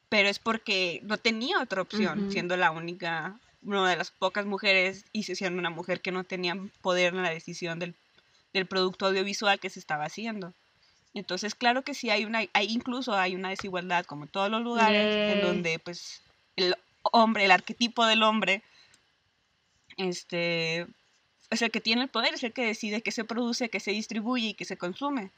pero 0.08 0.30
es 0.30 0.38
porque 0.38 1.00
no 1.04 1.18
tenía 1.18 1.60
otra 1.60 1.82
opción, 1.82 2.30
siendo 2.30 2.56
la 2.56 2.70
única, 2.70 3.38
una 3.62 3.90
de 3.90 3.96
las 3.96 4.10
pocas 4.10 4.46
mujeres 4.46 5.04
y 5.12 5.22
siendo 5.22 5.58
una 5.58 5.70
mujer 5.70 6.00
que 6.00 6.12
no 6.12 6.24
tenía 6.24 6.56
poder 6.80 7.14
en 7.14 7.22
la 7.22 7.30
decisión 7.30 7.78
del, 7.78 7.94
del 8.54 8.64
producto 8.64 9.06
audiovisual 9.06 9.60
que 9.60 9.68
se 9.68 9.78
estaba 9.78 10.06
haciendo. 10.06 10.54
Entonces, 11.14 11.54
claro 11.54 11.82
que 11.82 11.94
sí 11.94 12.10
hay 12.10 12.24
una, 12.24 12.40
hay, 12.52 12.66
incluso 12.68 13.14
hay 13.14 13.34
una 13.34 13.50
desigualdad, 13.50 14.04
como 14.04 14.24
en 14.24 14.30
todos 14.30 14.50
los 14.50 14.62
lugares, 14.62 15.34
en 15.34 15.40
donde 15.40 15.78
pues 15.78 16.22
el 16.56 16.76
hombre, 17.02 17.44
el 17.44 17.50
arquetipo 17.50 18.06
del 18.06 18.22
hombre, 18.22 18.62
este, 19.96 20.86
es 21.50 21.62
el 21.62 21.70
que 21.70 21.80
tiene 21.80 22.02
el 22.02 22.08
poder, 22.08 22.34
es 22.34 22.44
el 22.44 22.52
que 22.52 22.64
decide 22.64 23.02
qué 23.02 23.10
se 23.10 23.24
produce, 23.24 23.70
qué 23.70 23.80
se 23.80 23.90
distribuye 23.90 24.48
y 24.48 24.54
qué 24.54 24.64
se 24.64 24.76
consume. 24.76 25.30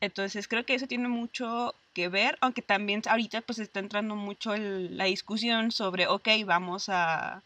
Entonces 0.00 0.48
creo 0.48 0.66
que 0.66 0.74
eso 0.74 0.86
tiene 0.86 1.08
mucho 1.08 1.74
que 1.94 2.08
ver, 2.08 2.36
aunque 2.42 2.60
también 2.60 3.00
ahorita 3.06 3.40
pues 3.40 3.58
está 3.58 3.80
entrando 3.80 4.16
mucho 4.16 4.54
la 4.54 5.04
discusión 5.04 5.72
sobre, 5.72 6.08
ok, 6.08 6.28
vamos 6.44 6.90
a, 6.90 7.42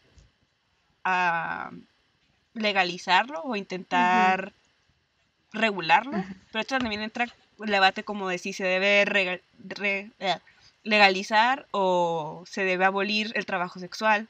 a 1.05 1.71
legalizarlo 2.53 3.41
o 3.43 3.55
intentar 3.55 4.53
regularlo, 5.51 6.23
pero 6.51 6.61
esto 6.61 6.77
también 6.77 7.01
entra 7.01 7.27
el 7.59 7.69
debate 7.71 8.03
como 8.03 8.29
de 8.29 8.37
si 8.37 8.53
se 8.53 8.63
debe 8.63 9.41
eh, 10.19 10.39
legalizar 10.83 11.67
o 11.71 12.43
se 12.47 12.63
debe 12.63 12.85
abolir 12.85 13.31
el 13.35 13.45
trabajo 13.45 13.79
sexual, 13.79 14.27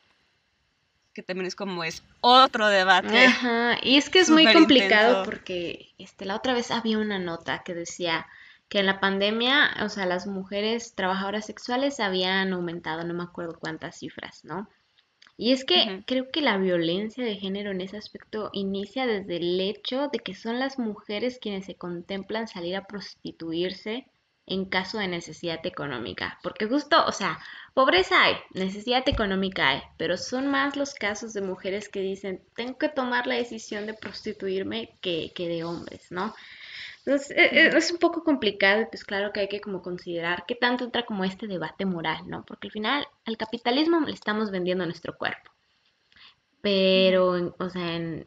que 1.13 1.23
también 1.23 1.47
es 1.47 1.55
como 1.55 1.83
es 1.83 2.03
otro 2.21 2.67
debate. 2.67 3.25
Ajá, 3.25 3.77
y 3.81 3.97
es 3.97 4.09
que 4.09 4.19
es 4.19 4.29
muy 4.29 4.51
complicado 4.51 5.23
porque 5.25 5.89
este, 5.97 6.25
la 6.25 6.35
otra 6.35 6.53
vez 6.53 6.71
había 6.71 6.97
una 6.97 7.19
nota 7.19 7.63
que 7.63 7.73
decía 7.73 8.27
que 8.69 8.79
en 8.79 8.85
la 8.85 8.99
pandemia, 8.99 9.77
o 9.81 9.89
sea, 9.89 10.05
las 10.05 10.27
mujeres 10.27 10.93
trabajadoras 10.93 11.45
sexuales 11.45 11.99
habían 11.99 12.53
aumentado, 12.53 13.03
no 13.03 13.15
me 13.15 13.23
acuerdo 13.23 13.57
cuántas 13.59 13.97
cifras, 13.97 14.45
¿no? 14.45 14.69
Y 15.41 15.53
es 15.53 15.63
que 15.63 16.03
creo 16.05 16.29
que 16.31 16.41
la 16.41 16.57
violencia 16.57 17.23
de 17.23 17.37
género 17.37 17.71
en 17.71 17.79
ese 17.79 17.95
aspecto 17.95 18.49
inicia 18.51 19.07
desde 19.07 19.37
el 19.37 19.57
hecho 19.61 20.09
de 20.09 20.19
que 20.19 20.35
son 20.35 20.59
las 20.59 20.77
mujeres 20.77 21.39
quienes 21.41 21.65
se 21.65 21.75
contemplan 21.75 22.49
salir 22.49 22.75
a 22.75 22.87
prostituirse 22.87 24.05
en 24.47 24.65
caso 24.65 24.97
de 24.97 25.07
necesidad 25.07 25.65
económica. 25.65 26.39
Porque 26.43 26.65
justo, 26.65 27.05
o 27.05 27.13
sea, 27.13 27.39
pobreza 27.73 28.21
hay, 28.21 28.35
necesidad 28.53 29.07
económica 29.07 29.69
hay, 29.69 29.81
pero 29.95 30.17
son 30.17 30.47
más 30.47 30.75
los 30.75 30.93
casos 30.93 31.31
de 31.31 31.41
mujeres 31.41 31.87
que 31.87 32.01
dicen, 32.01 32.43
tengo 32.53 32.77
que 32.77 32.89
tomar 32.89 33.25
la 33.25 33.35
decisión 33.35 33.85
de 33.85 33.93
prostituirme 33.93 34.97
que, 34.99 35.31
que 35.33 35.47
de 35.47 35.63
hombres, 35.63 36.11
¿no? 36.11 36.35
Entonces, 37.09 37.35
e, 37.35 37.43
e, 37.43 37.67
es 37.75 37.91
un 37.91 37.97
poco 37.97 38.23
complicado 38.23 38.81
y 38.81 38.85
pues 38.85 39.03
claro 39.03 39.33
que 39.33 39.39
hay 39.39 39.47
que 39.47 39.61
como 39.61 39.81
considerar 39.81 40.45
qué 40.47 40.53
tanto 40.53 40.83
entra 40.83 41.05
como 41.07 41.23
este 41.23 41.47
debate 41.47 41.83
moral, 41.85 42.29
¿no? 42.29 42.45
Porque 42.45 42.67
al 42.67 42.71
final 42.71 43.07
al 43.25 43.35
capitalismo 43.35 43.99
le 44.01 44.13
estamos 44.13 44.51
vendiendo 44.51 44.85
nuestro 44.85 45.17
cuerpo. 45.17 45.49
Pero, 46.61 47.55
o 47.57 47.69
sea, 47.69 47.95
en, 47.95 48.25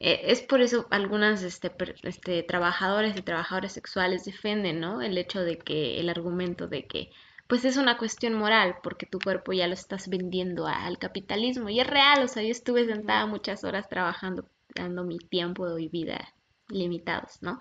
e, 0.00 0.32
es 0.32 0.42
por 0.42 0.60
eso 0.60 0.88
algunas 0.90 1.42
este, 1.44 1.70
este, 2.02 2.42
trabajadores 2.42 3.16
y 3.16 3.22
trabajadoras 3.22 3.72
sexuales 3.72 4.24
defienden, 4.24 4.80
¿no? 4.80 5.02
El 5.02 5.16
hecho 5.16 5.42
de 5.42 5.58
que, 5.58 6.00
el 6.00 6.08
argumento 6.08 6.66
de 6.66 6.86
que, 6.86 7.10
pues 7.48 7.64
es 7.64 7.76
una 7.76 7.96
cuestión 7.98 8.34
moral, 8.34 8.76
porque 8.82 9.06
tu 9.06 9.20
cuerpo 9.20 9.52
ya 9.52 9.68
lo 9.68 9.74
estás 9.74 10.08
vendiendo 10.08 10.66
al 10.66 10.98
capitalismo. 10.98 11.68
Y 11.68 11.80
es 11.80 11.86
real, 11.86 12.24
o 12.24 12.28
sea, 12.28 12.42
yo 12.42 12.50
estuve 12.50 12.86
sentada 12.86 13.26
muchas 13.26 13.62
horas 13.64 13.88
trabajando, 13.88 14.48
dando 14.74 15.04
mi 15.04 15.18
tiempo 15.18 15.78
y 15.78 15.88
vida 15.88 16.34
limitados, 16.70 17.42
¿no? 17.42 17.58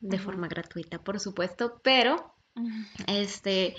De 0.00 0.18
forma 0.18 0.48
gratuita, 0.48 1.02
por 1.02 1.20
supuesto, 1.20 1.80
pero, 1.82 2.34
este, 3.06 3.76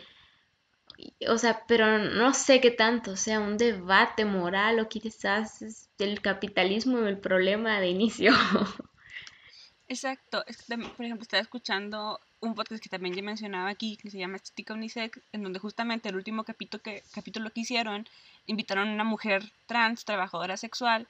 o 1.28 1.38
sea, 1.38 1.64
pero 1.68 2.00
no 2.00 2.34
sé 2.34 2.62
qué 2.62 2.72
tanto 2.72 3.16
sea 3.16 3.40
un 3.40 3.58
debate 3.58 4.26
moral 4.26 4.80
o 4.80 4.90
quizás 4.90 5.62
es 5.62 5.90
el 6.00 6.22
capitalismo 6.22 7.00
el 7.00 7.18
problema 7.18 7.80
de 7.80 7.90
inicio. 7.90 8.34
Exacto. 9.88 10.44
por 10.96 11.06
ejemplo, 11.06 11.24
estaba 11.24 11.42
escuchando 11.42 12.20
un 12.40 12.56
podcast 12.56 12.82
que 12.82 12.90
también 12.90 13.14
ya 13.14 13.22
mencionaba 13.22 13.70
aquí, 13.70 13.98
que 13.98 14.10
se 14.10 14.18
llama 14.18 14.38
Estética 14.38 14.74
Unisex, 14.74 15.20
en 15.34 15.44
donde 15.44 15.60
justamente 15.60 16.08
el 16.08 16.16
último 16.16 16.46
capítulo 16.46 16.82
que, 16.82 17.04
capítulo 17.14 17.52
que 17.52 17.62
hicieron, 17.62 18.08
invitaron 18.46 18.88
a 18.88 18.94
una 18.94 19.04
mujer 19.04 19.44
trans, 19.68 20.06
trabajadora 20.06 20.56
sexual, 20.56 21.08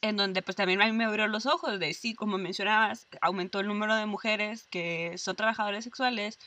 en 0.00 0.16
donde 0.16 0.42
pues 0.42 0.56
también 0.56 0.80
a 0.80 0.86
mí 0.86 0.92
me 0.92 1.04
abrió 1.04 1.26
los 1.26 1.46
ojos 1.46 1.78
de 1.78 1.92
sí, 1.94 2.14
como 2.14 2.38
mencionabas, 2.38 3.06
aumentó 3.20 3.60
el 3.60 3.66
número 3.66 3.96
de 3.96 4.06
mujeres 4.06 4.66
que 4.70 5.16
son 5.18 5.36
trabajadoras 5.36 5.84
sexuales, 5.84 6.38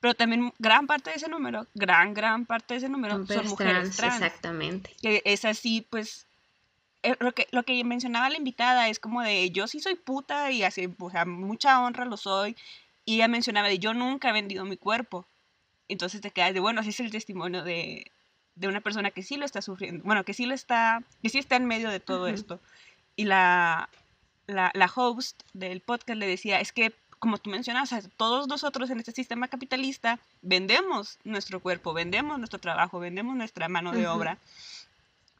pero 0.00 0.14
también 0.14 0.52
gran 0.58 0.86
parte 0.86 1.10
de 1.10 1.16
ese 1.16 1.28
número, 1.28 1.66
gran, 1.74 2.14
gran 2.14 2.46
parte 2.46 2.74
de 2.74 2.78
ese 2.78 2.88
número 2.88 3.14
son 3.26 3.48
mujeres 3.48 3.96
trans, 3.96 4.16
Exactamente. 4.16 4.94
Que 5.00 5.22
es 5.24 5.44
así, 5.44 5.86
pues, 5.88 6.26
eh, 7.02 7.16
lo 7.20 7.32
que, 7.32 7.46
lo 7.50 7.62
que 7.62 7.82
mencionaba 7.84 8.30
la 8.30 8.38
invitada 8.38 8.88
es 8.88 8.98
como 8.98 9.22
de, 9.22 9.50
yo 9.50 9.66
sí 9.66 9.80
soy 9.80 9.94
puta 9.94 10.50
y 10.50 10.62
así, 10.62 10.92
o 10.98 11.10
sea, 11.10 11.24
mucha 11.26 11.80
honra 11.80 12.06
lo 12.06 12.16
soy, 12.16 12.56
y 13.04 13.16
ella 13.16 13.28
mencionaba 13.28 13.68
de, 13.68 13.78
yo 13.78 13.92
nunca 13.92 14.30
he 14.30 14.32
vendido 14.32 14.64
mi 14.64 14.76
cuerpo. 14.76 15.26
Entonces 15.88 16.22
te 16.22 16.30
quedas 16.30 16.54
de, 16.54 16.60
bueno, 16.60 16.80
así 16.80 16.90
es 16.90 17.00
el 17.00 17.10
testimonio 17.10 17.62
de, 17.62 18.10
de 18.54 18.68
una 18.68 18.80
persona 18.80 19.10
que 19.10 19.22
sí 19.22 19.36
lo 19.36 19.44
está 19.44 19.60
sufriendo, 19.60 20.02
bueno, 20.04 20.24
que 20.24 20.32
sí 20.32 20.46
lo 20.46 20.54
está, 20.54 21.02
que 21.22 21.28
sí 21.28 21.38
está 21.38 21.56
en 21.56 21.66
medio 21.66 21.90
de 21.90 22.00
todo 22.00 22.28
esto 22.28 22.60
y 23.16 23.24
la, 23.24 23.88
la, 24.46 24.70
la, 24.74 24.92
host 24.94 25.42
del 25.52 25.80
podcast 25.80 26.18
le 26.18 26.26
decía, 26.26 26.60
es 26.60 26.72
que, 26.72 26.92
como 27.18 27.38
tú 27.38 27.50
mencionas, 27.50 27.94
todos 28.16 28.48
nosotros 28.48 28.90
en 28.90 28.98
este 28.98 29.12
sistema 29.12 29.48
capitalista 29.48 30.18
vendemos 30.42 31.18
nuestro 31.24 31.60
cuerpo, 31.60 31.94
vendemos 31.94 32.38
nuestro 32.38 32.58
trabajo, 32.58 32.98
vendemos 32.98 33.36
nuestra 33.36 33.68
mano 33.68 33.92
de 33.92 34.06
obra. 34.06 34.38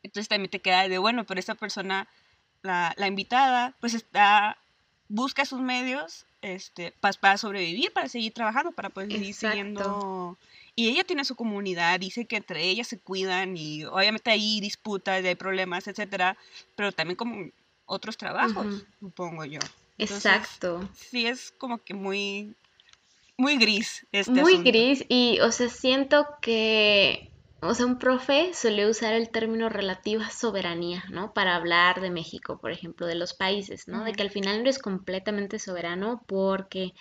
Entonces 0.02 0.28
también 0.28 0.50
te 0.50 0.60
queda 0.60 0.88
de, 0.88 0.98
bueno, 0.98 1.24
pero 1.24 1.40
esta 1.40 1.54
persona, 1.54 2.08
la, 2.62 2.94
la 2.96 3.06
invitada, 3.06 3.74
pues 3.80 3.94
está, 3.94 4.56
busca 5.08 5.44
sus 5.44 5.60
medios 5.60 6.26
este, 6.42 6.92
para, 7.00 7.18
para 7.18 7.38
sobrevivir, 7.38 7.92
para 7.92 8.08
seguir 8.08 8.32
trabajando, 8.32 8.72
para 8.72 8.90
poder 8.90 9.10
seguir 9.10 9.34
siguiendo... 9.34 10.36
Y 10.76 10.88
ella 10.88 11.04
tiene 11.04 11.24
su 11.24 11.36
comunidad, 11.36 12.00
dice 12.00 12.24
que 12.24 12.36
entre 12.36 12.64
ellas 12.64 12.88
se 12.88 12.98
cuidan 12.98 13.56
y 13.56 13.84
obviamente 13.84 14.32
hay 14.32 14.60
disputas, 14.60 15.24
hay 15.24 15.36
problemas, 15.36 15.86
etcétera, 15.86 16.36
pero 16.74 16.90
también 16.90 17.16
como 17.16 17.48
otros 17.86 18.16
trabajos, 18.16 18.84
supongo 19.00 19.44
yo. 19.44 19.60
Exacto. 19.98 20.88
Sí, 20.94 21.26
es 21.26 21.52
como 21.52 21.78
que 21.78 21.94
muy, 21.94 22.54
muy 23.36 23.56
gris 23.56 24.06
este 24.12 24.32
Muy 24.32 24.62
gris 24.62 25.04
y, 25.08 25.40
o 25.40 25.52
sea, 25.52 25.68
siento 25.68 26.26
que, 26.40 27.30
o 27.60 27.74
sea, 27.74 27.86
un 27.86 27.98
profe 27.98 28.52
suele 28.54 28.88
usar 28.88 29.14
el 29.14 29.30
término 29.30 29.68
relativa 29.68 30.30
soberanía, 30.30 31.04
¿no? 31.10 31.32
Para 31.32 31.56
hablar 31.56 32.00
de 32.00 32.10
México, 32.10 32.58
por 32.58 32.72
ejemplo, 32.72 33.06
de 33.06 33.14
los 33.14 33.34
países, 33.34 33.88
¿no? 33.88 34.04
De 34.04 34.12
que 34.12 34.22
al 34.22 34.30
final 34.30 34.56
no 34.56 34.62
eres 34.62 34.78
completamente 34.78 35.58
soberano 35.58 36.22
porque, 36.26 36.92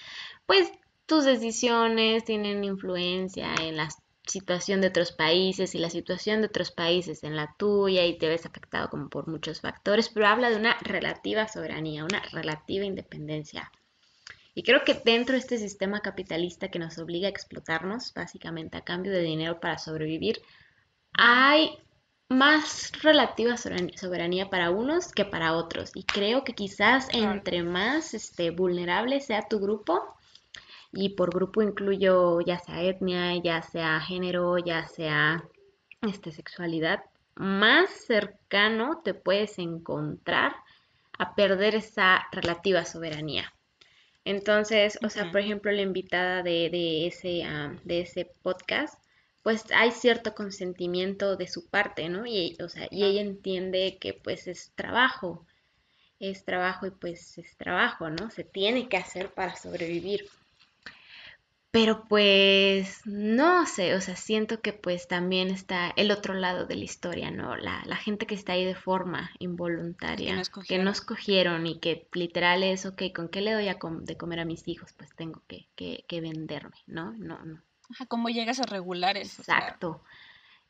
pues, 0.45 0.71
tus 1.05 1.25
decisiones 1.25 2.23
tienen 2.23 2.63
influencia 2.63 3.53
en 3.61 3.75
las 3.75 4.02
situación 4.25 4.81
de 4.81 4.87
otros 4.87 5.11
países 5.11 5.75
y 5.75 5.79
la 5.79 5.89
situación 5.89 6.41
de 6.41 6.47
otros 6.47 6.71
países 6.71 7.23
en 7.23 7.35
la 7.35 7.55
tuya 7.57 8.05
y 8.05 8.17
te 8.17 8.29
ves 8.29 8.45
afectado 8.45 8.89
como 8.89 9.09
por 9.09 9.27
muchos 9.27 9.61
factores, 9.61 10.09
pero 10.09 10.27
habla 10.27 10.49
de 10.49 10.57
una 10.57 10.77
relativa 10.81 11.47
soberanía, 11.47 12.05
una 12.05 12.21
relativa 12.31 12.85
independencia. 12.85 13.71
Y 14.55 14.63
creo 14.63 14.83
que 14.83 14.93
dentro 14.93 15.33
de 15.33 15.39
este 15.39 15.57
sistema 15.57 16.01
capitalista 16.01 16.69
que 16.69 16.79
nos 16.79 16.97
obliga 16.99 17.27
a 17.27 17.31
explotarnos, 17.31 18.13
básicamente 18.13 18.77
a 18.77 18.83
cambio 18.83 19.11
de 19.11 19.21
dinero 19.21 19.59
para 19.59 19.77
sobrevivir, 19.77 20.41
hay 21.13 21.77
más 22.29 22.91
relativa 23.01 23.57
soberanía 23.57 24.49
para 24.49 24.69
unos 24.69 25.11
que 25.11 25.25
para 25.25 25.53
otros. 25.55 25.91
Y 25.95 26.03
creo 26.03 26.43
que 26.43 26.53
quizás 26.53 27.07
entre 27.13 27.63
más 27.63 28.13
este, 28.13 28.51
vulnerable 28.51 29.21
sea 29.21 29.47
tu 29.47 29.59
grupo, 29.59 30.15
y 30.93 31.09
por 31.09 31.33
grupo 31.33 31.61
incluyo 31.61 32.39
ya 32.41 32.59
sea 32.59 32.81
etnia, 32.83 33.35
ya 33.43 33.63
sea 33.63 33.99
género, 33.99 34.59
ya 34.59 34.87
sea 34.87 35.43
este, 36.01 36.31
sexualidad, 36.31 37.03
más 37.35 37.89
cercano 37.89 39.01
te 39.03 39.15
puedes 39.15 39.57
encontrar 39.57 40.53
a 41.17 41.35
perder 41.35 41.75
esa 41.75 42.27
relativa 42.31 42.85
soberanía. 42.85 43.51
Entonces, 44.23 44.99
o 45.03 45.09
sea, 45.09 45.31
por 45.31 45.41
ejemplo, 45.41 45.71
la 45.71 45.81
invitada 45.81 46.43
de, 46.43 47.07
ese, 47.07 47.43
de 47.83 48.01
ese 48.01 48.25
podcast, 48.41 49.03
pues 49.41 49.65
hay 49.75 49.91
cierto 49.91 50.33
consentimiento 50.33 51.35
de 51.35 51.47
su 51.47 51.67
parte, 51.67 52.07
¿no? 52.07 52.25
Y, 52.25 52.55
o 52.63 52.69
sea, 52.69 52.87
y 52.89 53.03
ella 53.03 53.21
entiende 53.21 53.97
que 53.99 54.13
pues 54.13 54.47
es 54.47 54.71
trabajo, 54.75 55.45
es 56.19 56.45
trabajo 56.45 56.85
y 56.85 56.91
pues 56.91 57.37
es 57.37 57.57
trabajo, 57.57 58.09
¿no? 58.09 58.29
Se 58.29 58.45
tiene 58.45 58.87
que 58.87 58.97
hacer 58.97 59.33
para 59.33 59.55
sobrevivir. 59.57 60.29
Pero 61.73 62.03
pues 62.07 63.01
no 63.03 63.65
sé, 63.65 63.95
o 63.95 64.01
sea, 64.01 64.15
siento 64.15 64.61
que 64.61 64.73
pues 64.73 65.07
también 65.07 65.49
está 65.49 65.91
el 65.95 66.11
otro 66.11 66.35
lado 66.35 66.67
de 66.67 66.75
la 66.75 66.83
historia, 66.83 67.31
¿no? 67.31 67.55
La, 67.55 67.81
la 67.87 67.95
gente 67.95 68.27
que 68.27 68.35
está 68.35 68.53
ahí 68.53 68.63
de 68.63 68.75
forma 68.75 69.31
involuntaria, 69.39 70.39
que 70.67 70.77
no, 70.77 70.91
escogieron 70.91 71.65
y 71.65 71.79
que 71.79 72.07
literal 72.13 72.61
es, 72.61 72.85
ok, 72.85 73.01
¿con 73.15 73.27
qué 73.27 73.41
le 73.41 73.53
doy 73.53 73.69
a 73.69 73.79
de 74.01 74.17
comer 74.17 74.41
a 74.41 74.45
mis 74.45 74.67
hijos? 74.67 74.93
Pues 74.93 75.15
tengo 75.15 75.41
que, 75.47 75.67
que, 75.75 76.05
que 76.07 76.21
venderme, 76.21 76.77
¿no? 76.85 77.11
No, 77.13 77.43
no. 77.43 77.59
Ajá, 77.89 78.05
¿cómo 78.05 78.29
llegas 78.29 78.59
a 78.59 78.67
regular 78.67 79.17
eso? 79.17 79.41
Exacto. 79.41 80.03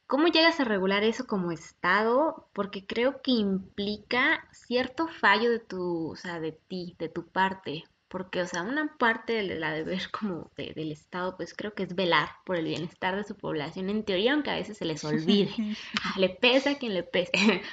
¿Cómo 0.07 0.27
llegas 0.27 0.61
a 0.61 0.63
regular 0.63 1.03
eso 1.03 1.27
como 1.27 1.51
Estado? 1.51 2.47
Porque 2.53 2.85
creo 2.85 3.21
que 3.21 3.31
implica 3.31 4.47
cierto 4.53 5.09
fallo 5.09 5.51
de 5.51 5.59
tu, 5.59 6.11
o 6.11 6.15
sea, 6.15 6.39
de 6.39 6.53
ti, 6.53 6.95
de 6.97 7.09
tu 7.09 7.27
parte, 7.27 7.83
porque, 8.13 8.43
o 8.43 8.45
sea, 8.45 8.61
una 8.61 8.95
parte 8.99 9.33
de 9.33 9.55
la 9.57 9.71
deber 9.71 10.11
como 10.11 10.51
del 10.55 10.91
Estado, 10.91 11.35
pues 11.35 11.55
creo 11.55 11.73
que 11.73 11.81
es 11.81 11.95
velar 11.95 12.29
por 12.45 12.57
el 12.57 12.65
bienestar 12.65 13.15
de 13.15 13.23
su 13.23 13.35
población, 13.35 13.89
en 13.89 14.05
teoría, 14.05 14.33
aunque 14.33 14.51
a 14.51 14.55
veces 14.55 14.77
se 14.77 14.85
les 14.85 15.03
olvide, 15.03 15.49
ah, 16.03 16.13
le 16.19 16.29
pesa 16.29 16.69
a 16.69 16.77
quien 16.77 16.93
le 16.93 17.01
pese. 17.01 17.63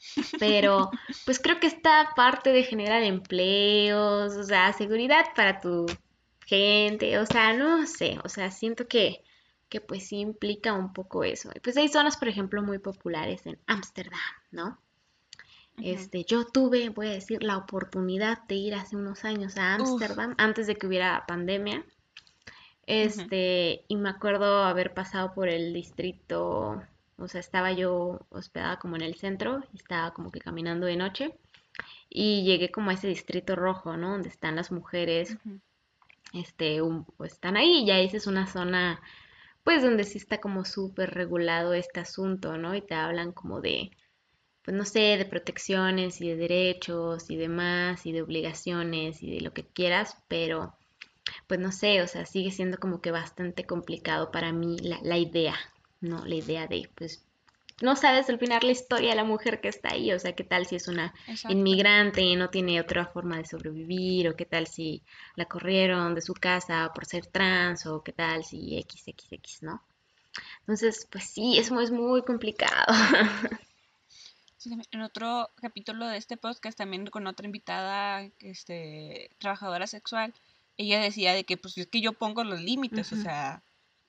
Pero, 0.40 0.90
pues 1.24 1.38
creo 1.38 1.60
que 1.60 1.68
esta 1.68 2.10
parte 2.16 2.50
de 2.50 2.64
generar 2.64 3.04
empleos, 3.04 4.36
o 4.36 4.42
sea, 4.42 4.72
seguridad 4.72 5.26
para 5.36 5.60
tu 5.60 5.86
gente, 6.44 7.16
o 7.18 7.26
sea, 7.26 7.52
no 7.52 7.86
sé, 7.86 8.18
o 8.24 8.28
sea, 8.28 8.50
siento 8.50 8.88
que, 8.88 9.22
que 9.68 9.80
pues 9.80 10.08
sí 10.08 10.18
implica 10.18 10.72
un 10.72 10.92
poco 10.92 11.22
eso. 11.22 11.52
Pues 11.62 11.76
hay 11.76 11.86
zonas, 11.86 12.16
por 12.16 12.26
ejemplo, 12.26 12.64
muy 12.64 12.80
populares 12.80 13.46
en 13.46 13.60
Ámsterdam, 13.68 14.18
¿no? 14.50 14.80
Este, 15.82 16.24
yo 16.24 16.46
tuve, 16.46 16.90
voy 16.90 17.08
a 17.08 17.12
decir, 17.12 17.42
la 17.42 17.56
oportunidad 17.56 18.44
de 18.44 18.54
ir 18.54 18.74
hace 18.74 18.96
unos 18.96 19.24
años 19.24 19.56
a 19.56 19.74
Ámsterdam 19.74 20.34
antes 20.38 20.68
de 20.68 20.76
que 20.76 20.86
hubiera 20.86 21.24
pandemia. 21.26 21.84
Este, 22.86 23.84
y 23.88 23.96
me 23.96 24.08
acuerdo 24.08 24.62
haber 24.62 24.94
pasado 24.94 25.34
por 25.34 25.48
el 25.48 25.72
distrito, 25.72 26.82
o 27.16 27.28
sea, 27.28 27.40
estaba 27.40 27.72
yo 27.72 28.20
hospedada 28.30 28.78
como 28.78 28.96
en 28.96 29.02
el 29.02 29.16
centro, 29.16 29.62
estaba 29.74 30.12
como 30.12 30.30
que 30.30 30.40
caminando 30.40 30.86
de 30.86 30.96
noche 30.96 31.34
y 32.08 32.44
llegué 32.44 32.70
como 32.70 32.90
a 32.90 32.94
ese 32.94 33.08
distrito 33.08 33.56
rojo, 33.56 33.96
¿no? 33.96 34.10
Donde 34.10 34.28
están 34.28 34.56
las 34.56 34.70
mujeres, 34.70 35.36
este, 36.32 36.80
pues 37.16 37.32
están 37.32 37.56
ahí, 37.56 37.86
ya 37.86 37.98
esa 37.98 38.18
es 38.18 38.26
una 38.26 38.46
zona, 38.46 39.00
pues 39.64 39.82
donde 39.82 40.04
sí 40.04 40.18
está 40.18 40.38
como 40.38 40.64
súper 40.64 41.10
regulado 41.10 41.72
este 41.72 42.00
asunto, 42.00 42.56
¿no? 42.58 42.74
Y 42.74 42.82
te 42.82 42.94
hablan 42.94 43.32
como 43.32 43.60
de 43.60 43.90
pues 44.64 44.76
no 44.76 44.84
sé, 44.84 45.16
de 45.18 45.24
protecciones 45.24 46.20
y 46.20 46.28
de 46.28 46.36
derechos 46.36 47.30
y 47.30 47.36
demás 47.36 48.06
y 48.06 48.12
de 48.12 48.22
obligaciones 48.22 49.22
y 49.22 49.30
de 49.30 49.40
lo 49.40 49.52
que 49.52 49.64
quieras, 49.64 50.16
pero 50.28 50.74
pues 51.46 51.60
no 51.60 51.72
sé, 51.72 52.02
o 52.02 52.08
sea, 52.08 52.26
sigue 52.26 52.50
siendo 52.50 52.78
como 52.78 53.00
que 53.00 53.10
bastante 53.10 53.64
complicado 53.64 54.30
para 54.30 54.52
mí 54.52 54.76
la, 54.78 54.98
la 55.02 55.18
idea, 55.18 55.56
¿no? 56.00 56.24
La 56.24 56.34
idea 56.34 56.66
de, 56.66 56.88
pues, 56.94 57.24
no 57.80 57.96
sabes 57.96 58.28
al 58.28 58.38
final 58.38 58.60
la 58.62 58.70
historia 58.72 59.10
de 59.10 59.16
la 59.16 59.24
mujer 59.24 59.60
que 59.60 59.68
está 59.68 59.90
ahí, 59.92 60.12
o 60.12 60.18
sea, 60.18 60.34
qué 60.34 60.44
tal 60.44 60.66
si 60.66 60.76
es 60.76 60.86
una 60.88 61.12
inmigrante 61.48 62.20
y 62.22 62.36
no 62.36 62.48
tiene 62.48 62.80
otra 62.80 63.06
forma 63.06 63.38
de 63.38 63.44
sobrevivir, 63.44 64.28
o 64.28 64.36
qué 64.36 64.44
tal 64.44 64.66
si 64.68 65.02
la 65.34 65.46
corrieron 65.46 66.14
de 66.14 66.22
su 66.22 66.34
casa 66.34 66.92
por 66.94 67.06
ser 67.06 67.26
trans, 67.26 67.86
o 67.86 68.02
qué 68.02 68.12
tal 68.12 68.44
si 68.44 68.80
XXX, 68.80 69.62
¿no? 69.62 69.82
Entonces, 70.60 71.08
pues 71.10 71.24
sí, 71.24 71.58
eso 71.58 71.80
es 71.80 71.90
muy 71.90 72.22
complicado. 72.22 72.86
en 74.66 75.00
otro 75.00 75.50
capítulo 75.56 76.06
de 76.06 76.18
este 76.18 76.36
podcast, 76.36 76.78
también 76.78 77.06
con 77.06 77.26
otra 77.26 77.46
invitada, 77.46 78.28
este, 78.40 79.30
trabajadora 79.38 79.86
sexual, 79.86 80.34
ella 80.76 81.00
decía 81.00 81.34
de 81.34 81.44
que 81.44 81.56
pues 81.56 81.76
es 81.78 81.86
que 81.86 82.00
yo 82.00 82.12
pongo 82.12 82.44
los 82.44 82.60
límites, 82.60 83.12
o 83.12 83.16
sea, 83.16 83.62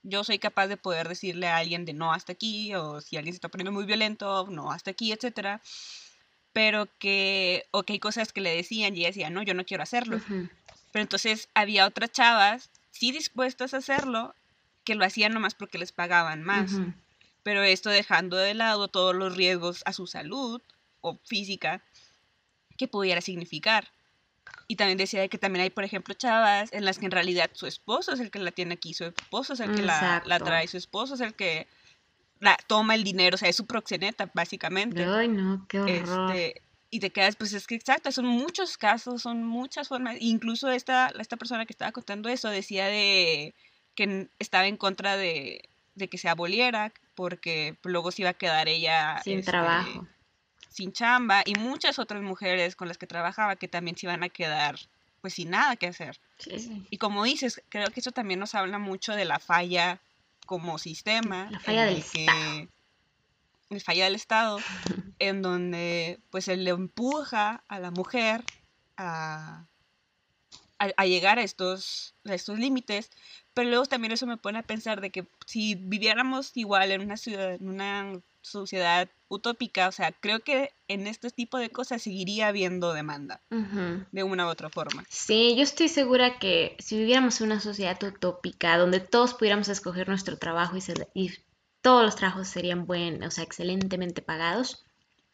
yo 0.04 0.24
soy 0.24 0.40
capaz 0.40 0.68
de 0.68 0.78
poder 0.78 1.08
decirle 1.08 1.48
a 1.48 1.58
alguien 1.58 1.86
de 1.86 1.94
no 1.94 2.14
hasta 2.14 2.34
aquí, 2.34 2.74
o 2.76 3.02
si 3.02 3.18
alguien 3.18 3.34
se 3.34 3.38
está 3.38 3.50
poniendo 3.50 3.72
muy 3.72 3.86
violento, 3.86 4.48
no 4.50 4.72
hasta 4.72 4.92
aquí, 4.92 5.12
etcétera. 5.12 5.62
Pero 6.52 6.88
que, 7.00 7.66
o 7.72 7.84
que 7.84 7.94
hay 7.94 8.00
cosas 8.00 8.32
que 8.32 8.42
le 8.42 8.56
decían 8.56 8.96
y 8.96 9.00
ella 9.00 9.08
decía, 9.08 9.30
no, 9.30 9.42
yo 9.42 9.54
no 9.54 9.66
quiero 9.66 9.84
hacerlo. 9.84 10.20
Pero 10.28 11.02
entonces 11.02 11.50
había 11.54 11.88
otras 11.88 12.12
chavas, 12.12 12.70
sí 12.92 13.12
dispuestas 13.12 13.74
a 13.74 13.78
hacerlo, 13.78 14.36
que 14.84 14.96
lo 14.96 15.06
hacían 15.06 15.34
nomás 15.34 15.56
porque 15.56 15.78
les 15.78 15.92
pagaban 15.92 16.44
más. 16.44 16.74
Pero 17.44 17.62
esto 17.64 17.90
dejando 17.90 18.38
de 18.38 18.54
lado 18.54 18.88
todos 18.88 19.16
los 19.16 19.36
riesgos 19.36 19.84
a 19.86 19.94
su 19.94 20.08
salud 20.08 20.62
o 21.02 21.20
física 21.26 21.84
que 22.78 22.88
pudiera 22.88 23.22
significar. 23.22 23.92
Y 24.68 24.76
también 24.76 24.98
decía 24.98 25.28
que 25.28 25.38
también 25.38 25.64
hay, 25.64 25.70
por 25.70 25.84
ejemplo, 25.84 26.14
chavas 26.14 26.72
en 26.74 26.86
las 26.86 26.98
que 26.98 27.06
en 27.06 27.12
realidad 27.12 27.50
su 27.54 27.68
esposo 27.68 28.14
es 28.14 28.20
el 28.20 28.32
que 28.32 28.40
la 28.40 28.52
tiene 28.52 28.74
aquí, 28.74 28.94
su 28.94 29.06
esposo 29.06 29.54
es 29.54 29.60
el 29.60 29.76
que 29.76 29.82
la, 29.82 30.24
la, 30.26 30.40
trae, 30.40 30.68
su 30.68 30.78
esposo 30.78 31.16
es 31.16 31.22
el 31.22 31.34
que 31.34 31.68
la, 32.40 32.58
toma 32.68 32.96
el 32.96 33.04
dinero, 33.04 33.36
o 33.36 33.38
sea, 33.38 33.50
es 33.50 33.56
su 33.56 33.66
proxeneta, 33.66 34.30
básicamente. 34.34 35.04
Ay, 35.04 35.28
no, 35.28 35.66
qué 35.68 35.80
horror. 35.80 36.36
Este, 36.36 36.62
y 36.90 37.00
te 37.00 37.10
quedas, 37.10 37.36
pues 37.36 37.54
es 37.54 37.68
que 37.68 37.76
exacto, 37.76 38.12
son 38.12 38.26
muchos 38.26 38.78
casos, 38.78 39.22
son 39.22 39.44
muchas 39.44 39.88
formas. 39.88 40.18
Incluso 40.20 40.70
esta, 40.70 41.12
esta 41.20 41.38
persona 41.38 41.66
que 41.66 41.74
estaba 41.74 41.92
contando 41.92 42.30
eso 42.30 42.50
decía 42.50 42.86
de 42.88 43.54
que 43.96 44.30
estaba 44.40 44.68
en 44.68 44.78
contra 44.78 45.18
de, 45.18 45.70
de 45.96 46.08
que 46.08 46.18
se 46.18 46.30
aboliera, 46.30 46.94
porque 47.16 47.78
luego 47.84 48.12
se 48.12 48.24
iba 48.24 48.32
a 48.32 48.34
quedar 48.34 48.68
ella 48.68 49.22
sin 49.24 49.40
este, 49.40 49.52
trabajo 49.52 50.08
sin 50.74 50.92
chamba 50.92 51.44
y 51.46 51.54
muchas 51.54 52.00
otras 52.00 52.24
mujeres 52.24 52.76
con 52.76 52.88
las 52.88 52.98
que 52.98 53.06
trabajaba 53.06 53.56
que 53.56 53.68
también 53.68 53.96
se 53.96 54.08
iban 54.08 54.24
a 54.24 54.30
quedar 54.30 54.80
pues 55.22 55.36
sin 55.36 55.52
nada 55.52 55.78
que 55.78 55.88
hacer. 55.88 56.20
Y 56.90 56.98
como 56.98 57.24
dices, 57.24 57.64
creo 57.70 57.88
que 57.92 58.02
eso 58.02 58.12
también 58.12 58.42
nos 58.42 58.56
habla 58.56 58.78
mucho 58.78 59.14
de 59.14 59.24
la 59.24 59.40
falla 59.40 60.02
como 60.46 60.78
sistema. 60.78 61.48
La 61.50 61.62
falla 61.62 61.86
del 61.86 61.98
Estado. 62.00 62.68
La 63.70 63.80
falla 63.80 64.04
del 64.04 64.16
Estado, 64.16 64.60
en 65.20 65.42
donde 65.42 66.20
pues 66.30 66.50
él 66.50 66.66
le 66.66 66.72
empuja 66.72 67.64
a 67.70 67.80
la 67.80 67.92
mujer 67.92 68.44
a, 68.98 69.66
a, 70.78 71.06
llegar 71.06 71.40
a 71.40 71.44
estos, 71.44 72.16
a 72.26 72.34
estos 72.34 72.60
límites, 72.60 73.10
pero 73.54 73.70
luego 73.70 73.86
también 73.86 74.12
eso 74.12 74.26
me 74.26 74.38
pone 74.38 74.60
a 74.60 74.64
pensar 74.64 75.02
de 75.02 75.12
que 75.12 75.28
si 75.46 75.76
viviéramos 75.76 76.52
igual 76.56 76.92
en 76.92 77.02
una 77.02 77.18
ciudad, 77.18 77.54
en 77.54 77.68
una 77.68 78.20
sociedad 78.42 79.10
utópica, 79.30 79.88
o 79.88 79.92
sea, 79.92 80.12
creo 80.12 80.42
que 80.42 80.72
en 80.88 81.08
este 81.08 81.30
tipo 81.32 81.58
de 81.58 81.70
cosas 81.70 82.02
seguiría 82.02 82.48
habiendo 82.48 82.94
demanda, 82.94 83.42
de 84.12 84.24
una 84.24 84.46
u 84.46 84.50
otra 84.50 84.70
forma. 84.70 85.04
Sí, 85.10 85.56
yo 85.56 85.64
estoy 85.64 85.88
segura 85.88 86.40
que 86.40 86.76
si 86.80 86.98
viviéramos 86.98 87.40
en 87.40 87.48
una 87.48 87.60
sociedad 87.60 88.02
utópica 88.04 88.78
donde 88.78 89.00
todos 89.00 89.34
pudiéramos 89.34 89.70
escoger 89.70 90.08
nuestro 90.08 90.38
trabajo 90.38 90.78
y, 91.14 91.32
todos 91.82 92.04
los 92.04 92.16
trabajos 92.16 92.48
serían 92.48 92.86
buenos, 92.86 93.28
o 93.28 93.32
sea, 93.32 93.44
excelentemente 93.44 94.22
pagados, 94.22 94.86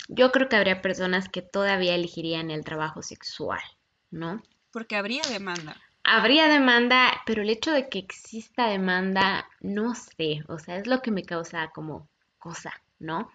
yo 0.07 0.31
creo 0.31 0.49
que 0.49 0.55
habría 0.55 0.81
personas 0.81 1.29
que 1.29 1.43
todavía 1.43 1.93
elegirían 1.93 2.49
el 2.49 2.63
trabajo 2.63 3.03
sexual, 3.03 3.61
¿no? 4.09 4.41
Porque 4.71 4.95
habría 4.95 5.21
demanda. 5.29 5.79
Habría 6.11 6.47
demanda, 6.47 7.21
pero 7.27 7.43
el 7.43 7.51
hecho 7.51 7.71
de 7.71 7.87
que 7.87 7.99
exista 7.99 8.67
demanda, 8.67 9.47
no 9.61 9.93
sé, 9.93 10.43
o 10.47 10.57
sea, 10.57 10.77
es 10.77 10.87
lo 10.87 11.03
que 11.03 11.11
me 11.11 11.23
causa 11.23 11.69
como 11.69 12.09
cosa, 12.39 12.73
¿no? 12.97 13.31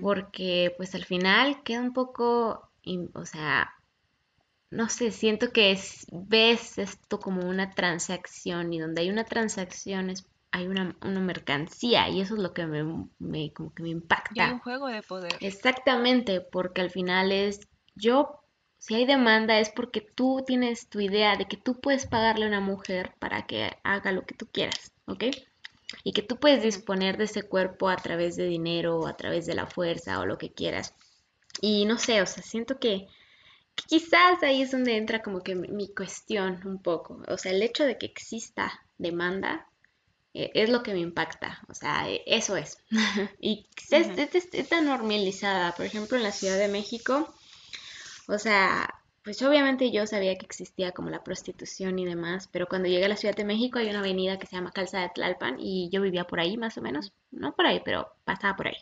Porque 0.00 0.72
pues 0.78 0.94
al 0.94 1.04
final 1.04 1.62
queda 1.62 1.80
un 1.80 1.92
poco, 1.92 2.70
o 3.12 3.26
sea, 3.26 3.74
no 4.70 4.88
sé, 4.88 5.10
siento 5.10 5.52
que 5.52 5.72
es, 5.72 6.06
ves 6.12 6.78
esto 6.78 7.18
como 7.18 7.46
una 7.46 7.70
transacción 7.72 8.72
y 8.72 8.78
donde 8.78 9.02
hay 9.02 9.10
una 9.10 9.24
transacción 9.24 10.10
es, 10.10 10.26
hay 10.52 10.66
una, 10.66 10.96
mercancía 11.02 12.08
y 12.08 12.20
eso 12.20 12.36
es 12.36 12.40
lo 12.40 12.54
que 12.54 12.66
me, 12.66 13.52
como 13.52 13.74
que 13.74 13.82
me 13.82 13.90
impacta. 13.90 14.46
hay 14.46 14.52
un 14.52 14.60
juego 14.60 14.86
de 14.86 15.02
poder. 15.02 15.36
Exactamente, 15.40 16.40
porque 16.40 16.80
al 16.80 16.90
final 16.90 17.32
es 17.32 17.68
yo, 17.94 18.40
si 18.80 18.96
hay 18.96 19.06
demanda 19.06 19.60
es 19.60 19.70
porque 19.70 20.00
tú 20.00 20.42
tienes 20.44 20.88
tu 20.88 20.98
idea 20.98 21.36
de 21.36 21.46
que 21.46 21.56
tú 21.56 21.80
puedes 21.80 22.06
pagarle 22.06 22.46
a 22.46 22.48
una 22.48 22.60
mujer 22.60 23.14
para 23.20 23.46
que 23.46 23.78
haga 23.84 24.10
lo 24.10 24.26
que 24.26 24.34
tú 24.34 24.48
quieras, 24.50 24.92
¿ok? 25.06 25.24
y 26.04 26.12
que 26.12 26.22
tú 26.22 26.36
puedes 26.38 26.62
disponer 26.62 27.16
de 27.16 27.24
ese 27.24 27.42
cuerpo 27.42 27.88
a 27.88 27.96
través 27.96 28.36
de 28.36 28.46
dinero 28.46 28.98
o 28.98 29.06
a 29.06 29.16
través 29.16 29.46
de 29.46 29.54
la 29.54 29.66
fuerza 29.66 30.20
o 30.20 30.26
lo 30.26 30.38
que 30.38 30.52
quieras. 30.52 30.94
Y 31.60 31.84
no 31.84 31.98
sé, 31.98 32.22
o 32.22 32.26
sea, 32.26 32.42
siento 32.42 32.78
que, 32.78 33.08
quizás 33.74 34.42
ahí 34.42 34.62
es 34.62 34.70
donde 34.70 34.96
entra 34.96 35.22
como 35.22 35.42
que 35.42 35.54
mi, 35.54 35.88
cuestión 35.88 36.60
un 36.66 36.80
poco. 36.82 37.22
O 37.28 37.38
sea, 37.38 37.52
el 37.52 37.62
hecho 37.62 37.84
de 37.84 37.98
que 37.98 38.06
exista 38.06 38.80
demanda 38.98 39.66
eh, 40.34 40.50
es 40.54 40.70
lo 40.70 40.82
que 40.82 40.92
me 40.92 41.00
impacta. 41.00 41.60
O 41.68 41.74
sea, 41.74 42.08
e, 42.08 42.22
eso 42.26 42.56
es. 42.56 42.78
y 43.40 43.66
es, 43.90 44.68
tan 44.68 44.86
normalizada. 44.86 45.72
Por 45.72 45.86
ejemplo, 45.86 46.16
en 46.16 46.22
la 46.22 46.32
Ciudad 46.32 46.58
de 46.58 46.68
México, 46.68 47.34
o 48.30 48.38
sea, 48.38 48.94
pues 49.22 49.42
obviamente 49.42 49.90
yo 49.90 50.06
sabía 50.06 50.36
que 50.38 50.46
existía 50.46 50.92
como 50.92 51.10
la 51.10 51.22
prostitución 51.22 51.98
y 51.98 52.06
demás, 52.06 52.48
pero 52.50 52.66
cuando 52.66 52.88
llegué 52.88 53.04
a 53.04 53.08
la 53.08 53.16
Ciudad 53.16 53.36
de 53.36 53.44
México 53.44 53.78
hay 53.78 53.90
una 53.90 54.00
avenida 54.00 54.38
que 54.38 54.46
se 54.46 54.56
llama 54.56 54.72
Calzada 54.72 55.04
de 55.04 55.10
Tlalpan 55.14 55.56
y 55.58 55.90
yo 55.90 56.00
vivía 56.00 56.24
por 56.24 56.40
ahí 56.40 56.56
más 56.56 56.78
o 56.78 56.82
menos, 56.82 57.12
no 57.30 57.54
por 57.54 57.66
ahí, 57.66 57.82
pero 57.84 58.08
pasaba 58.24 58.56
por 58.56 58.68
ahí. 58.68 58.76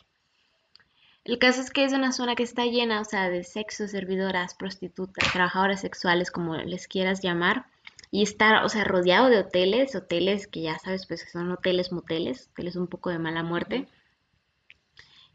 El 1.25 1.37
caso 1.37 1.61
es 1.61 1.69
que 1.69 1.83
es 1.83 1.93
una 1.93 2.11
zona 2.13 2.35
que 2.35 2.43
está 2.43 2.65
llena, 2.65 3.01
o 3.01 3.05
sea, 3.05 3.29
de 3.29 3.43
sexo, 3.43 3.87
servidoras, 3.87 4.55
prostitutas, 4.55 5.31
trabajadoras 5.31 5.81
sexuales, 5.81 6.31
como 6.31 6.55
les 6.55 6.87
quieras 6.87 7.21
llamar, 7.21 7.65
y 8.09 8.23
está, 8.23 8.63
o 8.63 8.69
sea, 8.69 8.83
rodeado 8.83 9.29
de 9.29 9.39
hoteles, 9.39 9.95
hoteles 9.95 10.47
que 10.47 10.61
ya 10.61 10.79
sabes, 10.79 11.05
pues 11.05 11.23
que 11.23 11.29
son 11.29 11.51
hoteles 11.51 11.91
moteles, 11.91 12.49
hoteles 12.51 12.75
un 12.75 12.87
poco 12.87 13.09
de 13.09 13.19
mala 13.19 13.43
muerte. 13.43 13.87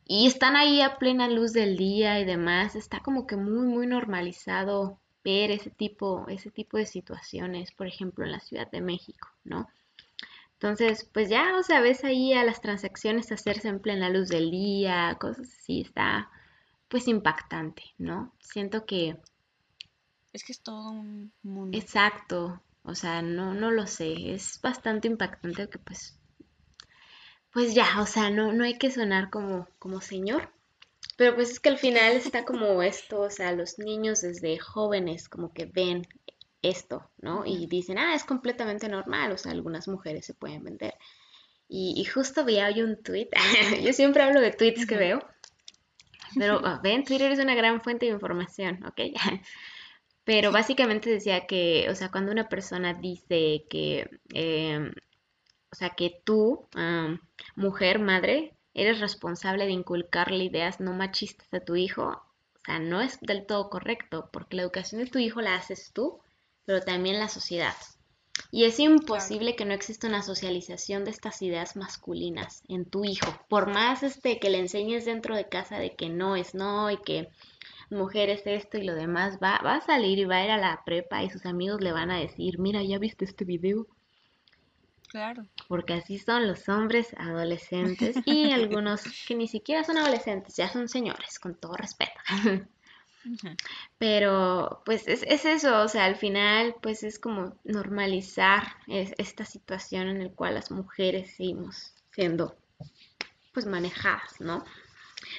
Y 0.07 0.27
están 0.27 0.57
ahí 0.57 0.81
a 0.83 0.99
plena 0.99 1.29
luz 1.29 1.53
del 1.53 1.77
día 1.77 2.21
y 2.21 2.25
demás. 2.25 2.77
Está 2.77 3.01
como 3.01 3.27
que 3.27 3.37
muy, 3.37 3.67
muy 3.67 3.87
normalizado 3.87 4.99
ver 5.25 5.51
ese 5.51 5.71
tipo, 5.71 6.27
ese 6.29 6.51
tipo 6.51 6.77
de 6.77 6.87
situaciones, 6.87 7.73
por 7.73 7.87
ejemplo, 7.87 8.25
en 8.25 8.33
la 8.33 8.41
Ciudad 8.41 8.71
de 8.71 8.83
México, 8.83 9.29
¿no? 9.45 9.69
Entonces, 10.55 11.09
pues 11.13 11.29
ya, 11.29 11.57
o 11.59 11.63
sea, 11.63 11.81
ves 11.81 12.05
ahí 12.05 12.33
a 12.33 12.45
las 12.45 12.61
transacciones 12.61 13.33
hacerse 13.33 13.69
en 13.69 13.81
plena 13.81 14.09
luz 14.09 14.29
del 14.29 14.51
día, 14.51 15.17
cosas 15.19 15.49
así, 15.59 15.81
está 15.81 16.31
pues 16.89 17.09
impactante, 17.09 17.83
¿no? 17.99 18.33
Siento 18.39 18.87
que... 18.87 19.17
Es 20.33 20.45
que 20.45 20.53
es 20.53 20.61
todo 20.61 20.91
un 20.91 21.33
mundo. 21.43 21.77
Exacto, 21.77 22.63
o 22.83 22.95
sea, 22.95 23.23
no, 23.23 23.55
no 23.55 23.71
lo 23.71 23.87
sé, 23.87 24.33
es 24.33 24.61
bastante 24.63 25.09
impactante 25.09 25.69
que 25.69 25.79
pues 25.79 26.19
pues 27.55 27.73
ya, 27.73 28.01
o 28.01 28.07
sea, 28.07 28.31
no, 28.31 28.53
no 28.53 28.65
hay 28.65 28.77
que 28.79 28.91
sonar 28.91 29.31
como, 29.31 29.69
como 29.79 30.01
señor. 30.01 30.51
Pero 31.17 31.37
pues 31.37 31.53
es 31.53 31.61
que 31.61 31.69
al 31.69 31.79
final 31.79 32.17
está 32.17 32.45
como 32.45 32.83
esto, 32.83 33.21
o 33.21 33.31
sea, 33.31 33.53
los 33.53 33.79
niños 33.79 34.23
desde 34.23 34.59
jóvenes 34.59 35.29
como 35.29 35.53
que 35.53 35.65
ven 35.67 36.07
esto, 36.63 37.09
¿no? 37.19 37.47
Y 37.47 37.67
dicen, 37.69 37.99
ah, 37.99 38.15
es 38.15 38.25
completamente 38.25 38.89
normal, 38.89 39.31
o 39.31 39.39
sea, 39.39 39.53
algunas 39.53 39.87
mujeres 39.87 40.27
se 40.27 40.35
pueden 40.35 40.65
vender. 40.65 40.95
Y, 41.69 42.05
justo 42.05 42.45
vi 42.45 42.61
hoy 42.61 42.83
un 42.83 43.03
tweet, 43.03 43.29
yo 43.83 43.93
siempre 43.93 44.23
hablo 44.25 44.41
de 44.41 44.51
tweets 44.51 44.87
que 44.87 44.97
veo, 44.97 45.21
pero 46.37 46.61
ah, 46.65 46.81
ven, 46.83 47.05
Twitter 47.05 47.31
es 47.31 47.39
una 47.39 47.55
gran 47.55 47.81
fuente 47.81 48.07
de 48.07 48.13
información, 48.13 48.85
¿ok? 48.85 49.01
pero 50.25 50.51
básicamente 50.51 51.11
decía 51.11 51.47
que, 51.47 51.87
o 51.89 51.95
sea, 51.95 52.11
cuando 52.11 52.33
una 52.33 52.49
persona 52.49 52.95
dice 52.95 53.65
que 53.69 54.11
em, 54.33 54.93
o 55.75 55.77
sea, 55.77 55.91
que 55.91 56.23
tú, 56.23 56.69
mujer, 57.57 57.99
madre, 57.99 58.55
eres 58.75 59.01
responsable 59.01 59.67
de 59.67 59.73
inculcarle 59.73 60.45
ideas 60.45 60.81
no 60.81 60.93
machistas 60.93 61.53
a 61.55 61.61
tu 61.61 61.77
hijo, 61.77 62.03
o 62.07 62.61
sea, 62.65 62.79
no 62.79 63.01
es 63.01 63.21
del 63.21 63.47
todo 63.47 63.71
correcto, 63.71 64.29
porque 64.33 64.57
la 64.57 64.63
educación 64.63 65.03
de 65.03 65.11
tu 65.11 65.19
hijo 65.19 65.41
la 65.41 65.55
haces 65.55 65.93
tú, 65.93 66.21
pero 66.65 66.81
también 66.81 67.19
la 67.19 67.29
sociedad. 67.29 67.75
Y 68.51 68.65
es 68.65 68.81
imposible 68.81 69.55
que 69.55 69.65
no 69.65 69.75
exista 69.75 70.09
una 70.09 70.23
socialización 70.23 71.05
de 71.05 71.11
estas 71.11 71.43
ideas 71.43 71.77
masculinas 71.77 72.63
en 72.69 72.85
tu 72.85 73.05
hijo. 73.05 73.27
Por 73.49 73.73
más 73.73 74.03
este 74.03 74.39
que 74.39 74.51
le 74.51 74.59
enseñes 74.59 75.05
dentro 75.05 75.37
de 75.37 75.49
casa 75.49 75.79
de 75.79 75.95
que 75.95 76.09
no 76.09 76.37
es 76.37 76.55
no 76.55 76.91
y 76.91 76.97
que 76.97 77.29
mujeres 77.91 78.43
esto 78.45 78.79
y 78.79 78.85
lo 78.85 78.95
demás, 78.95 79.39
va, 79.43 79.61
va 79.65 79.77
a 79.77 79.81
salir 79.81 80.19
y 80.19 80.25
va 80.25 80.37
a 80.37 80.45
ir 80.45 80.51
a 80.51 80.59
la 80.59 80.83
prepa 80.85 81.23
y 81.23 81.31
sus 81.31 81.47
amigos 81.47 81.81
le 81.81 81.93
van 81.93 82.11
a 82.11 82.19
decir, 82.19 82.59
mira, 82.59 82.83
¿ya 82.83 82.99
viste 82.99 83.25
este 83.25 83.45
video? 83.45 83.87
Claro. 85.15 85.47
Porque 85.69 85.93
así 85.93 86.19
son 86.19 86.49
los 86.49 86.69
hombres 86.69 87.15
adolescentes 87.17 88.17
y 88.25 88.51
algunos 88.51 89.05
que 89.29 89.37
ni 89.37 89.47
siquiera 89.47 89.85
son 89.85 89.97
adolescentes, 89.97 90.57
ya 90.57 90.69
son 90.69 90.89
señores, 90.89 91.39
con 91.39 91.55
todo 91.55 91.75
respeto. 91.75 92.19
Pero 93.99 94.83
pues 94.85 95.07
es, 95.07 95.23
es, 95.23 95.45
eso, 95.45 95.83
o 95.83 95.87
sea, 95.87 96.07
al 96.07 96.17
final 96.17 96.75
pues 96.83 97.05
es 97.05 97.21
como 97.21 97.57
normalizar 97.63 98.65
esta 98.89 99.45
situación 99.45 100.09
en 100.09 100.25
la 100.25 100.31
cual 100.31 100.55
las 100.55 100.73
mujeres 100.73 101.37
seguimos 101.37 101.95
siendo 102.11 102.59
pues 103.53 103.67
manejadas, 103.67 104.41
¿no? 104.41 104.65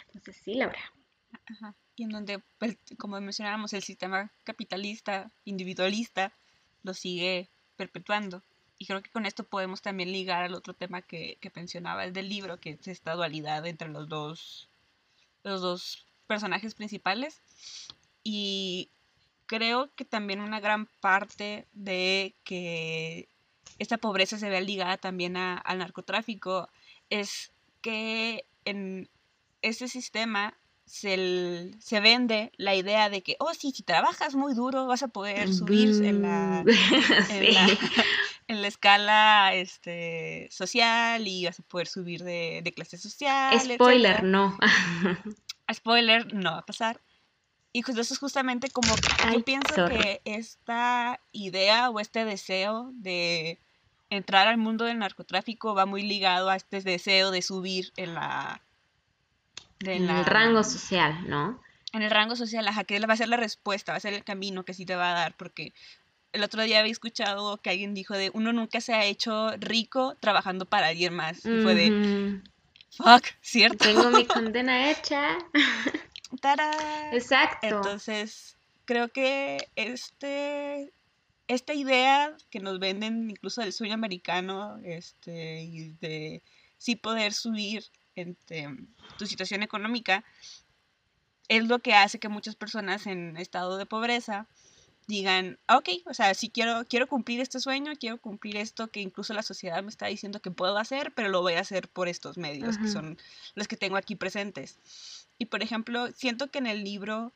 Entonces 0.06 0.38
sí, 0.42 0.54
Laura. 0.54 0.80
Ajá. 1.48 1.76
Y 1.98 2.04
en 2.04 2.12
donde, 2.12 2.42
pues, 2.60 2.78
como 2.98 3.20
mencionábamos, 3.20 3.74
el 3.74 3.84
sistema 3.84 4.32
capitalista, 4.46 5.34
individualista, 5.44 6.32
lo 6.82 6.94
sigue 6.94 7.50
perpetuando. 7.76 8.42
Y 8.78 8.86
creo 8.86 9.02
que 9.02 9.10
con 9.10 9.26
esto 9.26 9.44
podemos 9.44 9.82
también 9.82 10.12
ligar 10.12 10.44
al 10.44 10.54
otro 10.54 10.74
tema 10.74 11.02
que, 11.02 11.38
que 11.40 11.52
mencionabas 11.56 12.14
del 12.14 12.30
libro, 12.30 12.60
que 12.60 12.72
es 12.72 12.88
esta 12.88 13.14
dualidad 13.14 13.66
entre 13.66 13.88
los 13.88 14.10
dos, 14.10 14.68
los 15.44 15.62
dos 15.62 16.06
personajes 16.28 16.76
principales. 16.76 17.42
Y 18.24 18.90
creo 19.46 19.90
que 19.96 20.06
también 20.06 20.42
una 20.42 20.60
gran 20.60 20.88
parte 21.00 21.68
de 21.74 22.34
que 22.44 23.30
esta 23.80 23.98
pobreza 23.98 24.38
se 24.38 24.50
vea 24.50 24.62
ligada 24.62 24.98
también 24.98 25.38
al 25.38 25.78
narcotráfico 25.78 26.70
es 27.10 27.52
que 27.82 28.46
en 28.66 29.10
este 29.62 29.88
sistema 29.88 30.58
se, 30.86 31.72
se, 31.80 32.00
vende 32.00 32.52
la 32.58 32.76
idea 32.76 33.10
de 33.10 33.22
que, 33.22 33.36
oh, 33.40 33.54
sí, 33.54 33.72
si 33.72 33.84
trabajas 33.84 34.36
muy 34.36 34.54
duro 34.54 34.86
vas 34.86 35.04
a 35.04 35.08
poder 35.08 35.52
subir 35.52 36.04
en 36.06 36.22
la, 36.22 36.62
en, 37.30 37.54
la, 37.54 37.68
en 38.48 38.62
la, 38.62 38.68
escala 38.68 39.54
este, 39.54 40.48
social 40.52 41.28
y 41.28 41.46
vas 41.46 41.60
a 41.60 41.64
poder 41.64 41.88
subir 41.88 42.24
de, 42.24 42.62
de 42.64 42.74
clase 42.74 42.98
social. 42.98 43.60
Spoiler, 43.60 44.24
no. 44.24 44.58
Spoiler, 45.74 46.34
no 46.34 46.52
va 46.52 46.60
a 46.60 46.66
pasar. 46.66 47.02
Y 47.76 47.82
pues 47.82 47.98
eso 47.98 48.14
es 48.14 48.20
justamente 48.20 48.70
como 48.70 48.88
yo 49.34 49.44
pienso 49.44 49.90
que 49.90 50.22
esta 50.24 51.20
idea 51.34 51.90
o 51.90 52.00
este 52.00 52.24
deseo 52.24 52.92
de 52.94 53.60
entrar 54.10 54.48
al 54.48 54.58
mundo 54.58 54.86
del 54.86 55.00
narcotráfico 55.00 55.76
va 55.76 55.86
muy 55.86 56.02
ligado 56.02 56.50
a 56.50 56.56
este 56.56 56.80
deseo 56.80 57.32
de 57.32 57.42
subir 57.42 57.92
en 57.98 58.14
la 58.14 58.62
en 59.82 60.10
el 60.10 60.26
rango 60.26 60.64
social, 60.64 61.30
¿no? 61.30 61.62
En 61.92 62.02
el 62.02 62.12
rango 62.12 62.38
social, 62.38 62.66
ajá, 62.68 62.86
que 62.86 62.98
va 63.00 63.14
a 63.14 63.18
ser 63.18 63.28
la 63.28 63.38
respuesta, 63.38 63.92
va 63.92 63.98
a 63.98 64.02
ser 64.02 64.14
el 64.14 64.24
camino 64.24 64.64
que 64.64 64.74
sí 64.74 64.86
te 64.86 64.96
va 64.96 65.12
a 65.12 65.14
dar, 65.14 65.36
porque 65.36 65.74
el 66.36 66.44
otro 66.44 66.64
día 66.64 66.80
había 66.80 66.92
escuchado 66.92 67.58
que 67.58 67.70
alguien 67.70 67.94
dijo 67.94 68.14
de 68.14 68.30
uno 68.34 68.52
nunca 68.52 68.82
se 68.82 68.94
ha 68.94 69.06
hecho 69.06 69.52
rico 69.58 70.16
trabajando 70.20 70.66
para 70.66 70.88
alguien 70.88 71.14
más. 71.14 71.46
Y 71.46 71.62
fue 71.64 71.76
de 71.76 72.42
fuck, 72.92 73.26
¿cierto? 73.42 73.86
Tengo 73.86 74.10
mi 74.12 74.26
condena 74.28 74.92
hecha. 74.92 75.38
¡Tarán! 76.42 77.14
Exacto. 77.14 77.68
Entonces, 77.68 78.58
creo 78.84 79.08
que 79.10 79.70
este 79.76 80.92
esta 81.48 81.74
idea 81.74 82.36
que 82.50 82.60
nos 82.60 82.80
venden 82.80 83.30
incluso 83.30 83.62
del 83.62 83.72
sueño 83.72 83.94
americano, 83.94 84.78
este, 84.84 85.62
y 85.62 85.92
de 86.02 86.42
sí 86.78 86.96
poder 86.96 87.34
subir 87.34 87.86
este, 88.16 88.68
tu 89.18 89.26
situación 89.26 89.64
económica, 89.64 90.26
es 91.48 91.64
lo 91.66 91.80
que 91.80 91.94
hace 91.94 92.20
que 92.20 92.30
muchas 92.30 92.56
personas 92.56 93.06
en 93.08 93.38
estado 93.38 93.78
de 93.78 93.86
pobreza 93.86 94.48
digan, 95.08 95.60
ok, 95.70 95.90
o 96.06 96.14
sea, 96.14 96.34
sí 96.34 96.50
quiero, 96.50 96.86
quiero 96.90 97.08
cumplir 97.08 97.40
este 97.40 97.60
sueño, 97.60 97.94
quiero 98.00 98.20
cumplir 98.20 98.58
esto 98.58 98.88
que 98.88 99.02
incluso 99.02 99.34
la 99.34 99.44
sociedad 99.44 99.82
me 99.84 99.90
está 99.90 100.08
diciendo 100.08 100.42
que 100.42 100.52
puedo 100.52 100.78
hacer, 100.78 101.14
pero 101.14 101.30
lo 101.30 101.42
voy 101.42 101.54
a 101.54 101.62
hacer 101.62 101.88
por 101.88 102.08
estos 102.08 102.38
medios, 102.38 102.78
que 102.78 102.88
son 102.88 103.18
los 103.54 103.68
que 103.68 103.78
tengo 103.78 103.98
aquí 103.98 104.16
presentes. 104.16 104.80
Y 105.38 105.46
por 105.46 105.62
ejemplo, 105.62 106.12
siento 106.14 106.50
que 106.50 106.60
en 106.60 106.68
el 106.68 106.84
libro 106.84 107.34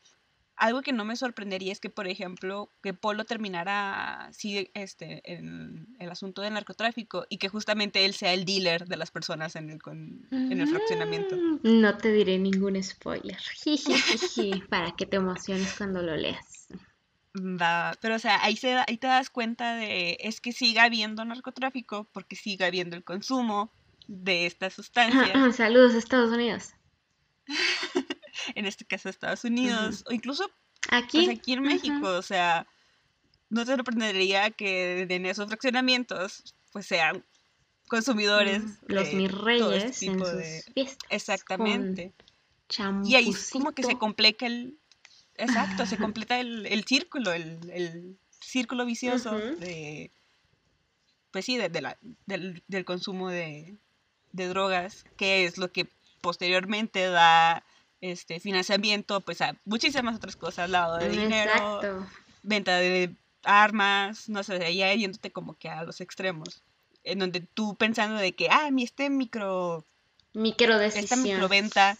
algo 0.60 0.82
que 0.82 0.92
no 0.92 1.04
me 1.06 1.16
sorprendería 1.16 1.72
es 1.72 1.80
que, 1.80 1.88
por 1.88 2.06
ejemplo, 2.06 2.70
que 2.82 2.92
Polo 2.92 3.24
terminara 3.24 4.28
sí, 4.32 4.70
este, 4.74 5.22
en 5.24 5.88
el 5.98 6.10
asunto 6.10 6.42
del 6.42 6.52
narcotráfico 6.52 7.24
y 7.30 7.38
que 7.38 7.48
justamente 7.48 8.04
él 8.04 8.12
sea 8.12 8.34
el 8.34 8.44
dealer 8.44 8.86
de 8.86 8.96
las 8.98 9.10
personas 9.10 9.56
en 9.56 9.70
el, 9.70 9.78
en 10.30 10.60
el 10.60 10.68
fraccionamiento. 10.68 11.36
No 11.62 11.96
te 11.96 12.12
diré 12.12 12.38
ningún 12.38 12.80
spoiler. 12.82 13.38
para 14.68 14.92
que 14.92 15.06
te 15.06 15.16
emociones 15.16 15.74
cuando 15.78 16.02
lo 16.02 16.14
leas. 16.14 16.68
Va, 17.34 17.92
pero 18.00 18.16
o 18.16 18.18
sea, 18.18 18.42
ahí, 18.42 18.56
se 18.56 18.74
ahí 18.74 18.96
te 18.96 19.06
das 19.06 19.30
cuenta 19.30 19.76
de, 19.76 20.16
es 20.20 20.40
que 20.40 20.52
siga 20.52 20.84
habiendo 20.84 21.24
narcotráfico 21.24 22.08
porque 22.12 22.34
siga 22.34 22.66
habiendo 22.66 22.96
el 22.96 23.04
consumo 23.04 23.72
de 24.08 24.46
estas 24.46 24.74
sustancias. 24.74 25.56
Saludos, 25.56 25.94
Estados 25.94 26.32
Unidos. 26.32 26.74
en 28.54 28.66
este 28.66 28.84
caso 28.84 29.08
Estados 29.08 29.44
Unidos, 29.44 30.04
o 30.08 30.12
incluso 30.12 30.50
aquí, 30.90 31.26
pues, 31.26 31.38
aquí 31.38 31.52
en 31.52 31.62
México, 31.62 32.08
o 32.08 32.22
sea, 32.22 32.66
no 33.48 33.64
te 33.64 33.76
sorprendería 33.76 34.50
que 34.50 35.02
en 35.02 35.26
esos 35.26 35.46
fraccionamientos 35.46 36.54
pues 36.72 36.86
sean 36.86 37.24
consumidores. 37.88 38.62
Los 38.86 39.12
mis 39.12 39.30
este 39.30 39.44
reyes 39.44 40.02
en 40.02 40.18
sus 40.18 40.64
fiestas. 40.72 41.08
Exactamente. 41.10 42.14
Y 43.04 43.16
ahí 43.16 43.30
es 43.30 43.50
como 43.50 43.72
que 43.72 43.82
se 43.82 43.98
completa 43.98 44.46
el... 44.46 44.78
Exacto, 45.40 45.86
se 45.86 45.96
completa 45.98 46.38
el, 46.38 46.84
círculo, 46.86 47.32
el, 47.32 48.18
círculo 48.40 48.84
vicioso 48.84 49.36
de... 49.36 50.10
Pues 51.30 51.44
sí, 51.44 51.56
de, 51.56 51.80
la, 51.80 51.96
del, 52.26 52.64
del, 52.66 52.84
consumo 52.84 53.28
de, 53.28 53.76
de 54.32 54.48
drogas, 54.48 55.04
que 55.16 55.44
es 55.44 55.58
lo 55.58 55.70
que 55.70 55.86
posteriormente 56.20 57.06
da 57.06 57.64
este 58.00 58.40
financiamiento 58.40 59.20
pues 59.20 59.40
a 59.40 59.56
muchísimas 59.64 60.16
otras 60.16 60.36
cosas, 60.36 60.70
lado 60.70 60.96
de 60.96 61.08
dinero, 61.08 62.06
venta 62.42 62.76
de 62.76 63.14
armas, 63.44 64.28
no 64.28 64.42
sé, 64.42 64.64
ahí 64.64 64.98
yéndote 64.98 65.30
como 65.30 65.54
que 65.54 65.68
a 65.68 65.84
los 65.84 66.00
extremos, 66.00 66.62
en 67.04 67.18
donde 67.18 67.40
tú 67.40 67.76
pensando 67.76 68.16
de 68.16 68.32
que, 68.32 68.48
ah, 68.50 68.70
mi 68.70 68.82
este 68.82 69.10
micro 69.10 69.84
micro 70.32 70.78
decisión. 70.78 71.04
esta 71.04 71.16
microventa 71.16 71.96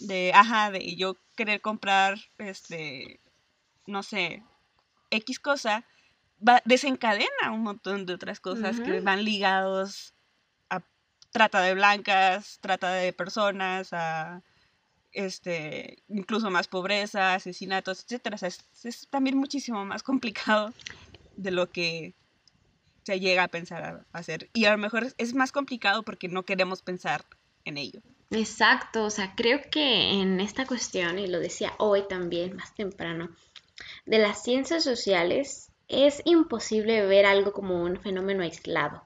de, 0.00 0.32
ajá, 0.34 0.70
de 0.70 0.96
yo 0.96 1.16
querer 1.36 1.60
comprar, 1.60 2.18
este, 2.38 3.20
no 3.86 4.02
sé, 4.02 4.42
X 5.10 5.38
cosa, 5.38 5.84
va, 6.46 6.62
desencadena 6.64 7.52
un 7.52 7.62
montón 7.62 8.06
de 8.06 8.14
otras 8.14 8.40
cosas 8.40 8.80
que 8.80 9.00
van 9.00 9.24
ligados 9.24 10.14
a 10.70 10.82
trata 11.30 11.60
de 11.60 11.74
blancas, 11.74 12.58
trata 12.60 12.92
de 12.92 13.12
personas, 13.12 13.92
a 13.92 14.42
este, 15.12 16.02
incluso 16.08 16.50
más 16.50 16.68
pobreza, 16.68 17.34
asesinatos, 17.34 18.04
etcétera. 18.04 18.36
es, 18.42 19.08
también 19.10 19.36
muchísimo 19.36 19.84
más 19.84 20.02
complicado 20.02 20.72
de 21.36 21.50
lo 21.50 21.70
que 21.70 22.14
se 23.02 23.20
llega 23.20 23.44
a 23.44 23.48
pensar 23.48 24.04
a 24.12 24.18
hacer. 24.18 24.50
Y 24.52 24.64
a 24.64 24.72
lo 24.72 24.78
mejor 24.78 25.14
es 25.16 25.34
más 25.34 25.52
complicado 25.52 26.02
porque 26.02 26.28
no 26.28 26.44
queremos 26.44 26.82
pensar 26.82 27.24
en 27.66 27.76
ello. 27.76 28.00
Exacto, 28.30 29.04
o 29.04 29.10
sea, 29.10 29.34
creo 29.36 29.60
que 29.70 30.20
en 30.20 30.40
esta 30.40 30.66
cuestión, 30.66 31.18
y 31.18 31.26
lo 31.26 31.38
decía 31.38 31.74
hoy 31.78 32.08
también, 32.08 32.56
más 32.56 32.74
temprano, 32.74 33.28
de 34.06 34.18
las 34.18 34.42
ciencias 34.42 34.82
sociales, 34.82 35.70
es 35.88 36.22
imposible 36.24 37.06
ver 37.06 37.26
algo 37.26 37.52
como 37.52 37.82
un 37.82 38.00
fenómeno 38.00 38.42
aislado. 38.42 39.04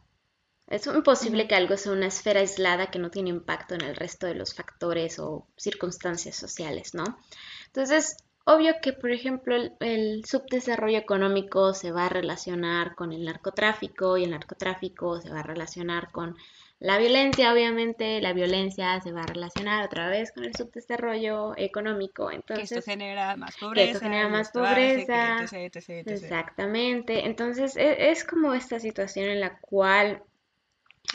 Es 0.67 0.87
imposible 0.87 1.49
que 1.49 1.57
algo 1.57 1.77
sea 1.77 1.93
una 1.93 2.07
esfera 2.07 2.41
aislada 2.41 2.91
que 2.93 3.01
no 3.01 3.11
tiene 3.11 3.31
impacto 3.31 3.75
en 3.75 3.81
el 3.83 3.97
resto 3.97 4.27
de 4.27 4.37
los 4.37 4.55
factores 4.55 5.19
o 5.19 5.49
circunstancias 5.57 6.37
sociales, 6.37 6.95
¿no? 6.95 7.19
Entonces, 7.67 8.17
obvio 8.45 8.75
que, 8.81 8.93
por 8.93 9.11
ejemplo, 9.11 9.57
el, 9.81 10.25
subdesarrollo 10.25 10.99
económico 10.99 11.75
se 11.75 11.91
va 11.91 12.07
a 12.07 12.09
relacionar 12.09 12.95
con 12.95 13.13
el 13.13 13.25
narcotráfico 13.25 14.17
y 14.17 14.25
el 14.25 14.31
narcotráfico 14.31 15.21
se 15.21 15.31
va 15.31 15.41
a 15.41 15.43
relacionar 15.43 16.13
con 16.13 16.37
la 16.81 16.99
violencia, 16.99 17.53
obviamente, 17.53 18.21
la 18.21 18.33
violencia 18.33 19.01
se 19.01 19.13
va 19.13 19.21
a 19.23 19.27
relacionar 19.27 19.85
otra 19.85 20.09
vez 20.09 20.33
con 20.33 20.45
el 20.45 20.55
subdesarrollo 20.57 21.53
económico. 21.57 22.31
Entonces, 22.33 22.71
que 22.71 22.79
esto 22.79 22.91
genera 22.91 23.37
más 23.37 23.57
pobreza. 23.57 23.91
esto 23.91 24.01
genera 24.01 24.29
más 24.29 24.51
pobreza. 24.51 25.47
Exactamente. 26.07 27.27
Entonces, 27.27 27.77
e, 27.77 28.11
es, 28.11 28.25
como 28.25 28.55
esta 28.55 28.81
situación 28.81 29.29
en 29.29 29.41
la 29.41 29.59
cual 29.61 30.23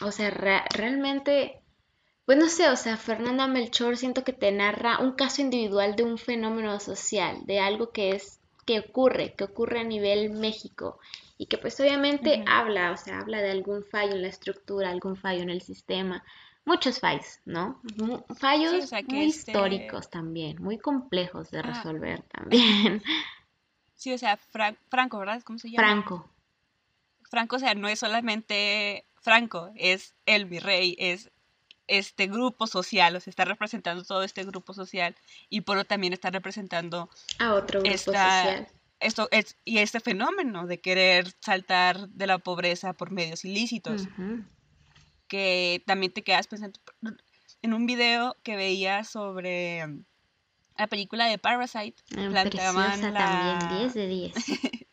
o 0.01 0.11
sea, 0.11 0.29
realmente, 0.29 1.61
pues 2.25 2.37
no 2.37 2.49
sé, 2.49 2.69
o 2.69 2.75
sea, 2.75 2.97
Fernanda 2.97 3.47
Melchor 3.47 3.97
siento 3.97 4.23
que 4.23 4.33
te 4.33 4.51
narra 4.51 4.99
un 4.99 5.13
caso 5.13 5.41
individual 5.41 5.95
de 5.95 6.03
un 6.03 6.17
fenómeno 6.17 6.79
social, 6.79 7.45
de 7.45 7.59
algo 7.59 7.91
que 7.91 8.11
es, 8.11 8.39
que 8.65 8.79
ocurre, 8.79 9.33
que 9.35 9.45
ocurre 9.45 9.79
a 9.79 9.83
nivel 9.83 10.31
México 10.31 10.99
y 11.37 11.47
que 11.47 11.57
pues 11.57 11.79
obviamente 11.79 12.43
habla, 12.47 12.91
o 12.91 12.97
sea, 12.97 13.19
habla 13.19 13.41
de 13.41 13.51
algún 13.51 13.83
fallo 13.83 14.13
en 14.13 14.21
la 14.21 14.27
estructura, 14.29 14.89
algún 14.89 15.15
fallo 15.17 15.41
en 15.41 15.49
el 15.49 15.61
sistema, 15.61 16.23
muchos 16.65 16.99
fallos, 16.99 17.39
¿no? 17.45 17.81
Fallos 18.39 18.71
Sí, 18.71 18.79
o 18.79 18.87
sea, 18.87 19.03
que 19.03 19.15
muy 19.15 19.25
este- 19.25 19.51
históricos 19.51 20.09
también, 20.09 20.61
muy 20.61 20.77
complejos 20.77 21.51
de 21.51 21.59
Ah. 21.59 21.63
resolver 21.63 22.21
también. 22.23 23.03
Sí, 23.93 24.13
o 24.13 24.17
sea, 24.17 24.37
Fran- 24.37 24.77
Franco, 24.89 25.19
¿verdad? 25.19 25.41
¿Cómo 25.43 25.57
se 25.59 25.69
llama? 25.71 25.87
Franco. 25.87 26.29
Franco, 27.23 27.55
o 27.55 27.59
sea, 27.59 27.73
no 27.75 27.87
es 27.87 27.99
solamente 27.99 29.05
Franco, 29.21 29.71
es 29.75 30.13
el 30.25 30.45
virrey, 30.45 30.95
es 30.99 31.31
este 31.87 32.27
grupo 32.27 32.65
social, 32.67 33.15
o 33.15 33.19
sea, 33.19 33.29
está 33.31 33.45
representando 33.45 34.03
todo 34.03 34.23
este 34.23 34.43
grupo 34.43 34.73
social 34.73 35.15
y 35.49 35.61
por 35.61 35.77
lo 35.77 35.85
también 35.85 36.13
está 36.13 36.29
representando 36.31 37.09
A 37.39 37.53
otro 37.53 37.81
grupo 37.81 37.93
Esta- 37.95 38.43
social. 38.43 38.67
Esto 38.99 39.27
es, 39.31 39.57
y 39.65 39.79
este 39.79 39.99
fenómeno 39.99 40.67
de 40.67 40.79
querer 40.81 41.33
saltar 41.41 42.07
de 42.09 42.27
la 42.27 42.37
pobreza 42.39 42.93
por 42.93 43.11
medios 43.11 43.45
ilícitos, 43.45 44.07
que 45.27 45.83
también 45.85 46.13
te 46.13 46.23
quedas 46.23 46.47
pensando 46.47 46.79
en 47.61 47.73
un 47.73 47.85
video 47.85 48.37
que 48.43 48.55
veía 48.55 49.03
sobre 49.03 49.85
mm, 49.87 50.05
la 50.77 50.87
película 50.87 51.25
de 51.25 51.37
Parasite, 51.37 52.01
Eh, 52.11 52.29
planteaban 52.29 52.91
Preciosa 52.91 53.11
la- 53.11 53.25
también, 53.25 53.59
10 53.67 53.93
de 53.93 54.07
10. 54.07 54.33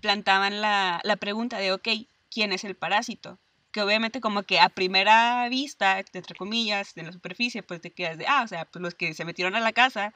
plantaban 0.00 0.60
la, 0.60 1.00
la 1.04 1.16
pregunta 1.16 1.58
de, 1.58 1.72
ok, 1.72 1.88
¿quién 2.30 2.52
es 2.52 2.64
el 2.64 2.76
parásito? 2.76 3.38
Que 3.72 3.82
obviamente 3.82 4.20
como 4.20 4.42
que 4.44 4.60
a 4.60 4.68
primera 4.68 5.48
vista, 5.48 5.98
entre 6.12 6.34
comillas, 6.36 6.96
en 6.96 7.06
la 7.06 7.12
superficie, 7.12 7.62
pues 7.62 7.80
te 7.80 7.92
quedas 7.92 8.16
de, 8.18 8.26
ah, 8.26 8.42
o 8.44 8.48
sea, 8.48 8.64
pues 8.64 8.82
los 8.82 8.94
que 8.94 9.12
se 9.14 9.24
metieron 9.24 9.54
a 9.56 9.60
la 9.60 9.72
casa 9.72 10.14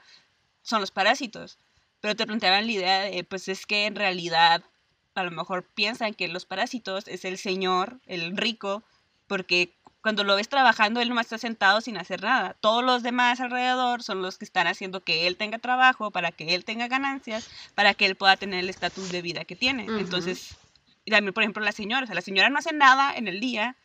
son 0.61 0.81
los 0.81 0.91
parásitos. 0.91 1.57
Pero 2.03 2.17
te 2.17 2.27
planteaban 2.27 2.65
la 2.65 2.71
idea 2.73 2.99
de, 2.99 3.23
pues 3.23 3.47
es 3.47 3.65
que 3.65 3.85
en 3.85 3.95
realidad 3.95 4.61
a 5.15 5.23
lo 5.23 5.31
mejor 5.31 5.63
piensan 5.63 6.13
que 6.13 6.27
los 6.27 6.45
parásitos 6.45 7.07
es 7.07 7.23
el 7.23 7.37
señor, 7.37 8.01
el 8.07 8.35
rico, 8.35 8.83
porque 9.25 9.73
cuando 10.01 10.25
lo 10.25 10.35
ves 10.35 10.49
trabajando, 10.49 10.99
él 10.99 11.07
nomás 11.07 11.27
está 11.27 11.37
sentado 11.37 11.79
sin 11.79 11.97
hacer 11.97 12.21
nada. 12.21 12.57
Todos 12.59 12.83
los 12.83 13.03
demás 13.03 13.39
alrededor 13.39 14.03
son 14.03 14.21
los 14.21 14.37
que 14.37 14.43
están 14.43 14.67
haciendo 14.67 15.01
que 15.01 15.27
él 15.27 15.37
tenga 15.37 15.59
trabajo, 15.59 16.11
para 16.11 16.33
que 16.33 16.53
él 16.53 16.65
tenga 16.65 16.89
ganancias, 16.89 17.49
para 17.73 17.93
que 17.93 18.05
él 18.05 18.17
pueda 18.17 18.35
tener 18.35 18.59
el 18.59 18.69
estatus 18.69 19.09
de 19.09 19.21
vida 19.21 19.45
que 19.45 19.55
tiene. 19.55 19.85
Entonces, 19.85 20.57
y 21.05 21.11
también, 21.11 21.33
por 21.33 21.43
ejemplo, 21.43 21.63
la 21.63 21.71
señora, 21.71 22.03
o 22.03 22.05
sea, 22.05 22.15
la 22.15 22.21
señora 22.21 22.49
no 22.49 22.59
hace 22.59 22.73
nada 22.73 23.15
en 23.15 23.29
el 23.29 23.39
día 23.39 23.77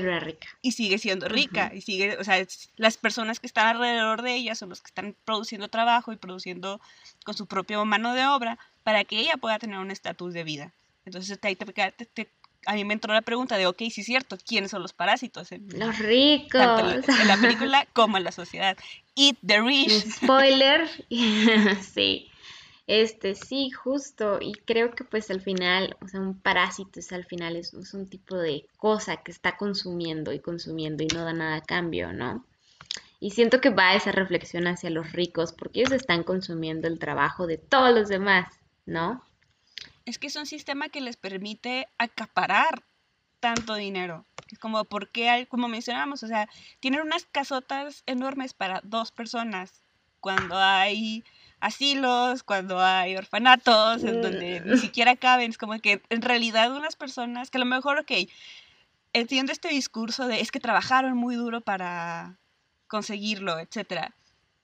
Pero 0.00 0.10
era 0.10 0.20
rica. 0.20 0.48
y 0.62 0.72
sigue 0.72 0.98
siendo 0.98 1.28
rica, 1.28 1.72
y 1.74 1.80
sigue, 1.80 2.16
o 2.18 2.24
sea, 2.24 2.38
es- 2.38 2.70
las 2.76 2.96
personas 2.96 3.40
que 3.40 3.46
están 3.46 3.66
alrededor 3.68 4.22
de 4.22 4.34
ella 4.34 4.54
son 4.54 4.68
los 4.68 4.80
que 4.80 4.88
están 4.88 5.14
produciendo 5.24 5.68
trabajo 5.68 6.12
y 6.12 6.16
produciendo 6.16 6.80
con 7.24 7.34
su 7.36 7.46
propia 7.46 7.82
mano 7.84 8.14
de 8.14 8.26
obra 8.26 8.58
para 8.84 9.04
que 9.04 9.18
ella 9.18 9.36
pueda 9.36 9.58
tener 9.58 9.78
un 9.78 9.90
estatus 9.90 10.32
de 10.34 10.44
vida. 10.44 10.72
Entonces, 11.04 11.38
ahí 11.42 11.56
te, 11.56 11.64
te- 11.66 12.06
te- 12.06 12.28
a 12.66 12.74
mí 12.74 12.84
me 12.84 12.94
entró 12.94 13.14
la 13.14 13.22
pregunta 13.22 13.56
de, 13.56 13.66
ok, 13.66 13.78
sí 13.90 14.00
es 14.00 14.06
cierto, 14.06 14.36
¿quiénes 14.44 14.72
son 14.72 14.82
los 14.82 14.92
parásitos? 14.92 15.52
En, 15.52 15.68
Los 15.78 15.98
ricos. 15.98 16.50
tanto 16.50 16.90
en 16.90 17.00
la, 17.00 17.22
en 17.22 17.28
la 17.28 17.36
película 17.36 17.86
como 17.92 18.16
en 18.16 18.24
la 18.24 18.32
sociedad. 18.32 18.76
Eat 19.14 19.36
the 19.46 19.60
rich. 19.60 20.04
Spoiler. 20.10 20.88
sí. 21.80 22.30
Este, 22.86 23.34
sí, 23.34 23.70
justo. 23.70 24.38
Y 24.40 24.52
creo 24.52 24.94
que 24.94 25.04
pues 25.04 25.30
al 25.30 25.40
final, 25.40 25.96
o 26.00 26.08
sea, 26.08 26.20
un 26.20 26.38
parásito 26.38 27.00
es 27.00 27.12
al 27.12 27.24
final 27.24 27.56
es, 27.56 27.72
un 27.72 28.08
tipo 28.08 28.36
de 28.36 28.66
cosa 28.76 29.16
que 29.16 29.32
está 29.32 29.56
consumiendo 29.56 30.32
y 30.32 30.38
consumiendo 30.38 31.02
y 31.02 31.08
no 31.08 31.24
da 31.24 31.32
nada 31.32 31.56
a 31.56 31.62
cambio, 31.62 32.12
¿no? 32.12 32.44
Y 33.18 33.30
siento 33.30 33.60
que 33.60 33.70
va 33.70 33.94
esa 33.94 34.12
reflexión 34.12 34.66
hacia 34.66 34.90
los 34.90 35.12
ricos 35.12 35.52
porque 35.52 35.80
ellos 35.80 35.92
están 35.92 36.22
consumiendo 36.22 36.86
el 36.86 36.98
trabajo 36.98 37.46
de 37.46 37.58
todos 37.58 37.94
los 37.94 38.08
demás, 38.08 38.46
¿no? 38.84 39.24
Es 40.04 40.18
que 40.18 40.28
es 40.28 40.36
un 40.36 40.46
sistema 40.46 40.88
que 40.88 41.00
les 41.00 41.16
permite 41.16 41.88
acaparar 41.98 42.84
tanto 43.40 43.74
dinero. 43.74 44.24
Es 44.52 44.58
como 44.60 44.84
porque, 44.84 45.46
como 45.50 45.66
mencionábamos, 45.66 46.22
o 46.22 46.28
sea, 46.28 46.48
tienen 46.78 47.00
unas 47.00 47.24
casotas 47.24 48.04
enormes 48.06 48.54
para 48.54 48.80
dos 48.84 49.10
personas. 49.10 49.82
Cuando 50.20 50.56
hay 50.56 51.24
asilos, 51.60 52.42
cuando 52.42 52.80
hay 52.80 53.16
orfanatos, 53.16 54.04
en 54.04 54.22
donde 54.22 54.62
ni 54.64 54.78
siquiera 54.78 55.16
caben. 55.16 55.50
Es 55.50 55.58
como 55.58 55.78
que 55.80 56.02
en 56.10 56.22
realidad 56.22 56.72
unas 56.72 56.96
personas 56.96 57.50
que 57.50 57.58
a 57.58 57.60
lo 57.60 57.66
mejor, 57.66 57.98
ok, 57.98 58.12
entiendo 59.12 59.52
este 59.52 59.68
discurso 59.68 60.28
de 60.28 60.40
es 60.40 60.50
que 60.50 60.60
trabajaron 60.60 61.16
muy 61.16 61.36
duro 61.36 61.60
para 61.60 62.36
conseguirlo, 62.86 63.58
etcétera. 63.58 64.14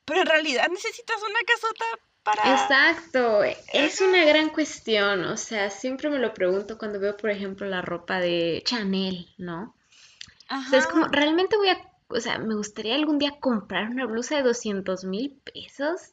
Pero 0.04 0.20
en 0.20 0.26
realidad 0.26 0.68
necesitas 0.68 1.16
una 1.22 1.40
casota 1.46 1.84
para... 2.22 2.52
Exacto, 2.52 3.42
es 3.72 4.00
una 4.00 4.24
gran 4.24 4.50
cuestión, 4.50 5.24
o 5.24 5.36
sea, 5.36 5.70
siempre 5.70 6.10
me 6.10 6.18
lo 6.18 6.34
pregunto 6.34 6.78
cuando 6.78 7.00
veo, 7.00 7.16
por 7.16 7.30
ejemplo, 7.30 7.66
la 7.66 7.82
ropa 7.82 8.20
de 8.20 8.62
Chanel, 8.64 9.28
¿no? 9.38 9.74
O 10.50 10.70
sea, 10.70 10.78
es 10.78 10.86
como, 10.86 11.04
Ajá. 11.04 11.12
realmente 11.12 11.56
voy 11.56 11.70
a, 11.70 11.78
o 12.08 12.20
sea, 12.20 12.38
me 12.38 12.54
gustaría 12.54 12.94
algún 12.94 13.18
día 13.18 13.38
comprar 13.40 13.88
una 13.88 14.06
blusa 14.06 14.36
de 14.36 14.42
200 14.42 15.04
mil 15.04 15.40
pesos. 15.52 16.12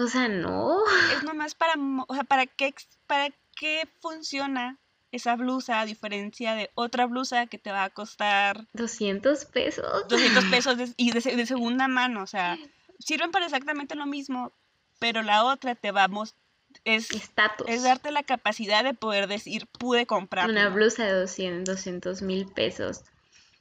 O 0.00 0.06
sea, 0.06 0.28
no. 0.28 0.78
es 1.16 1.22
nomás 1.24 1.54
para, 1.54 1.74
o 2.06 2.14
sea, 2.14 2.24
para 2.24 2.46
qué, 2.46 2.72
para 3.06 3.30
qué 3.56 3.88
funciona 4.00 4.78
esa 5.10 5.34
blusa 5.36 5.80
a 5.80 5.86
diferencia 5.86 6.54
de 6.54 6.70
otra 6.74 7.06
blusa 7.06 7.46
que 7.46 7.58
te 7.58 7.72
va 7.72 7.84
a 7.84 7.90
costar 7.90 8.66
200 8.74 9.44
pesos. 9.46 9.84
200 10.08 10.44
pesos 10.50 10.76
de- 10.78 10.92
y 10.96 11.10
de, 11.10 11.20
se- 11.20 11.34
de 11.34 11.46
segunda 11.46 11.88
mano, 11.88 12.22
o 12.22 12.26
sea, 12.26 12.56
sirven 13.00 13.30
para 13.32 13.46
exactamente 13.46 13.94
lo 13.96 14.06
mismo, 14.06 14.52
pero 15.00 15.22
la 15.22 15.44
otra 15.44 15.74
te 15.74 15.90
vamos 15.90 16.34
es 16.84 17.10
Estatus. 17.10 17.66
es 17.68 17.82
darte 17.82 18.10
la 18.12 18.22
capacidad 18.22 18.84
de 18.84 18.94
poder 18.94 19.26
decir 19.26 19.66
pude 19.66 20.06
comprarlo. 20.06 20.52
Una 20.52 20.68
blusa 20.68 21.04
de 21.06 21.12
200 21.12 22.22
mil 22.22 22.46
pesos. 22.46 23.02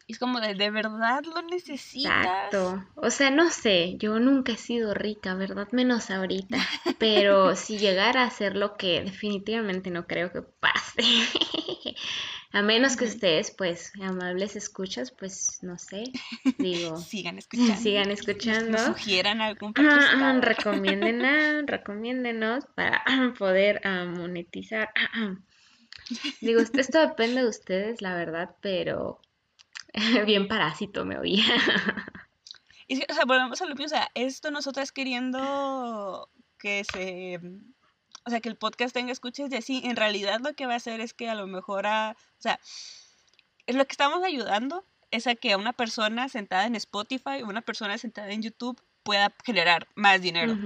Y 0.08 0.14
es 0.14 0.20
como 0.20 0.40
de, 0.40 0.56
de 0.56 0.72
verdad 0.72 1.24
lo 1.26 1.42
necesitas. 1.42 2.26
Exacto. 2.26 2.86
O 2.96 3.12
sea, 3.12 3.30
no 3.30 3.50
sé, 3.50 3.98
yo 3.98 4.20
nunca 4.20 4.54
he 4.54 4.58
sido 4.58 4.94
rica, 4.94 5.36
¿verdad? 5.36 5.68
Menos 5.72 6.10
ahorita. 6.10 6.58
Pero 6.98 7.58
si 7.58 7.78
llegara 7.78 8.24
a 8.24 8.30
ser 8.32 8.56
lo 8.56 8.78
que 8.78 9.02
definitivamente 9.04 9.92
no 9.92 10.08
creo 10.08 10.32
que 10.32 10.42
pase. 10.42 11.04
A 12.52 12.62
menos 12.62 12.96
que 12.96 13.06
ustedes, 13.06 13.52
pues, 13.52 13.92
amables 14.02 14.56
escuchas, 14.56 15.12
pues, 15.12 15.60
no 15.62 15.78
sé, 15.78 16.04
digo, 16.58 16.98
Sigan 16.98 17.38
escuchando. 17.40 17.76
sigan 17.76 18.12
escuchando. 18.12 18.78
sugieran 18.78 19.42
algún 19.42 19.74
patrocinador. 19.74 20.46
Recomiéndenos, 20.46 21.66
recomiéndenos 21.66 22.66
para 22.74 23.04
poder 23.38 23.82
ah, 23.84 24.06
monetizar. 24.06 24.90
Digo, 26.42 26.62
esto 26.62 27.00
depende 27.00 27.42
de 27.42 27.50
ustedes, 27.50 28.02
la 28.02 28.16
verdad, 28.16 28.56
pero 28.62 29.20
bien 30.26 30.48
parásito 30.48 31.06
me 31.06 31.18
oía. 31.18 31.46
Y 32.90 33.04
o 33.12 33.14
sea, 33.14 33.26
volvemos 33.26 33.62
a 33.62 33.66
lo 33.66 33.72
mismo, 33.76 33.86
o 33.88 33.90
sea, 33.90 34.10
esto 34.16 34.50
nosotras 34.50 34.94
queriendo 34.94 36.30
que 36.58 36.86
se, 36.86 37.38
o 38.24 38.30
sea, 38.30 38.40
que 38.40 38.48
el 38.48 38.56
podcast 38.56 38.94
tenga 38.94 39.12
escuchas 39.12 39.52
y 39.52 39.58
así, 39.58 39.82
en 39.84 39.98
realidad 39.98 40.40
lo 40.42 40.54
que 40.54 40.68
va 40.68 40.72
a 40.74 40.78
hacer 40.78 41.02
es 41.02 41.14
que 41.14 41.30
a 41.30 41.36
lo 41.36 41.48
mejor, 41.48 41.86
a, 41.86 42.16
o 42.18 42.42
sea, 42.42 42.62
es 43.66 43.76
lo 43.76 43.84
que 43.84 43.92
estamos 43.92 44.24
ayudando 44.24 44.86
es 45.12 45.28
a 45.28 45.36
que 45.36 45.58
una 45.58 45.74
persona 45.74 46.30
sentada 46.30 46.66
en 46.66 46.76
Spotify 46.78 47.42
o 47.44 47.48
una 47.48 47.60
persona 47.62 47.98
sentada 47.98 48.32
en 48.32 48.42
YouTube 48.42 48.82
pueda 49.04 49.34
generar 49.46 49.90
más 49.96 50.22
dinero. 50.22 50.58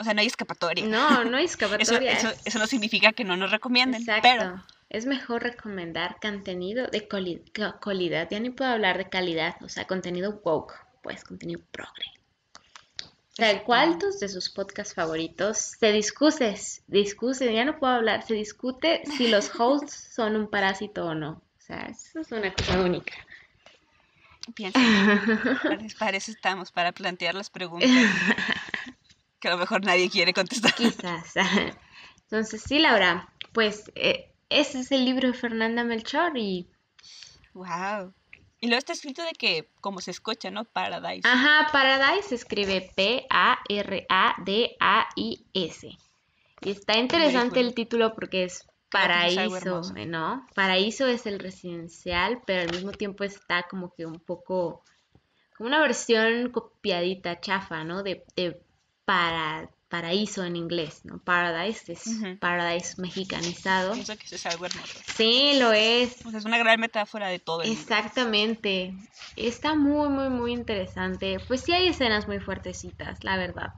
O 0.00 0.04
sea, 0.04 0.14
no 0.14 0.20
hay 0.20 0.26
escapatoria. 0.26 0.84
No, 0.84 1.22
no 1.24 1.36
hay 1.36 1.44
escapatoria. 1.54 2.10
eso, 2.10 2.28
es- 2.30 2.40
eso 2.44 2.58
no 2.58 2.66
significa 2.66 3.12
que 3.12 3.22
no 3.22 3.36
nos 3.36 3.52
recomienden, 3.52 4.00
Exacto. 4.02 4.22
pero 4.28 4.64
Es 4.88 5.04
mejor 5.06 5.42
recomendar 5.42 6.18
contenido 6.20 6.86
de 6.86 7.08
calidad. 7.08 8.28
Ya 8.30 8.40
ni 8.40 8.50
puedo 8.50 8.70
hablar 8.70 8.98
de 8.98 9.08
calidad, 9.08 9.56
o 9.62 9.68
sea, 9.68 9.86
contenido 9.86 10.40
woke, 10.44 10.74
pues 11.02 11.24
contenido 11.24 11.60
progre. 11.70 12.16
Exacto. 13.38 13.64
¿cuántos 13.66 14.18
de 14.18 14.28
sus 14.28 14.48
podcasts 14.48 14.94
favoritos 14.94 15.58
se 15.58 15.92
discute, 15.92 16.56
discute, 16.86 17.52
ya 17.52 17.66
no 17.66 17.78
puedo 17.78 17.92
hablar, 17.92 18.22
se 18.22 18.32
discute 18.32 19.02
si 19.04 19.28
los 19.28 19.50
hosts 19.58 19.92
son 20.14 20.36
un 20.36 20.48
parásito 20.48 21.04
o 21.04 21.14
no? 21.14 21.32
O 21.32 21.60
sea, 21.60 21.82
eso 21.86 22.20
es 22.20 22.32
una 22.32 22.52
cosa 22.54 22.80
única. 22.80 23.12
piensa, 24.54 24.80
para, 25.62 25.86
para 25.98 26.16
eso 26.16 26.30
estamos, 26.30 26.72
para 26.72 26.92
plantear 26.92 27.34
las 27.34 27.50
preguntas 27.50 27.90
que 29.40 29.48
a 29.48 29.50
lo 29.50 29.58
mejor 29.58 29.84
nadie 29.84 30.08
quiere 30.08 30.32
contestar. 30.32 30.74
Quizás. 30.74 31.34
Entonces, 32.22 32.62
sí, 32.62 32.78
Laura, 32.78 33.28
pues 33.52 33.90
eh, 33.96 34.32
ese 34.48 34.80
es 34.80 34.92
el 34.92 35.04
libro 35.04 35.28
de 35.28 35.34
Fernanda 35.34 35.84
Melchor 35.84 36.36
y 36.36 36.68
Wow. 37.56 38.12
Y 38.60 38.66
luego 38.66 38.78
está 38.78 38.92
escrito 38.92 39.22
de 39.22 39.32
que, 39.32 39.70
como 39.80 40.00
se 40.00 40.10
escucha, 40.10 40.50
¿no? 40.50 40.64
Paradise. 40.64 41.26
Ajá, 41.26 41.68
Paradise 41.72 42.28
se 42.28 42.34
escribe 42.34 42.90
P-A-R-A-D-A-I-S. 42.94 43.48
Y 46.62 46.70
está 46.70 46.98
interesante 46.98 47.60
el 47.60 47.74
título 47.74 48.14
porque 48.14 48.44
es 48.44 48.66
Creo 48.88 49.06
que 49.06 49.26
es 49.26 49.38
algo 49.38 49.58
paraíso. 49.60 49.94
¿no? 50.06 50.46
Paraíso 50.54 51.06
es 51.06 51.26
el 51.26 51.38
residencial, 51.38 52.42
pero 52.46 52.62
al 52.62 52.70
mismo 52.70 52.92
tiempo 52.92 53.24
está 53.24 53.64
como 53.64 53.92
que 53.94 54.06
un 54.06 54.20
poco, 54.20 54.82
como 55.56 55.68
una 55.68 55.80
versión 55.80 56.50
copiadita, 56.50 57.40
chafa, 57.40 57.84
¿no? 57.84 58.02
De, 58.02 58.24
de 58.36 58.62
para, 59.04 59.70
paraíso 59.88 60.44
en 60.44 60.56
inglés, 60.56 61.04
¿no? 61.04 61.18
Paradise 61.18 61.92
es 61.92 62.06
Ujú. 62.06 62.38
paradise 62.38 63.00
mexicanizado. 63.00 63.92
Pienso 63.92 64.16
que 64.16 64.24
eso 64.24 64.34
es 64.34 64.46
algo 64.46 64.66
hermoso. 64.66 64.98
Sí, 65.16 65.58
lo 65.58 65.72
es. 65.72 66.24
O 66.24 66.30
sea, 66.30 66.38
es 66.38 66.44
una 66.44 66.58
gran 66.58 66.80
metáfora 66.80 67.28
de 67.28 67.38
todo 67.38 67.62
el. 67.62 67.70
Exactamente. 67.72 68.94
Está 69.36 69.74
muy, 69.74 70.08
muy, 70.08 70.28
muy 70.28 70.52
interesante. 70.52 71.38
Pues 71.46 71.62
sí 71.62 71.72
hay 71.72 71.88
escenas 71.88 72.26
muy 72.26 72.40
fuertecitas, 72.40 73.22
la 73.22 73.36
verdad. 73.36 73.72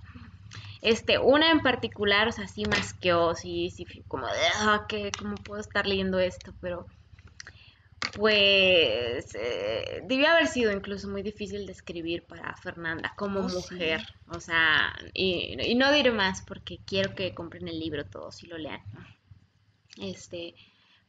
Este, 0.81 1.19
una 1.19 1.51
en 1.51 1.61
particular, 1.61 2.29
o 2.29 2.33
sea, 2.33 2.47
sí 2.47 2.65
más 2.65 2.95
que 2.95 3.13
oh, 3.13 3.35
sí, 3.35 3.71
sí, 3.71 3.87
como 4.07 4.27
de, 4.27 4.41
ah, 4.59 4.87
que, 4.89 5.11
¿cómo 5.19 5.37
puedo 5.37 5.61
estar 5.61 5.87
leyendo 5.87 6.19
esto? 6.21 6.55
Pero, 6.61 6.87
pues, 8.14 9.34
eh, 9.34 10.03
debió 10.05 10.28
haber 10.30 10.49
sido 10.49 10.72
incluso 10.72 11.09
muy 11.09 11.22
difícil 11.22 11.66
de 11.66 11.72
escribir 11.72 12.26
para 12.26 12.57
Fernanda 12.57 13.14
como 13.16 13.42
Oh, 13.42 13.49
sí. 13.49 13.78
mujer. 13.78 14.03
O 14.28 14.40
sea, 14.40 14.92
y, 15.14 15.57
y 15.61 15.74
no 15.74 15.92
diré 15.92 16.11
más 16.12 16.42
porque 16.42 16.80
quiero 16.86 17.14
que 17.14 17.34
compren 17.34 17.68
el 17.68 17.78
libro 17.78 18.07
todos 18.07 18.42
y 18.42 18.46
lo 18.49 18.59
lean. 18.59 18.82
Este, 20.01 20.55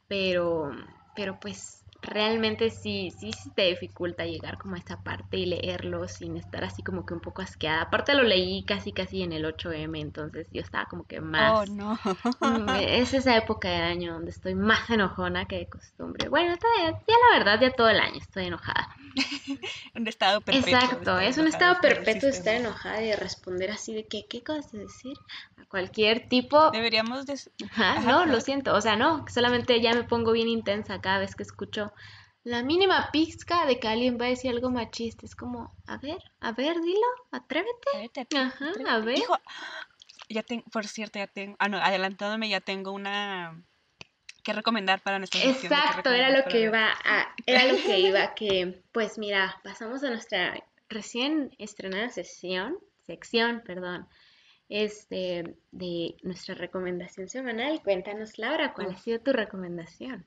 pero, 0.08 0.72
pero 1.16 1.40
pues 1.40 1.79
realmente 2.02 2.70
sí, 2.70 3.12
sí, 3.12 3.32
sí 3.34 3.52
te 3.52 3.64
dificulta 3.64 4.26
llegar 4.26 4.58
como 4.58 4.76
a 4.76 4.78
esta 4.78 5.02
parte 5.02 5.38
y 5.38 5.46
leerlo 5.46 6.08
sin 6.08 6.38
estar 6.38 6.64
así 6.64 6.82
como 6.84 7.06
que 7.06 7.14
un 7.14 7.20
poco 7.22 7.42
asqueada. 7.42 7.82
Aparte 7.84 8.14
lo 8.14 8.24
leí 8.24 8.64
casi 8.64 8.92
casi 8.92 9.22
en 9.24 9.34
el 9.34 9.46
8M, 9.46 10.00
entonces 10.00 10.48
yo 10.52 10.62
estaba 10.62 10.86
como 10.86 11.06
que 11.06 11.20
Oh, 11.20 11.22
más... 11.22 11.70
no. 11.70 12.00
Mm, 12.42 12.70
Es 12.80 13.14
esa 13.14 13.36
época 13.36 13.70
del 13.70 13.82
año 13.84 14.14
donde 14.14 14.32
estoy 14.32 14.56
más 14.56 14.90
enojona 14.90 15.46
que 15.46 15.58
de 15.58 15.68
costumbre. 15.68 16.30
Bueno, 16.30 16.58
todavía- 16.58 16.98
ya 17.08 17.16
la 17.32 17.38
verdad, 17.40 17.60
ya 17.62 17.72
todo 17.72 17.90
el 17.90 18.00
año 18.00 18.18
estoy 18.18 18.46
enojada. 18.46 18.88
un 19.96 20.08
estado 20.08 20.42
perpetuo. 20.42 20.72
Exacto, 20.72 21.20
es 21.20 21.38
un 21.38 21.48
estado 21.48 21.76
perpetuo 21.82 22.30
de 22.30 22.30
estar 22.30 22.56
enojada 22.56 23.02
y 23.04 23.08
de 23.08 23.16
responder 23.16 23.72
así 23.72 23.94
de 23.94 24.06
que, 24.06 24.26
¿qué 24.30 24.42
de 24.72 24.80
decir? 24.80 25.18
A 25.58 25.66
cualquier 25.66 26.28
tipo. 26.28 26.72
Deberíamos 26.72 27.26
de... 27.26 27.34
Ajá, 27.72 27.92
Ajá, 27.98 28.12
no. 28.12 28.26
lo 28.26 28.40
siento, 28.40 28.74
o 28.74 28.82
sea, 28.82 28.96
no, 28.96 29.26
solamente 29.28 29.80
ya 29.82 29.94
me 29.94 30.04
pongo 30.04 30.32
bien 30.32 30.48
intensa 30.48 31.00
cada 31.02 31.20
vez 31.20 31.36
que 31.36 31.44
escucho 31.44 31.89
la 32.44 32.64
mínima 32.64 33.10
pizca 33.12 33.66
de 33.66 33.80
que 33.80 33.88
alguien 33.88 34.18
va 34.20 34.26
a 34.26 34.30
decir 34.30 34.52
algo 34.52 34.72
machista. 34.72 35.26
Es 35.26 35.36
como, 35.36 35.76
a 35.86 35.98
ver, 35.98 36.22
a 36.40 36.52
ver, 36.52 36.80
dilo, 36.82 37.08
atrévete. 37.32 37.90
Vete, 37.96 38.38
Ajá, 38.38 38.70
atrévete. 38.70 38.90
a 38.90 39.00
ver. 39.00 39.18
Hijo, 39.18 39.38
ya 40.30 40.44
tengo, 40.44 40.64
por 40.72 40.88
cierto, 40.88 41.20
ya 41.20 41.28
tengo, 41.28 41.56
ah, 41.60 41.70
no, 41.70 41.78
adelantándome, 41.78 42.50
ya 42.50 42.62
tengo 42.62 42.92
una 42.92 43.62
que 44.44 44.54
recomendar 44.54 45.02
para 45.02 45.20
nuestra 45.20 45.44
Exacto, 45.44 46.12
era 46.12 46.30
lo 46.30 46.46
que 46.46 46.62
iba 46.62 46.94
a, 47.04 47.36
era 47.46 47.66
lo 47.66 47.76
que 47.76 48.00
iba 48.00 48.34
que, 48.36 48.82
pues 48.92 49.18
mira, 49.18 49.60
pasamos 49.64 50.04
a 50.04 50.10
nuestra 50.10 50.64
recién 50.88 51.52
estrenada 51.58 52.10
sesión, 52.10 52.78
sección, 53.06 53.62
perdón, 53.66 54.08
este, 54.70 55.56
de 55.72 56.16
nuestra 56.24 56.56
recomendación 56.56 57.28
semanal. 57.28 57.82
Cuéntanos, 57.84 58.38
Laura, 58.38 58.74
¿cuál 58.74 58.92
ha 58.92 58.98
sido 58.98 59.20
tu 59.20 59.34
recomendación? 59.34 60.26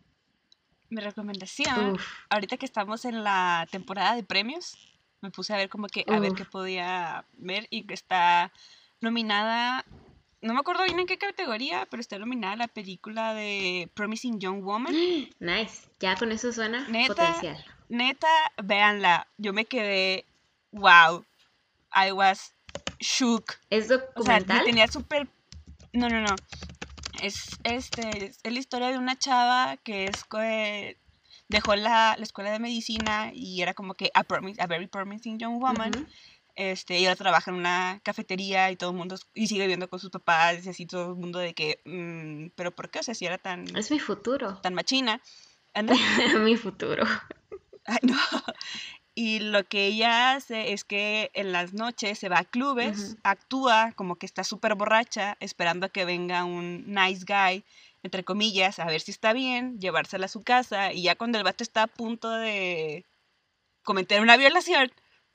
Mi 0.93 1.01
recomendación, 1.01 1.95
Uf, 1.95 2.07
ahorita 2.29 2.59
que 2.59 2.67
estamos 2.67 3.07
en 3.07 3.25
la 3.25 3.67
temporada 3.71 4.15
de 4.15 4.23
premios, 4.23 4.77
me 5.23 5.31
puse 5.31 5.55
a 5.55 5.57
ver 5.57 5.71
como 5.71 5.87
que 5.87 6.05
a 6.07 6.19
ver 6.19 6.35
qué 6.35 6.45
podía 6.45 7.25
ver 7.39 7.67
y 7.71 7.85
que 7.85 7.95
está 7.95 8.53
nominada, 9.01 9.87
no 10.43 10.53
me 10.53 10.61
acuerdo 10.61 10.85
bien 10.85 10.99
en 10.99 11.07
qué 11.07 11.17
categoría, 11.17 11.87
pero 11.91 12.03
está 12.03 12.19
nominada 12.19 12.57
la 12.57 12.69
película 12.69 13.33
de 13.33 13.91
Promising 13.95 14.39
Young 14.39 14.63
Woman. 14.63 14.95
nice, 15.41 15.89
ya 15.99 16.15
con 16.17 16.31
eso 16.31 16.53
suena 16.53 16.87
Neta, 16.89 17.15
potencial. 17.15 17.65
Neta, 17.89 18.29
véanla. 18.63 19.27
Yo 19.39 19.55
me 19.55 19.65
quedé, 19.65 20.27
wow, 20.73 21.25
I 21.95 22.13
was 22.13 22.53
shook. 23.01 23.55
¿Es 23.71 23.85
O 23.87 23.89
sea, 23.89 23.97
me 23.97 24.09
documental? 24.15 24.65
tenía 24.65 24.89
súper... 24.89 25.27
No, 25.95 26.11
no, 26.11 26.21
no. 26.21 26.37
Es, 27.23 27.59
este, 27.65 28.27
es 28.27 28.41
la 28.53 28.59
historia 28.59 28.91
de 28.91 28.99
una 28.99 29.17
chava 29.17 29.77
que 29.85 30.09
es 30.09 30.25
eh, 30.41 30.99
dejó 31.49 31.77
la, 31.77 32.17
la 32.17 32.23
escuela 32.23 32.51
de 32.51 32.59
medicina 32.59 33.31
y 33.33 33.63
era 33.63 33.75
como 33.75 33.95
que 33.95 34.11
a, 34.15 34.25
promis- 34.25 34.61
a 34.61 34.67
very 34.67 34.87
promising 34.89 35.39
young 35.39 35.61
woman. 35.61 35.93
Ujú. 35.95 36.07
Este, 36.55 36.99
y 36.99 37.07
ahora 37.07 37.17
trabaja 37.17 37.51
en 37.51 37.57
una 37.57 38.01
cafetería 38.05 38.71
y 38.71 38.77
todo 38.77 38.91
el 38.91 38.97
mundo, 38.97 39.17
y 39.33 39.47
sigue 39.47 39.63
viviendo 39.63 39.89
con 39.89 39.99
sus 40.01 40.11
papás 40.11 40.67
y 40.67 40.69
así 40.69 40.85
todo 40.85 41.13
el 41.13 41.17
mundo 41.17 41.39
de 41.39 41.55
que, 41.55 41.81
mm, 41.87 42.49
pero 42.55 42.73
¿por 42.75 42.91
qué? 42.91 42.99
O 42.99 43.03
sea, 43.03 43.15
si 43.15 43.25
era 43.25 43.39
tan, 43.39 43.65
Es 43.75 43.91
mi 43.91 43.99
futuro, 43.99 44.59
tan 44.61 44.75
machina. 44.75 45.23
Mi 46.45 46.57
futuro. 46.57 47.05
Ay, 47.87 47.99
no. 48.03 48.17
Y 49.15 49.41
lo 49.41 49.65
que 49.65 49.87
ella 49.87 50.33
hace 50.33 50.73
es 50.73 50.85
que 50.85 51.31
en 51.35 51.53
las 51.53 51.75
noches 51.75 52.19
se 52.19 52.31
va 52.31 52.39
a 52.39 52.45
clubes, 52.45 53.17
actúa 53.23 53.93
como 53.95 54.17
que 54.17 54.25
está 54.25 54.43
súper 54.43 54.75
borracha, 54.75 55.37
esperando 55.41 55.87
a 55.87 55.89
que 55.91 56.07
venga 56.07 56.45
un 56.45 56.85
nice 56.87 57.27
guy, 57.27 57.63
entre 58.03 58.25
comillas, 58.25 58.79
a 58.79 58.87
ver 58.87 59.03
si 59.03 59.11
está 59.11 59.35
bien, 59.35 59.79
llevársela 59.79 60.27
a 60.27 60.29
su 60.29 60.43
casa, 60.43 60.95
y 60.95 61.03
ya 61.03 61.15
cuando 61.15 61.37
el 61.37 61.45
vato 61.45 61.63
está 61.63 61.83
a 61.83 61.87
punto 61.89 62.31
de 62.31 63.05
cometer 63.83 64.23
una 64.23 64.39
violación 64.39 64.91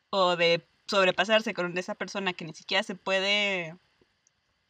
o 0.10 0.36
de 0.36 0.66
sobrepasarse 0.88 1.54
con 1.54 1.78
esa 1.78 1.94
persona 1.94 2.34
que 2.34 2.46
ni 2.46 2.54
siquiera 2.54 2.82
se 2.82 2.96
puede 2.96 3.76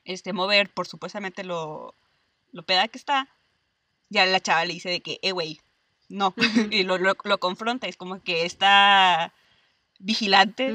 este, 0.03 0.33
mover 0.33 0.69
por 0.69 0.87
supuestamente 0.87 1.43
lo, 1.45 1.95
lo 2.51 2.63
peda 2.63 2.87
que 2.89 2.97
está, 2.97 3.29
ya 4.09 4.25
la 4.25 4.41
chava 4.41 4.65
le 4.65 4.73
dice 4.73 4.89
de 4.89 5.01
que, 5.01 5.19
eh, 5.21 5.31
güey, 5.31 5.61
no, 6.09 6.33
y 6.71 6.83
lo, 6.83 6.97
lo, 6.97 7.15
lo 7.23 7.37
confronta, 7.39 7.87
es 7.87 7.97
como 7.97 8.21
que 8.21 8.45
está 8.45 9.33
vigilante, 9.99 10.73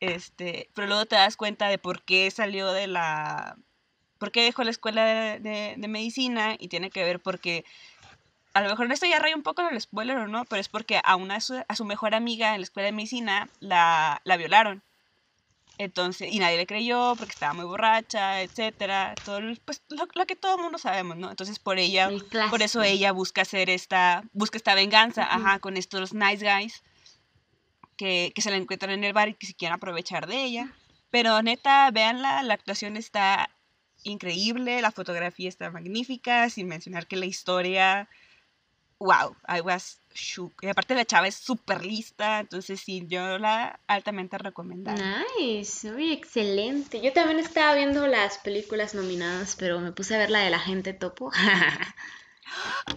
este, 0.00 0.68
pero 0.74 0.86
luego 0.86 1.06
te 1.06 1.16
das 1.16 1.36
cuenta 1.36 1.68
de 1.68 1.78
por 1.78 2.02
qué 2.02 2.30
salió 2.30 2.72
de 2.72 2.86
la, 2.86 3.56
por 4.18 4.30
qué 4.32 4.42
dejó 4.42 4.64
la 4.64 4.70
escuela 4.70 5.04
de, 5.04 5.40
de- 5.40 5.74
de 5.76 5.88
medicina 5.88 6.56
y 6.58 6.68
tiene 6.68 6.90
que 6.90 7.04
ver 7.04 7.20
porque, 7.20 7.64
a 8.54 8.60
lo 8.62 8.68
mejor 8.70 8.90
esto 8.92 9.06
ya 9.06 9.18
raya 9.18 9.36
un 9.36 9.42
poco 9.42 9.62
en 9.62 9.74
el 9.74 9.80
spoiler 9.80 10.16
o 10.18 10.26
no, 10.28 10.44
pero 10.44 10.60
es 10.60 10.68
porque 10.68 11.00
a 11.04 11.16
una, 11.16 11.40
su- 11.40 11.62
a 11.66 11.74
su 11.76 11.84
mejor 11.84 12.14
amiga 12.14 12.54
en 12.54 12.60
la 12.60 12.64
escuela 12.64 12.86
de 12.86 12.92
medicina 12.92 13.48
la, 13.60 14.20
la 14.24 14.36
violaron. 14.36 14.82
Entonces, 15.80 16.30
y 16.30 16.38
nadie 16.40 16.58
le 16.58 16.66
creyó 16.66 17.16
porque 17.16 17.32
estaba 17.32 17.54
muy 17.54 17.64
borracha, 17.64 18.42
etcétera, 18.42 19.18
todo 19.24 19.40
pues 19.64 19.82
lo, 19.88 20.06
lo 20.14 20.26
que 20.26 20.36
todo 20.36 20.56
el 20.56 20.62
mundo 20.62 20.76
sabemos, 20.76 21.16
¿no? 21.16 21.30
Entonces 21.30 21.58
por 21.58 21.78
ella 21.78 22.08
El 22.08 22.28
por 22.50 22.60
eso 22.60 22.82
ella 22.82 23.12
busca 23.12 23.40
hacer 23.42 23.70
esta, 23.70 24.22
busca 24.34 24.58
esta 24.58 24.74
venganza, 24.74 25.22
Ujú. 25.22 25.40
ajá, 25.40 25.58
con 25.58 25.78
estos 25.78 26.12
nice 26.12 26.44
guys 26.44 26.82
que, 27.96 28.32
que 28.34 28.42
se 28.42 28.50
la 28.50 28.58
encuentran 28.58 28.92
en 28.92 29.04
el 29.04 29.14
bar 29.14 29.30
y 29.30 29.34
que 29.34 29.46
se 29.46 29.54
quieren 29.54 29.74
aprovechar 29.74 30.26
de 30.26 30.44
ella. 30.44 30.76
Pero 31.08 31.40
neta, 31.42 31.90
véanla, 31.90 32.42
la 32.42 32.52
actuación 32.52 32.98
está 32.98 33.48
increíble, 34.02 34.82
la 34.82 34.92
fotografía 34.92 35.48
está 35.48 35.70
magnífica, 35.70 36.50
sin 36.50 36.68
mencionar 36.68 37.06
que 37.06 37.16
la 37.16 37.24
historia, 37.24 38.06
wow, 39.00 39.34
I 39.48 39.60
was 39.62 39.98
shook. 40.14 40.52
Y 40.62 40.68
aparte 40.68 40.94
la 40.94 41.04
chava 41.04 41.26
es 41.26 41.34
súper 41.34 41.84
lista, 41.84 42.40
entonces 42.40 42.80
sí, 42.80 43.04
yo 43.08 43.38
la 43.38 43.80
altamente 43.86 44.38
recomendada. 44.38 45.24
Nice, 45.38 45.90
uy, 45.90 46.12
excelente. 46.12 47.00
Yo 47.00 47.12
también 47.12 47.38
estaba 47.38 47.74
viendo 47.74 48.06
las 48.06 48.38
películas 48.38 48.94
nominadas, 48.94 49.56
pero 49.56 49.80
me 49.80 49.92
puse 49.92 50.14
a 50.14 50.18
ver 50.18 50.30
la 50.30 50.40
de 50.40 50.50
la 50.50 50.60
gente 50.60 50.92
topo. 50.92 51.32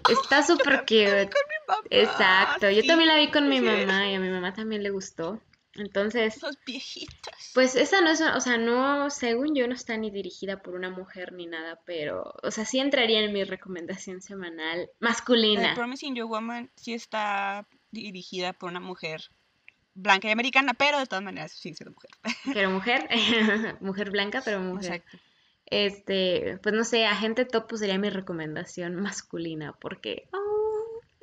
Está 0.09 0.43
súper 0.47 0.81
cute. 0.81 1.29
Mamá, 1.67 1.79
Exacto, 1.89 2.69
yo 2.69 2.85
también 2.85 3.07
la 3.07 3.15
vi 3.15 3.31
con 3.31 3.47
mi 3.47 3.61
mamá 3.61 4.09
y 4.09 4.15
a 4.15 4.19
mi 4.19 4.29
mamá 4.29 4.53
también 4.53 4.83
le 4.83 4.89
gustó. 4.89 5.39
Entonces, 5.75 6.41
Los 6.41 6.57
viejitos. 6.65 7.51
pues 7.53 7.75
esa 7.75 8.01
no 8.01 8.11
es, 8.11 8.21
o 8.21 8.39
sea, 8.39 8.57
no, 8.57 9.09
según 9.09 9.55
yo 9.55 9.67
no 9.67 9.73
está 9.73 9.97
ni 9.97 10.11
dirigida 10.11 10.61
por 10.61 10.75
una 10.75 10.89
mujer 10.89 11.33
ni 11.33 11.47
nada, 11.47 11.79
pero, 11.85 12.33
o 12.43 12.51
sea, 12.51 12.65
sí 12.65 12.79
entraría 12.79 13.21
en 13.21 13.33
mi 13.33 13.43
recomendación 13.43 14.21
semanal 14.21 14.89
masculina. 14.99 15.73
Promising 15.73 16.15
Young 16.15 16.29
Woman 16.29 16.71
sí 16.75 16.93
está 16.93 17.67
dirigida 17.91 18.53
por 18.53 18.69
una 18.69 18.79
mujer 18.79 19.21
blanca 19.95 20.27
y 20.27 20.31
americana, 20.31 20.73
pero 20.73 20.99
de 20.99 21.05
todas 21.05 21.23
maneras 21.23 21.51
sigue 21.51 21.75
siendo 21.75 21.93
mujer. 21.93 22.11
Pero 22.57 22.69
mujer, 22.71 23.07
mujer 23.81 24.11
blanca, 24.11 24.41
pero 24.43 24.59
mujer. 24.59 24.95
Exacto. 24.95 25.17
Este, 25.65 26.59
pues 26.61 26.75
no 26.75 26.83
sé, 26.83 27.05
Agente 27.05 27.45
Topo 27.45 27.77
sería 27.77 27.97
mi 27.97 28.09
recomendación 28.09 28.95
masculina, 28.95 29.73
porque, 29.79 30.27
oh, 30.31 30.52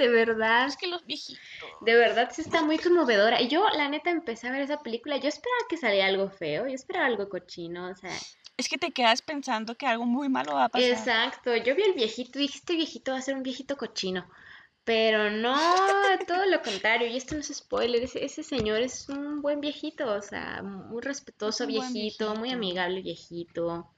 de 0.01 0.09
verdad, 0.09 0.67
Es 0.67 0.77
que 0.77 0.87
los 0.87 1.05
viejitos. 1.05 1.43
de 1.83 1.95
verdad 1.95 2.31
sí 2.33 2.41
está 2.41 2.63
muy 2.63 2.79
conmovedora. 2.79 3.41
Y 3.41 3.49
yo, 3.49 3.69
la 3.77 3.89
neta, 3.89 4.11
empecé 4.11 4.49
a 4.49 4.53
ver 4.53 4.63
esa 4.63 4.83
película, 4.83 5.19
yo 5.19 5.29
esperaba 5.29 5.61
que 5.69 5.77
saliera 5.77 6.07
algo 6.07 6.31
feo, 6.31 6.67
yo 6.67 6.75
esperaba 6.75 7.07
algo 7.07 7.29
cochino, 7.29 7.89
o 7.91 7.95
sea, 7.95 8.11
Es 8.57 8.69
que 8.69 8.79
te 8.79 8.91
quedas 8.91 9.23
pensando 9.23 9.75
que 9.75 9.87
algo 9.87 10.05
muy 10.07 10.29
malo 10.29 10.55
va 10.55 10.65
a 10.65 10.69
pasar. 10.69 10.89
exacto, 10.91 11.55
yo 11.57 11.75
vi 11.75 11.83
el 11.83 11.95
viejito 11.95 12.39
y 12.39 12.43
dije, 12.43 12.59
este 12.59 12.75
viejito 12.75 13.13
va 13.13 13.19
a 13.19 13.23
ser 13.23 13.35
un 13.35 13.43
viejito 13.43 13.77
cochino. 13.77 14.27
Pero 14.83 15.31
no, 15.31 15.55
todo 16.27 16.47
lo 16.47 16.61
contrario, 16.63 17.07
y 17.07 17.17
esto 17.17 17.35
no 17.35 17.43
es 17.43 17.49
spoiler, 17.55 18.03
ese, 18.03 18.25
ese 18.25 18.43
señor 18.43 18.81
es 18.81 19.09
un 19.09 19.43
buen 19.43 19.61
viejito, 19.61 20.11
o 20.11 20.23
sea, 20.23 20.63
muy 20.63 21.03
respetuoso 21.03 21.67
viejito, 21.67 22.35
muy 22.35 22.51
amigable 22.51 23.03
viejito. 23.03 23.91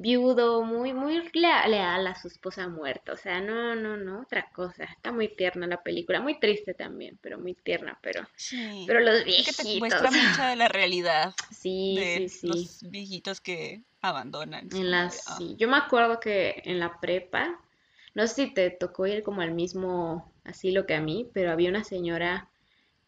Viudo, 0.00 0.62
muy, 0.64 0.92
muy 0.94 1.22
leal 1.34 2.06
a 2.06 2.14
su 2.14 2.28
esposa 2.28 2.68
muerta. 2.68 3.12
O 3.12 3.16
sea, 3.16 3.40
no, 3.40 3.74
no, 3.74 3.96
no, 3.96 4.22
otra 4.22 4.48
cosa. 4.52 4.84
Está 4.84 5.12
muy 5.12 5.28
tierna 5.28 5.66
la 5.66 5.82
película, 5.82 6.20
muy 6.20 6.40
triste 6.40 6.74
también, 6.74 7.18
pero 7.20 7.38
muy 7.38 7.54
tierna, 7.54 7.98
pero, 8.02 8.26
Sí. 8.36 8.84
pero 8.86 9.00
los 9.00 9.18
Es 9.18 9.24
que 9.24 9.30
viejitos. 9.30 9.56
te 9.56 9.78
muestra 9.78 10.10
mucha 10.10 10.46
de 10.48 10.56
la 10.56 10.68
realidad 10.68 11.34
Sí, 11.50 11.96
de 11.98 12.28
sí, 12.28 12.28
sí. 12.28 12.46
los 12.48 12.90
viejitos 12.90 13.40
que 13.40 13.82
abandonan. 14.00 14.68
En 14.74 14.90
de, 14.90 15.22
ah. 15.26 15.34
sí. 15.36 15.54
Yo 15.58 15.68
me 15.68 15.76
acuerdo 15.76 16.18
que 16.20 16.62
en 16.64 16.80
la 16.80 16.98
prepa, 17.00 17.60
no 18.14 18.26
sé 18.26 18.34
si 18.46 18.54
te 18.54 18.70
tocó 18.70 19.06
ir 19.06 19.22
como 19.22 19.42
al 19.42 19.52
mismo 19.52 20.32
asilo 20.44 20.86
que 20.86 20.94
a 20.94 21.00
mí, 21.00 21.28
pero 21.34 21.52
había 21.52 21.68
una 21.68 21.84
señora 21.84 22.49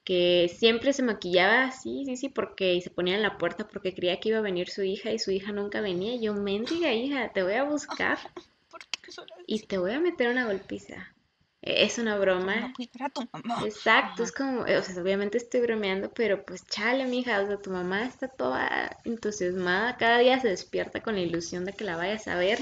que 0.04 0.50
siempre 0.56 0.92
se 0.92 1.02
maquillaba 1.02 1.64
así, 1.64 2.04
sí, 2.06 2.16
sí, 2.16 2.28
porque 2.28 2.74
y 2.74 2.80
se 2.82 2.90
ponía 2.90 3.14
en 3.16 3.22
la 3.22 3.38
puerta 3.38 3.68
porque 3.68 3.94
creía 3.94 4.18
que 4.20 4.30
iba 4.30 4.38
a 4.38 4.42
venir 4.42 4.68
su 4.68 4.82
hija 4.82 5.12
y 5.12 5.18
su 5.18 5.30
hija 5.30 5.52
nunca 5.52 5.80
venía. 5.80 6.16
Yo, 6.20 6.34
mendiga 6.34 6.92
hija, 6.92 7.32
te 7.32 7.42
voy 7.42 7.54
a 7.54 7.64
buscar 7.64 8.18
¿Por 8.70 8.80
qué 9.02 9.12
son 9.12 9.26
y 9.46 9.60
te 9.60 9.78
voy 9.78 9.92
a 9.92 10.00
meter 10.00 10.30
una 10.30 10.46
golpiza. 10.46 11.14
Eh, 11.62 11.84
Es 11.84 11.98
una 11.98 12.16
broma. 12.18 12.72
cuidar 12.74 13.04
a 13.04 13.10
tu 13.10 13.22
mamá. 13.32 13.62
Exacto, 13.64 14.22
Ajá. 14.22 14.24
es 14.24 14.32
como, 14.32 14.66
eh, 14.66 14.78
o 14.78 14.82
sea, 14.82 15.00
obviamente 15.00 15.38
estoy 15.38 15.60
bromeando, 15.60 16.10
pero 16.10 16.44
pues 16.44 16.66
chale, 16.66 17.06
mija, 17.06 17.40
o 17.40 17.46
sea, 17.46 17.58
tu 17.60 17.70
mamá 17.70 18.04
está 18.04 18.28
toda 18.28 18.98
entusiasmada, 19.04 19.96
cada 19.96 20.18
día 20.18 20.40
se 20.40 20.48
despierta 20.48 21.00
con 21.02 21.14
la 21.14 21.20
ilusión 21.20 21.64
de 21.64 21.72
que 21.74 21.84
la 21.84 21.96
vayas 21.96 22.26
a 22.28 22.36
ver 22.36 22.58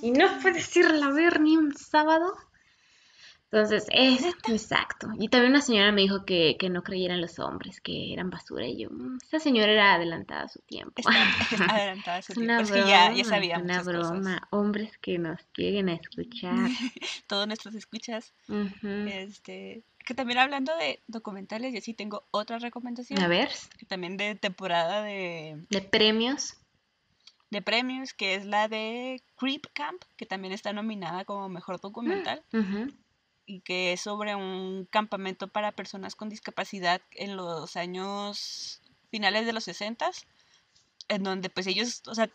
y 0.00 0.10
no 0.10 0.26
puedes 0.40 0.76
irla 0.76 1.06
a 1.06 1.12
ver 1.12 1.40
ni 1.40 1.56
un 1.56 1.74
sábado. 1.76 2.32
Entonces, 3.52 3.86
es 3.92 4.24
exacto. 4.48 5.08
Y 5.18 5.28
también 5.28 5.52
una 5.52 5.60
señora 5.60 5.92
me 5.92 6.00
dijo 6.00 6.24
que, 6.24 6.56
que 6.58 6.70
no 6.70 6.82
creyera 6.82 7.14
en 7.14 7.20
los 7.20 7.38
hombres, 7.38 7.82
que 7.82 8.10
eran 8.14 8.30
basura. 8.30 8.66
Y 8.66 8.78
yo, 8.78 8.88
"Mm, 8.90 9.18
esa 9.22 9.38
señora 9.40 9.70
era 9.70 9.92
adelantada 9.94 10.44
a 10.44 10.48
su 10.48 10.60
tiempo. 10.60 10.94
Está, 10.96 11.10
adelantada 11.78 12.16
a 12.16 12.22
su 12.22 12.32
tiempo. 12.32 12.62
Es 12.62 12.70
que 12.70 12.78
ya, 12.78 13.12
ya 13.12 13.24
sabía 13.24 13.58
una 13.58 13.84
cosas. 13.84 13.86
broma. 14.10 14.48
Hombres 14.50 14.96
que 14.98 15.18
nos 15.18 15.38
lleguen 15.54 15.90
a 15.90 15.94
escuchar. 15.94 16.54
Todos 17.26 17.46
nuestros 17.46 17.74
escuchas. 17.74 18.32
Este, 19.06 19.82
que 20.06 20.14
también 20.14 20.38
hablando 20.38 20.74
de 20.78 21.00
documentales, 21.06 21.74
yo 21.74 21.80
sí 21.82 21.92
tengo 21.94 22.24
otra 22.30 22.58
recomendación. 22.58 23.20
A 23.20 23.28
ver, 23.28 23.50
Que 23.78 23.84
también 23.86 24.16
de 24.16 24.34
temporada 24.34 25.02
de, 25.02 25.62
de 25.68 25.80
premios. 25.82 26.56
de 27.50 27.60
premios, 27.60 28.14
que 28.14 28.34
es 28.34 28.46
la 28.46 28.66
de 28.68 29.22
Creep 29.36 29.66
Camp, 29.74 30.02
que 30.16 30.24
también 30.24 30.54
está 30.54 30.72
nominada 30.72 31.26
como 31.26 31.50
mejor 31.50 31.80
documental. 31.80 32.42
Ujú. 32.54 32.90
Y 33.46 33.60
que 33.60 33.92
es 33.92 34.00
sobre 34.00 34.34
un 34.34 34.86
campamento 34.90 35.48
para 35.48 35.72
personas 35.72 36.14
con 36.14 36.28
discapacidad 36.28 37.00
en 37.12 37.36
los 37.36 37.76
años 37.76 38.80
finales 39.10 39.46
de 39.46 39.52
los 39.52 39.64
60 39.64 40.10
en 41.08 41.22
donde 41.22 41.50
pues 41.50 41.66
ellos, 41.66 42.02
o 42.06 42.14
sea, 42.14 42.30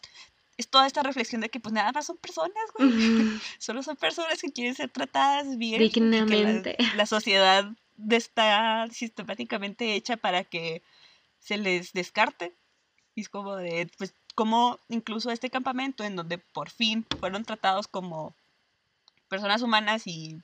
es 0.57 0.69
toda 0.69 0.87
esta 0.87 1.03
reflexión 1.03 1.41
de 1.41 1.49
que 1.49 1.59
pues 1.59 1.73
nada 1.73 1.91
más 1.91 2.05
son 2.05 2.17
personas, 2.17 2.53
güey. 2.77 2.89
Ujú. 2.89 3.39
Solo 3.59 3.83
son 3.83 3.95
personas 3.95 4.41
que 4.41 4.51
quieren 4.51 4.75
ser 4.75 4.89
tratadas 4.89 5.57
bien 5.57 5.89
que 5.89 5.99
la, 5.99 6.07
Dignamente. 6.09 6.77
la 6.95 7.05
sociedad 7.05 7.65
está 8.09 8.87
sistemáticamente 8.91 9.93
hecha 9.95 10.17
para 10.17 10.43
que 10.43 10.81
se 11.39 11.57
les 11.57 11.93
descarte. 11.93 12.55
Y 13.15 13.21
es 13.21 13.29
como 13.29 13.55
de, 13.55 13.89
pues, 13.97 14.13
como 14.35 14.79
incluso 14.89 15.31
este 15.31 15.49
campamento 15.49 16.03
en 16.03 16.15
donde 16.15 16.37
por 16.37 16.69
fin 16.69 17.05
fueron 17.19 17.43
tratados 17.43 17.87
como 17.87 18.35
personas 19.29 19.61
humanas 19.61 20.05
y 20.05 20.37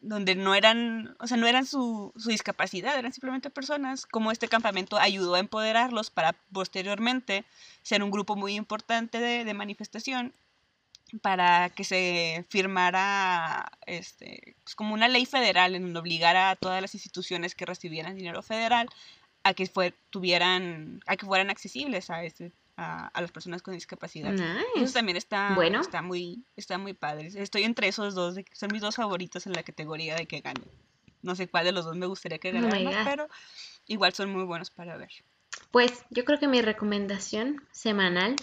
donde 0.00 0.34
no 0.34 0.54
eran, 0.54 1.16
o 1.18 1.26
sea, 1.26 1.36
no 1.36 1.46
eran 1.46 1.66
su, 1.66 2.12
su 2.16 2.30
discapacidad, 2.30 2.98
eran 2.98 3.12
simplemente 3.12 3.50
personas, 3.50 4.06
como 4.06 4.30
este 4.30 4.48
campamento 4.48 4.96
ayudó 4.96 5.34
a 5.34 5.40
empoderarlos 5.40 6.10
para 6.10 6.34
posteriormente 6.52 7.44
ser 7.82 8.02
un 8.02 8.10
grupo 8.10 8.36
muy 8.36 8.54
importante 8.54 9.18
de, 9.18 9.54
manifestación 9.54 10.32
para 11.22 11.70
que 11.70 11.84
se 11.84 12.44
firmara 12.48 13.72
este, 13.86 14.54
pues, 14.62 14.74
como 14.74 14.94
una 14.94 15.08
ley 15.08 15.26
federal 15.26 15.74
en 15.74 15.82
donde 15.82 15.98
obligara 15.98 16.50
a 16.50 16.56
todas 16.56 16.80
las 16.82 16.94
instituciones 16.94 17.54
que 17.54 17.66
recibieran 17.66 18.14
dinero 18.14 18.42
federal 18.42 18.88
a 19.42 19.54
que 19.54 19.66
fue, 19.66 19.94
tuvieran, 20.10 21.00
a 21.06 21.16
que 21.16 21.26
fueran 21.26 21.50
accesibles 21.50 22.10
a 22.10 22.22
este, 22.22 22.52
a, 22.78 23.08
a 23.08 23.20
las 23.20 23.32
personas 23.32 23.60
con 23.60 23.74
discapacidad. 23.74 24.32
Eso 24.32 24.54
Nice. 24.76 24.92
también 24.94 25.16
está, 25.16 25.52
Bueno. 25.54 25.80
está 25.80 26.00
muy, 26.00 26.44
está 26.56 26.78
muy 26.78 26.94
padre. 26.94 27.28
Estoy 27.34 27.64
entre 27.64 27.88
esos 27.88 28.14
dos, 28.14 28.36
de 28.36 28.44
son 28.52 28.70
mis 28.72 28.80
dos 28.80 28.94
favoritos 28.96 29.46
en 29.46 29.52
la 29.52 29.62
categoría 29.64 30.14
de 30.14 30.26
que 30.26 30.40
ganen. 30.40 30.64
No 31.22 31.34
sé 31.34 31.48
cuál 31.48 31.64
de 31.64 31.72
los 31.72 31.84
dos 31.84 31.96
me 31.96 32.06
gustaría 32.06 32.38
que 32.38 32.50
Oh 32.50 32.52
ganara 32.54 32.78
God. 32.80 33.04
pero 33.04 33.28
igual 33.88 34.14
son 34.14 34.30
muy 34.30 34.44
buenos 34.44 34.70
para 34.70 34.96
ver. 34.96 35.10
Pues 35.72 36.04
yo 36.10 36.24
creo 36.24 36.38
que 36.38 36.46
mi 36.46 36.62
recomendación 36.62 37.60
semanal, 37.72 38.36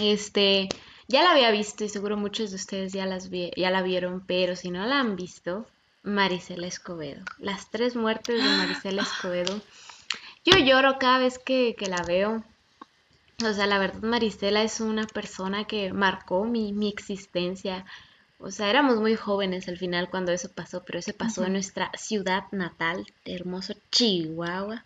este, 0.00 0.68
ya 1.06 1.22
la 1.22 1.30
había 1.30 1.50
visto 1.50 1.84
y 1.84 1.88
seguro 1.88 2.16
muchos 2.16 2.50
de 2.50 2.56
ustedes 2.56 2.92
ya, 2.92 3.06
las 3.06 3.30
vi- 3.30 3.52
ya 3.56 3.70
la 3.70 3.82
vieron, 3.82 4.26
pero 4.26 4.56
si 4.56 4.70
no 4.70 4.84
la 4.86 4.98
han 4.98 5.14
visto, 5.16 5.66
Marisela 6.02 6.66
Escobedo. 6.66 7.24
Las 7.38 7.70
tres 7.70 7.94
muertes 7.96 8.42
de 8.42 8.48
Marisela 8.58 9.02
Escobedo. 9.02 9.60
Yo 10.44 10.58
lloro 10.58 10.98
cada 10.98 11.18
vez 11.20 11.38
que, 11.38 11.76
que 11.78 11.86
la 11.86 12.02
veo. 12.02 12.44
O 13.44 13.52
sea, 13.52 13.66
la 13.66 13.78
verdad, 13.78 14.02
Marisela 14.02 14.62
es 14.62 14.80
una 14.80 15.06
persona 15.06 15.64
que 15.64 15.92
marcó 15.92 16.44
mi, 16.44 16.72
mi 16.72 16.88
existencia. 16.88 17.84
O 18.38 18.50
sea, 18.50 18.68
éramos 18.68 19.00
muy 19.00 19.14
jóvenes 19.14 19.68
al 19.68 19.78
final 19.78 20.10
cuando 20.10 20.32
eso 20.32 20.52
pasó, 20.52 20.84
pero 20.84 20.98
eso 20.98 21.12
pasó 21.16 21.44
en 21.44 21.52
nuestra 21.52 21.90
ciudad 21.96 22.44
natal, 22.50 23.06
de 23.24 23.34
hermoso 23.34 23.74
Chihuahua. 23.92 24.84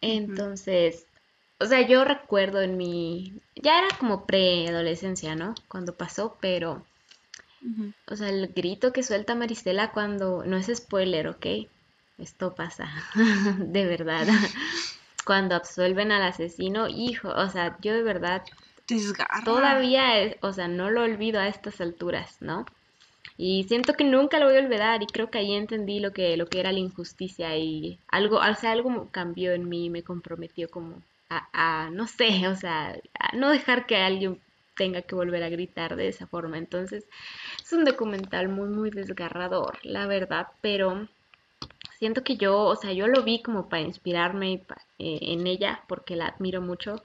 Entonces, 0.00 1.06
o 1.58 1.66
sea, 1.66 1.86
yo 1.86 2.04
recuerdo 2.04 2.60
en 2.62 2.76
mi, 2.76 3.40
ya 3.54 3.78
era 3.78 3.88
como 3.98 4.26
preadolescencia, 4.26 5.34
¿no? 5.34 5.54
Cuando 5.68 5.96
pasó, 5.96 6.36
pero, 6.40 6.86
o 8.06 8.16
sea, 8.16 8.28
el 8.28 8.48
grito 8.48 8.92
que 8.92 9.02
suelta 9.02 9.34
Marisela 9.34 9.92
cuando, 9.92 10.44
no 10.44 10.56
es 10.56 10.70
spoiler, 10.74 11.28
¿ok? 11.28 11.46
Esto 12.18 12.54
pasa, 12.54 12.88
de 13.58 13.86
verdad. 13.86 14.26
Cuando 15.24 15.54
absuelven 15.54 16.12
al 16.12 16.22
asesino, 16.22 16.88
hijo, 16.88 17.28
o 17.28 17.48
sea, 17.48 17.76
yo 17.80 17.92
de 17.94 18.02
verdad 18.02 18.42
Desgarra. 18.88 19.42
todavía, 19.44 20.20
es- 20.20 20.36
o 20.42 20.52
sea, 20.52 20.68
no 20.68 20.90
lo 20.90 21.02
olvido 21.02 21.40
a 21.40 21.48
estas 21.48 21.80
alturas, 21.80 22.38
¿no? 22.40 22.66
Y 23.36 23.64
siento 23.64 23.94
que 23.94 24.04
nunca 24.04 24.38
lo 24.38 24.46
voy 24.46 24.56
a 24.56 24.60
olvidar 24.60 25.02
y 25.02 25.06
creo 25.06 25.30
que 25.30 25.38
ahí 25.38 25.54
entendí 25.54 26.00
lo 26.00 26.12
que, 26.12 26.36
lo 26.36 26.46
que 26.46 26.60
era 26.60 26.72
la 26.72 26.78
injusticia 26.78 27.56
y 27.56 27.98
algo, 28.08 28.36
o 28.38 28.54
sea, 28.54 28.72
algo 28.72 29.08
cambió 29.10 29.52
en 29.52 29.68
mí 29.68 29.86
y 29.86 29.90
me 29.90 30.02
comprometió 30.04 30.70
como 30.70 31.02
a, 31.30 31.48
a, 31.86 31.90
no 31.90 32.06
sé, 32.06 32.28
o 32.48 32.54
sea, 32.56 32.96
a 33.18 33.36
no 33.36 33.50
dejar 33.50 33.86
que 33.86 33.96
alguien 33.96 34.40
tenga 34.76 35.02
que 35.02 35.14
volver 35.14 35.42
a 35.42 35.48
gritar 35.48 35.96
de 35.96 36.08
esa 36.08 36.26
forma. 36.26 36.58
Entonces, 36.58 37.06
es 37.62 37.72
un 37.72 37.84
documental 37.84 38.48
muy, 38.48 38.68
muy 38.68 38.90
desgarrador, 38.90 39.78
la 39.84 40.06
verdad, 40.06 40.48
pero 40.60 41.08
siento 42.02 42.24
que 42.24 42.36
yo, 42.36 42.58
o 42.64 42.74
sea, 42.74 42.92
yo 42.92 43.06
lo 43.06 43.22
vi 43.22 43.42
como 43.42 43.68
para 43.68 43.82
inspirarme 43.82 44.64
pa- 44.66 44.82
eh, 44.98 45.20
en 45.22 45.46
ella 45.46 45.84
porque 45.86 46.16
la 46.16 46.26
admiro 46.26 46.60
mucho. 46.60 47.00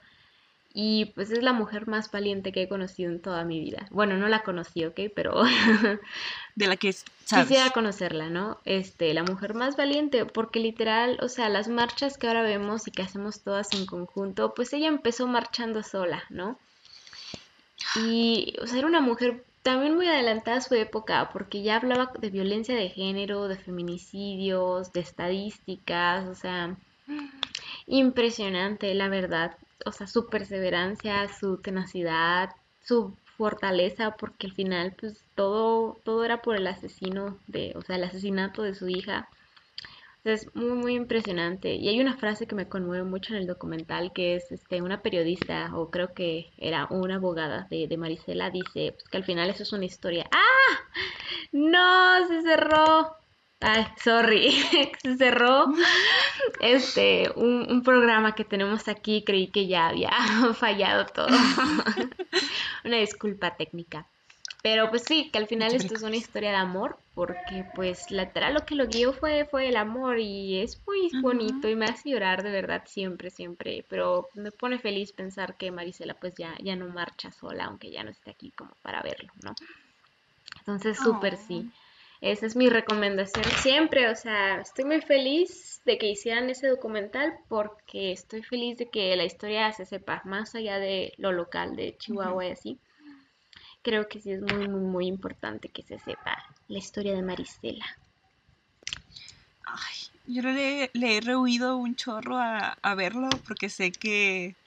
Y 0.73 1.05
pues 1.13 1.29
es 1.29 1.43
la 1.43 1.53
mujer 1.53 1.87
más 1.87 2.09
valiente 2.09 2.51
que 2.51 2.63
he 2.63 2.67
conocido 2.67 3.11
en 3.11 3.21
toda 3.21 3.43
mi 3.45 3.59
vida. 3.59 3.85
Bueno, 3.91 4.17
no 4.17 4.27
la 4.27 4.41
conocí, 4.41 4.85
¿ok? 4.85 4.99
Pero 5.15 5.43
De 6.55 6.65
la 6.67 6.77
que 6.77 6.93
sabes. 6.93 7.47
quisiera 7.47 7.69
conocerla, 7.69 8.29
¿no? 8.31 8.57
Este, 8.65 9.13
la 9.13 9.21
mujer 9.23 9.53
más 9.53 9.77
valiente, 9.77 10.25
porque 10.25 10.59
literal, 10.59 11.19
o 11.21 11.29
sea, 11.29 11.47
las 11.49 11.67
marchas 11.67 12.17
que 12.17 12.27
ahora 12.27 12.41
vemos 12.41 12.87
y 12.87 12.91
que 12.91 13.03
hacemos 13.03 13.41
todas 13.43 13.71
en 13.75 13.85
conjunto, 13.85 14.55
pues 14.55 14.73
ella 14.73 14.87
empezó 14.87 15.27
marchando 15.27 15.83
sola, 15.83 16.23
¿no? 16.31 16.57
Y, 18.03 18.55
o 18.61 18.65
sea, 18.65 18.79
era 18.79 18.87
una 18.87 19.01
mujer 19.01 19.43
también 19.67 19.97
muy 19.97 20.07
adelantada 20.07 20.59
a 20.59 20.61
su 20.61 20.75
época, 20.75 21.29
porque 21.33 21.61
ya 21.61 21.75
hablaba 21.75 22.13
de 22.17 22.29
violencia 22.29 22.73
de 22.73 22.87
género, 22.87 23.49
de 23.49 23.57
feminicidios, 23.57 24.93
de 24.93 25.01
estadísticas, 25.01 26.25
o 26.29 26.35
sea, 26.35 26.77
impresionante, 27.85 28.93
la 28.93 29.09
verdad. 29.09 29.57
O 29.85 29.91
sea, 29.91 30.07
su 30.07 30.29
perseverancia, 30.29 31.27
su 31.27 31.57
tenacidad, 31.57 32.51
su 32.81 33.17
fortaleza, 33.35 34.11
porque 34.11 34.47
al 34.47 34.53
final, 34.53 34.95
pues, 34.97 35.21
todo, 35.35 35.97
todo 36.05 36.23
era 36.23 36.41
por 36.41 36.55
el 36.55 36.65
asesino 36.65 37.37
de, 37.47 37.73
o 37.75 37.81
sea, 37.81 37.97
el 37.97 38.05
asesinato 38.05 38.63
de 38.63 38.73
su 38.73 38.87
hija. 38.87 39.27
Es 40.27 40.53
muy, 40.53 40.73
muy 40.73 40.95
impresionante. 40.95 41.75
Y 41.75 41.87
hay 41.87 42.01
una 42.01 42.17
frase 42.17 42.47
que 42.47 42.55
me 42.55 42.67
conmueve 42.67 43.05
mucho 43.05 43.33
en 43.33 43.39
el 43.39 43.47
documental, 43.47 44.11
que 44.11 44.35
es 44.35 44.51
este, 44.51 44.81
una 44.81 45.01
periodista, 45.01 45.71
o 45.73 45.89
creo 45.89 46.13
que 46.13 46.51
era 46.57 46.85
una 46.89 47.15
abogada 47.15 47.65
de, 47.69 47.95
Marisela, 47.97 48.49
dice 48.49 48.91
pues, 48.91 49.07
que 49.09 49.15
al 49.15 49.23
final 49.23 49.49
eso 49.49 49.63
es 49.63 49.71
una 49.71 49.85
historia. 49.85 50.27
¡Ah! 50.33 50.79
¡No! 51.53 52.27
Se 52.27 52.41
cerró. 52.41 53.15
Ay, 53.61 53.87
sorry. 54.03 54.51
Se 55.01 55.15
cerró 55.15 55.67
este 56.59 57.31
un 57.37 57.81
programa 57.83 58.35
que 58.35 58.43
tenemos 58.43 58.89
aquí. 58.89 59.23
Creí 59.25 59.47
que 59.47 59.67
ya 59.67 59.87
había 59.87 60.11
fallado 60.55 61.05
todo. 61.05 61.27
Una 62.83 62.97
disculpa 62.97 63.55
técnica. 63.55 64.09
Pero 64.61 64.89
pues 64.89 65.03
sí, 65.03 65.29
que 65.31 65.37
al 65.37 65.47
final 65.47 65.73
esto 65.73 65.95
es 65.95 66.03
una 66.03 66.17
historia 66.17 66.49
de 66.49 66.57
amor, 66.57 66.99
porque 67.13 67.63
pues 67.73 68.11
lateral 68.11 68.53
lo 68.53 68.65
que 68.65 68.75
lo 68.75 68.87
guió 68.87 69.13
fue, 69.13 69.45
fue 69.45 69.69
el 69.69 69.75
amor 69.77 70.19
y 70.19 70.59
es 70.61 70.81
muy 70.85 71.11
bonito 71.21 71.69
y 71.69 71.75
me 71.75 71.85
hace 71.85 72.09
llorar 72.09 72.43
de 72.43 72.51
verdad 72.51 72.83
siempre, 72.85 73.29
siempre. 73.29 73.85
Pero 73.89 74.29
me 74.35 74.51
pone 74.51 74.79
feliz 74.79 75.13
pensar 75.13 75.57
que 75.57 75.71
Marisela 75.71 76.15
pues 76.15 76.33
ya, 76.37 76.55
ya 76.63 76.75
no 76.75 76.89
marcha 76.89 77.31
sola, 77.31 77.65
aunque 77.65 77.91
ya 77.91 78.03
no 78.03 78.11
esté 78.11 78.31
aquí 78.31 78.51
como 78.51 78.75
para 78.81 79.01
verlo, 79.01 79.31
¿no? 79.43 79.53
Entonces, 80.59 80.97
súper 80.97 81.35
Oh. 81.35 81.37
sí. 81.37 81.71
Esa 82.19 82.47
es 82.47 82.55
mi 82.55 82.67
recomendación 82.67 83.45
siempre, 83.61 84.09
o 84.09 84.15
sea, 84.15 84.59
estoy 84.61 84.85
muy 84.85 85.01
feliz 85.01 85.81
de 85.85 85.99
que 85.99 86.07
hicieran 86.09 86.49
ese 86.49 86.67
documental 86.67 87.31
porque 87.47 88.11
estoy 88.11 88.41
feliz 88.41 88.77
de 88.77 88.89
que 88.89 89.15
la 89.15 89.23
historia 89.23 89.71
se 89.71 89.85
sepa 89.85 90.23
más 90.25 90.55
allá 90.55 90.79
de 90.79 91.13
lo 91.17 91.31
local 91.31 91.75
de 91.75 91.95
Chihuahua 91.97 92.47
y 92.47 92.51
así. 92.51 92.79
Creo 93.87 94.09
que 94.09 94.19
sí 94.19 94.33
es 94.33 94.41
muy, 94.41 94.67
muy, 94.67 94.81
muy 94.81 95.07
importante 95.07 95.69
que 95.69 95.81
se 95.81 95.97
sepa 95.99 96.37
la 96.67 96.77
historia 96.77 97.15
de 97.15 97.21
Marisela. 97.21 97.85
Ay, 99.63 99.95
yo 100.25 100.41
le, 100.41 100.91
le 100.93 101.17
he 101.17 101.21
rehuido 101.21 101.77
un 101.77 101.95
chorro 101.95 102.35
a, 102.37 102.77
a 102.81 102.95
verlo 102.95 103.29
porque 103.47 103.69
sé 103.69 103.93
que 103.93 104.57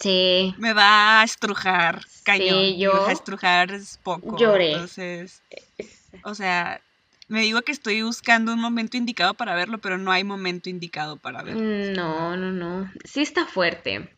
Sí, 0.00 0.54
me 0.58 0.72
va 0.72 1.20
a 1.20 1.24
estrujar 1.24 2.02
cañón. 2.24 2.64
Sí, 2.64 2.78
yo 2.80 2.92
a 2.94 3.12
estrujar 3.12 3.70
es 3.70 3.96
poco. 4.02 4.38
lloré. 4.38 4.72
Entonces, 4.72 5.40
es- 5.78 6.10
o 6.24 6.34
sea, 6.34 6.80
me 7.28 7.42
digo 7.42 7.62
que 7.62 7.70
estoy 7.70 8.02
buscando 8.02 8.52
un 8.52 8.60
momento 8.60 8.96
indicado 8.96 9.34
para 9.34 9.54
verlo, 9.54 9.78
pero 9.78 9.98
no 9.98 10.10
hay 10.10 10.24
momento 10.24 10.68
indicado 10.68 11.16
para 11.16 11.44
verlo. 11.44 11.62
no, 11.94 12.36
no, 12.36 12.50
no. 12.50 12.90
Sí 13.04 13.20
está 13.22 13.46
fuerte. 13.46 14.17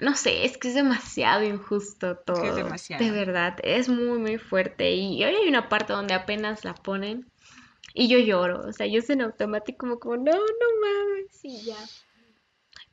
No 0.00 0.14
sé, 0.16 0.44
es 0.44 0.56
que 0.58 0.68
es 0.68 0.74
demasiado 0.74 1.44
injusto 1.44 2.16
todo. 2.16 2.54
demasiado. 2.54 3.04
De 3.04 3.10
verdad, 3.10 3.56
es 3.62 3.88
muy, 3.88 4.18
muy 4.18 4.38
fuerte. 4.38 4.90
Y 4.92 5.22
hoy 5.24 5.34
hay 5.34 5.48
una 5.48 5.68
parte 5.68 5.92
donde 5.92 6.14
apenas 6.14 6.64
la 6.64 6.74
ponen 6.74 7.26
y 7.94 8.08
yo 8.08 8.18
lloro. 8.18 8.66
O 8.66 8.72
sea, 8.72 8.86
yo 8.86 9.02
soy 9.02 9.14
en 9.14 9.22
automático 9.22 9.78
como, 9.78 9.98
como 9.98 10.16
no, 10.16 10.32
no 10.32 10.38
mames, 10.80 11.44
y 11.44 11.62
ya. 11.64 11.76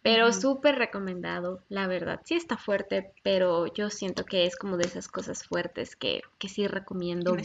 Pero 0.02 0.32
súper 0.32 0.76
recomendado, 0.76 1.64
la 1.70 1.88
verdad. 1.88 2.22
Sí 2.24 2.36
está 2.36 2.56
fuerte, 2.58 3.12
pero 3.24 3.74
yo 3.74 3.90
siento 3.90 4.26
que 4.26 4.46
es 4.46 4.56
como 4.56 4.78
de 4.78 4.86
esas 4.88 5.08
cosas 5.10 5.44
fuertes 5.44 5.96
que, 5.96 6.22
que 6.38 6.48
sí 6.48 6.68
recomiendo 6.68 7.34
ver. 7.34 7.44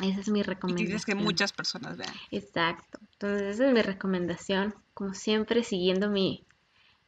Esa 0.00 0.20
es 0.20 0.28
mi 0.28 0.40
Y 0.40 0.44
que 0.44 0.56
quieres 0.56 1.04
que 1.04 1.12
recomendación. 1.12 1.18
muchas 1.22 1.52
personas 1.52 1.98
vean. 1.98 2.12
Exacto. 2.30 2.98
Entonces, 3.12 3.56
esa 3.56 3.66
es 3.68 3.74
mi 3.74 3.82
recomendación. 3.82 4.74
Como 4.94 5.12
siempre, 5.12 5.62
siguiendo 5.64 6.08
mi, 6.08 6.46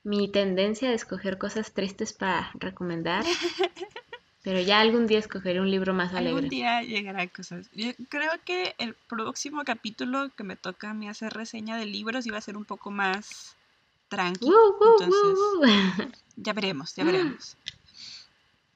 mi 0.05 0.29
tendencia 0.29 0.89
de 0.89 0.95
escoger 0.95 1.39
cosas 1.39 1.73
tristes 1.73 2.13
para 2.13 2.51
recomendar. 2.55 3.25
Pero 4.45 4.61
ya 4.61 4.81
algún 4.81 5.07
día 5.07 5.21
escogeré 5.21 5.61
un 5.61 5.71
libro 5.71 5.95
más 5.95 6.13
Algún 6.15 6.39
alegre. 6.39 6.49
día 6.49 6.83
llegará 6.83 7.29
cosas. 7.29 7.69
Yo 7.75 7.93
creo 8.09 8.33
que 8.45 8.75
el 8.79 8.95
próximo 8.95 9.63
capítulo 9.65 10.31
que 10.37 10.43
me 10.43 10.57
toca 10.57 10.91
a 10.91 10.95
mí 10.95 11.09
hacer 11.09 11.33
reseña 11.33 11.77
de 11.77 11.87
libros 11.87 12.27
iba 12.27 12.39
a 12.39 12.41
ser 12.41 12.57
un 12.57 12.65
poco 12.65 12.91
más 12.91 13.55
tranqui. 14.09 14.47
¡Woo, 14.51 14.77
woo, 14.81 14.97
Entonces, 15.01 15.39
ya 16.37 16.53
veremos, 16.55 16.95
ya 16.97 17.05
veremos. 17.05 17.57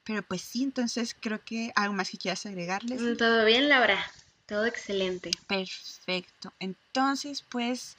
Pero 0.05 0.23
pues 0.23 0.41
sí, 0.41 0.63
entonces 0.63 1.13
creo 1.19 1.41
que 1.43 1.73
algo 1.75 1.93
más 1.93 2.09
que 2.09 2.17
quieras 2.17 2.45
agregarles. 2.45 3.01
Mm, 3.01 3.17
Todo 3.17 3.43
bien, 3.43 3.67
Laura. 3.67 3.99
Todo 4.45 4.65
excelente. 4.65 5.31
Perfecto. 5.47 6.53
Entonces, 6.61 7.43
pues 7.49 7.97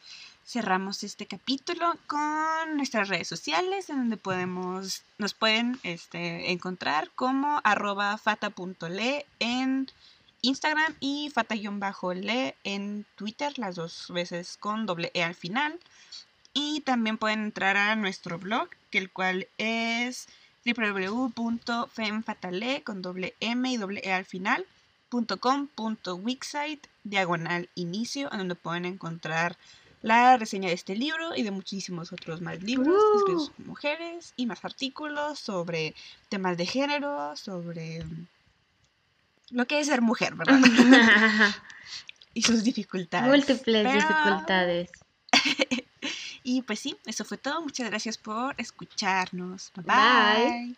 cerramos 0.49 1.05
este 1.05 1.27
capítulo 1.27 1.93
con 2.07 2.79
nuestras 2.79 3.09
redes 3.09 3.29
sociales, 3.29 3.91
en 3.91 3.99
donde 3.99 4.17
podemos, 4.17 5.03
nos 5.19 5.35
pueden 5.35 5.79
este, 5.83 6.51
encontrar 6.51 7.11
como 7.15 7.61
arroba 7.65 8.17
fata.le 8.17 9.27
en 9.41 9.91
Instagram 10.41 10.95
y 11.01 11.31
fata-le 11.35 12.55
en 12.65 13.05
Twitter, 13.15 13.59
las 13.59 13.75
dos 13.75 14.07
veces 14.09 14.57
con 14.59 14.87
doble 14.87 15.11
E 15.13 15.23
al 15.23 15.35
final. 15.35 15.79
Y 16.55 16.81
también 16.81 17.19
pueden 17.19 17.41
entrar 17.41 17.77
a 17.77 17.95
nuestro 17.95 18.39
blog, 18.39 18.71
que 18.91 18.97
el 18.97 19.11
cual 19.11 19.49
es 19.59 20.29
www.femfatale 20.65 22.83
con 22.85 23.03
doble 23.03 23.35
M 23.41 23.71
y 23.71 23.77
doble 23.77 24.01
E 24.03 24.15
al 24.15 24.25
final 24.25 24.65
.com.wixsite 25.11 26.87
diagonal 27.05 27.69
inicio 27.75 28.33
en 28.33 28.39
donde 28.39 28.55
pueden 28.55 28.87
encontrar 28.87 29.59
la 30.03 30.37
reseña 30.37 30.69
de 30.69 30.75
este 30.75 30.95
libro 30.95 31.35
y 31.35 31.43
de 31.43 31.51
muchísimos 31.51 32.13
otros 32.13 32.41
más 32.41 32.63
libros 32.63 32.89
¡Uh! 32.89 33.19
escritos 33.19 33.51
por 33.51 33.67
mujeres 33.67 34.33
y 34.37 34.47
más 34.47 34.65
artículos 34.65 35.39
sobre 35.39 35.95
temas 36.29 36.57
de 36.57 36.67
género, 36.67 37.37
sobre 37.37 38.05
lo 39.51 39.67
que 39.67 39.81
es 39.81 39.87
ser 39.87 40.03
mujer, 40.03 40.35
¿verdad? 40.35 40.59
y 42.35 42.43
sus 42.43 42.63
dificultades. 42.65 43.29
Múltiples 43.29 43.87
Pero- 43.87 43.93
dificultades. 43.93 44.91
Y 46.45 46.63
pues 46.63 46.79
sí, 46.81 46.97
eso 47.05 47.27
fue 47.27 47.37
todo. 47.37 47.61
Muchas 47.61 47.91
gracias 47.91 48.17
por 48.17 48.55
escucharnos. 48.57 49.71
Bye. 49.75 49.85
Bye. 49.85 50.51
bye. 50.67 50.77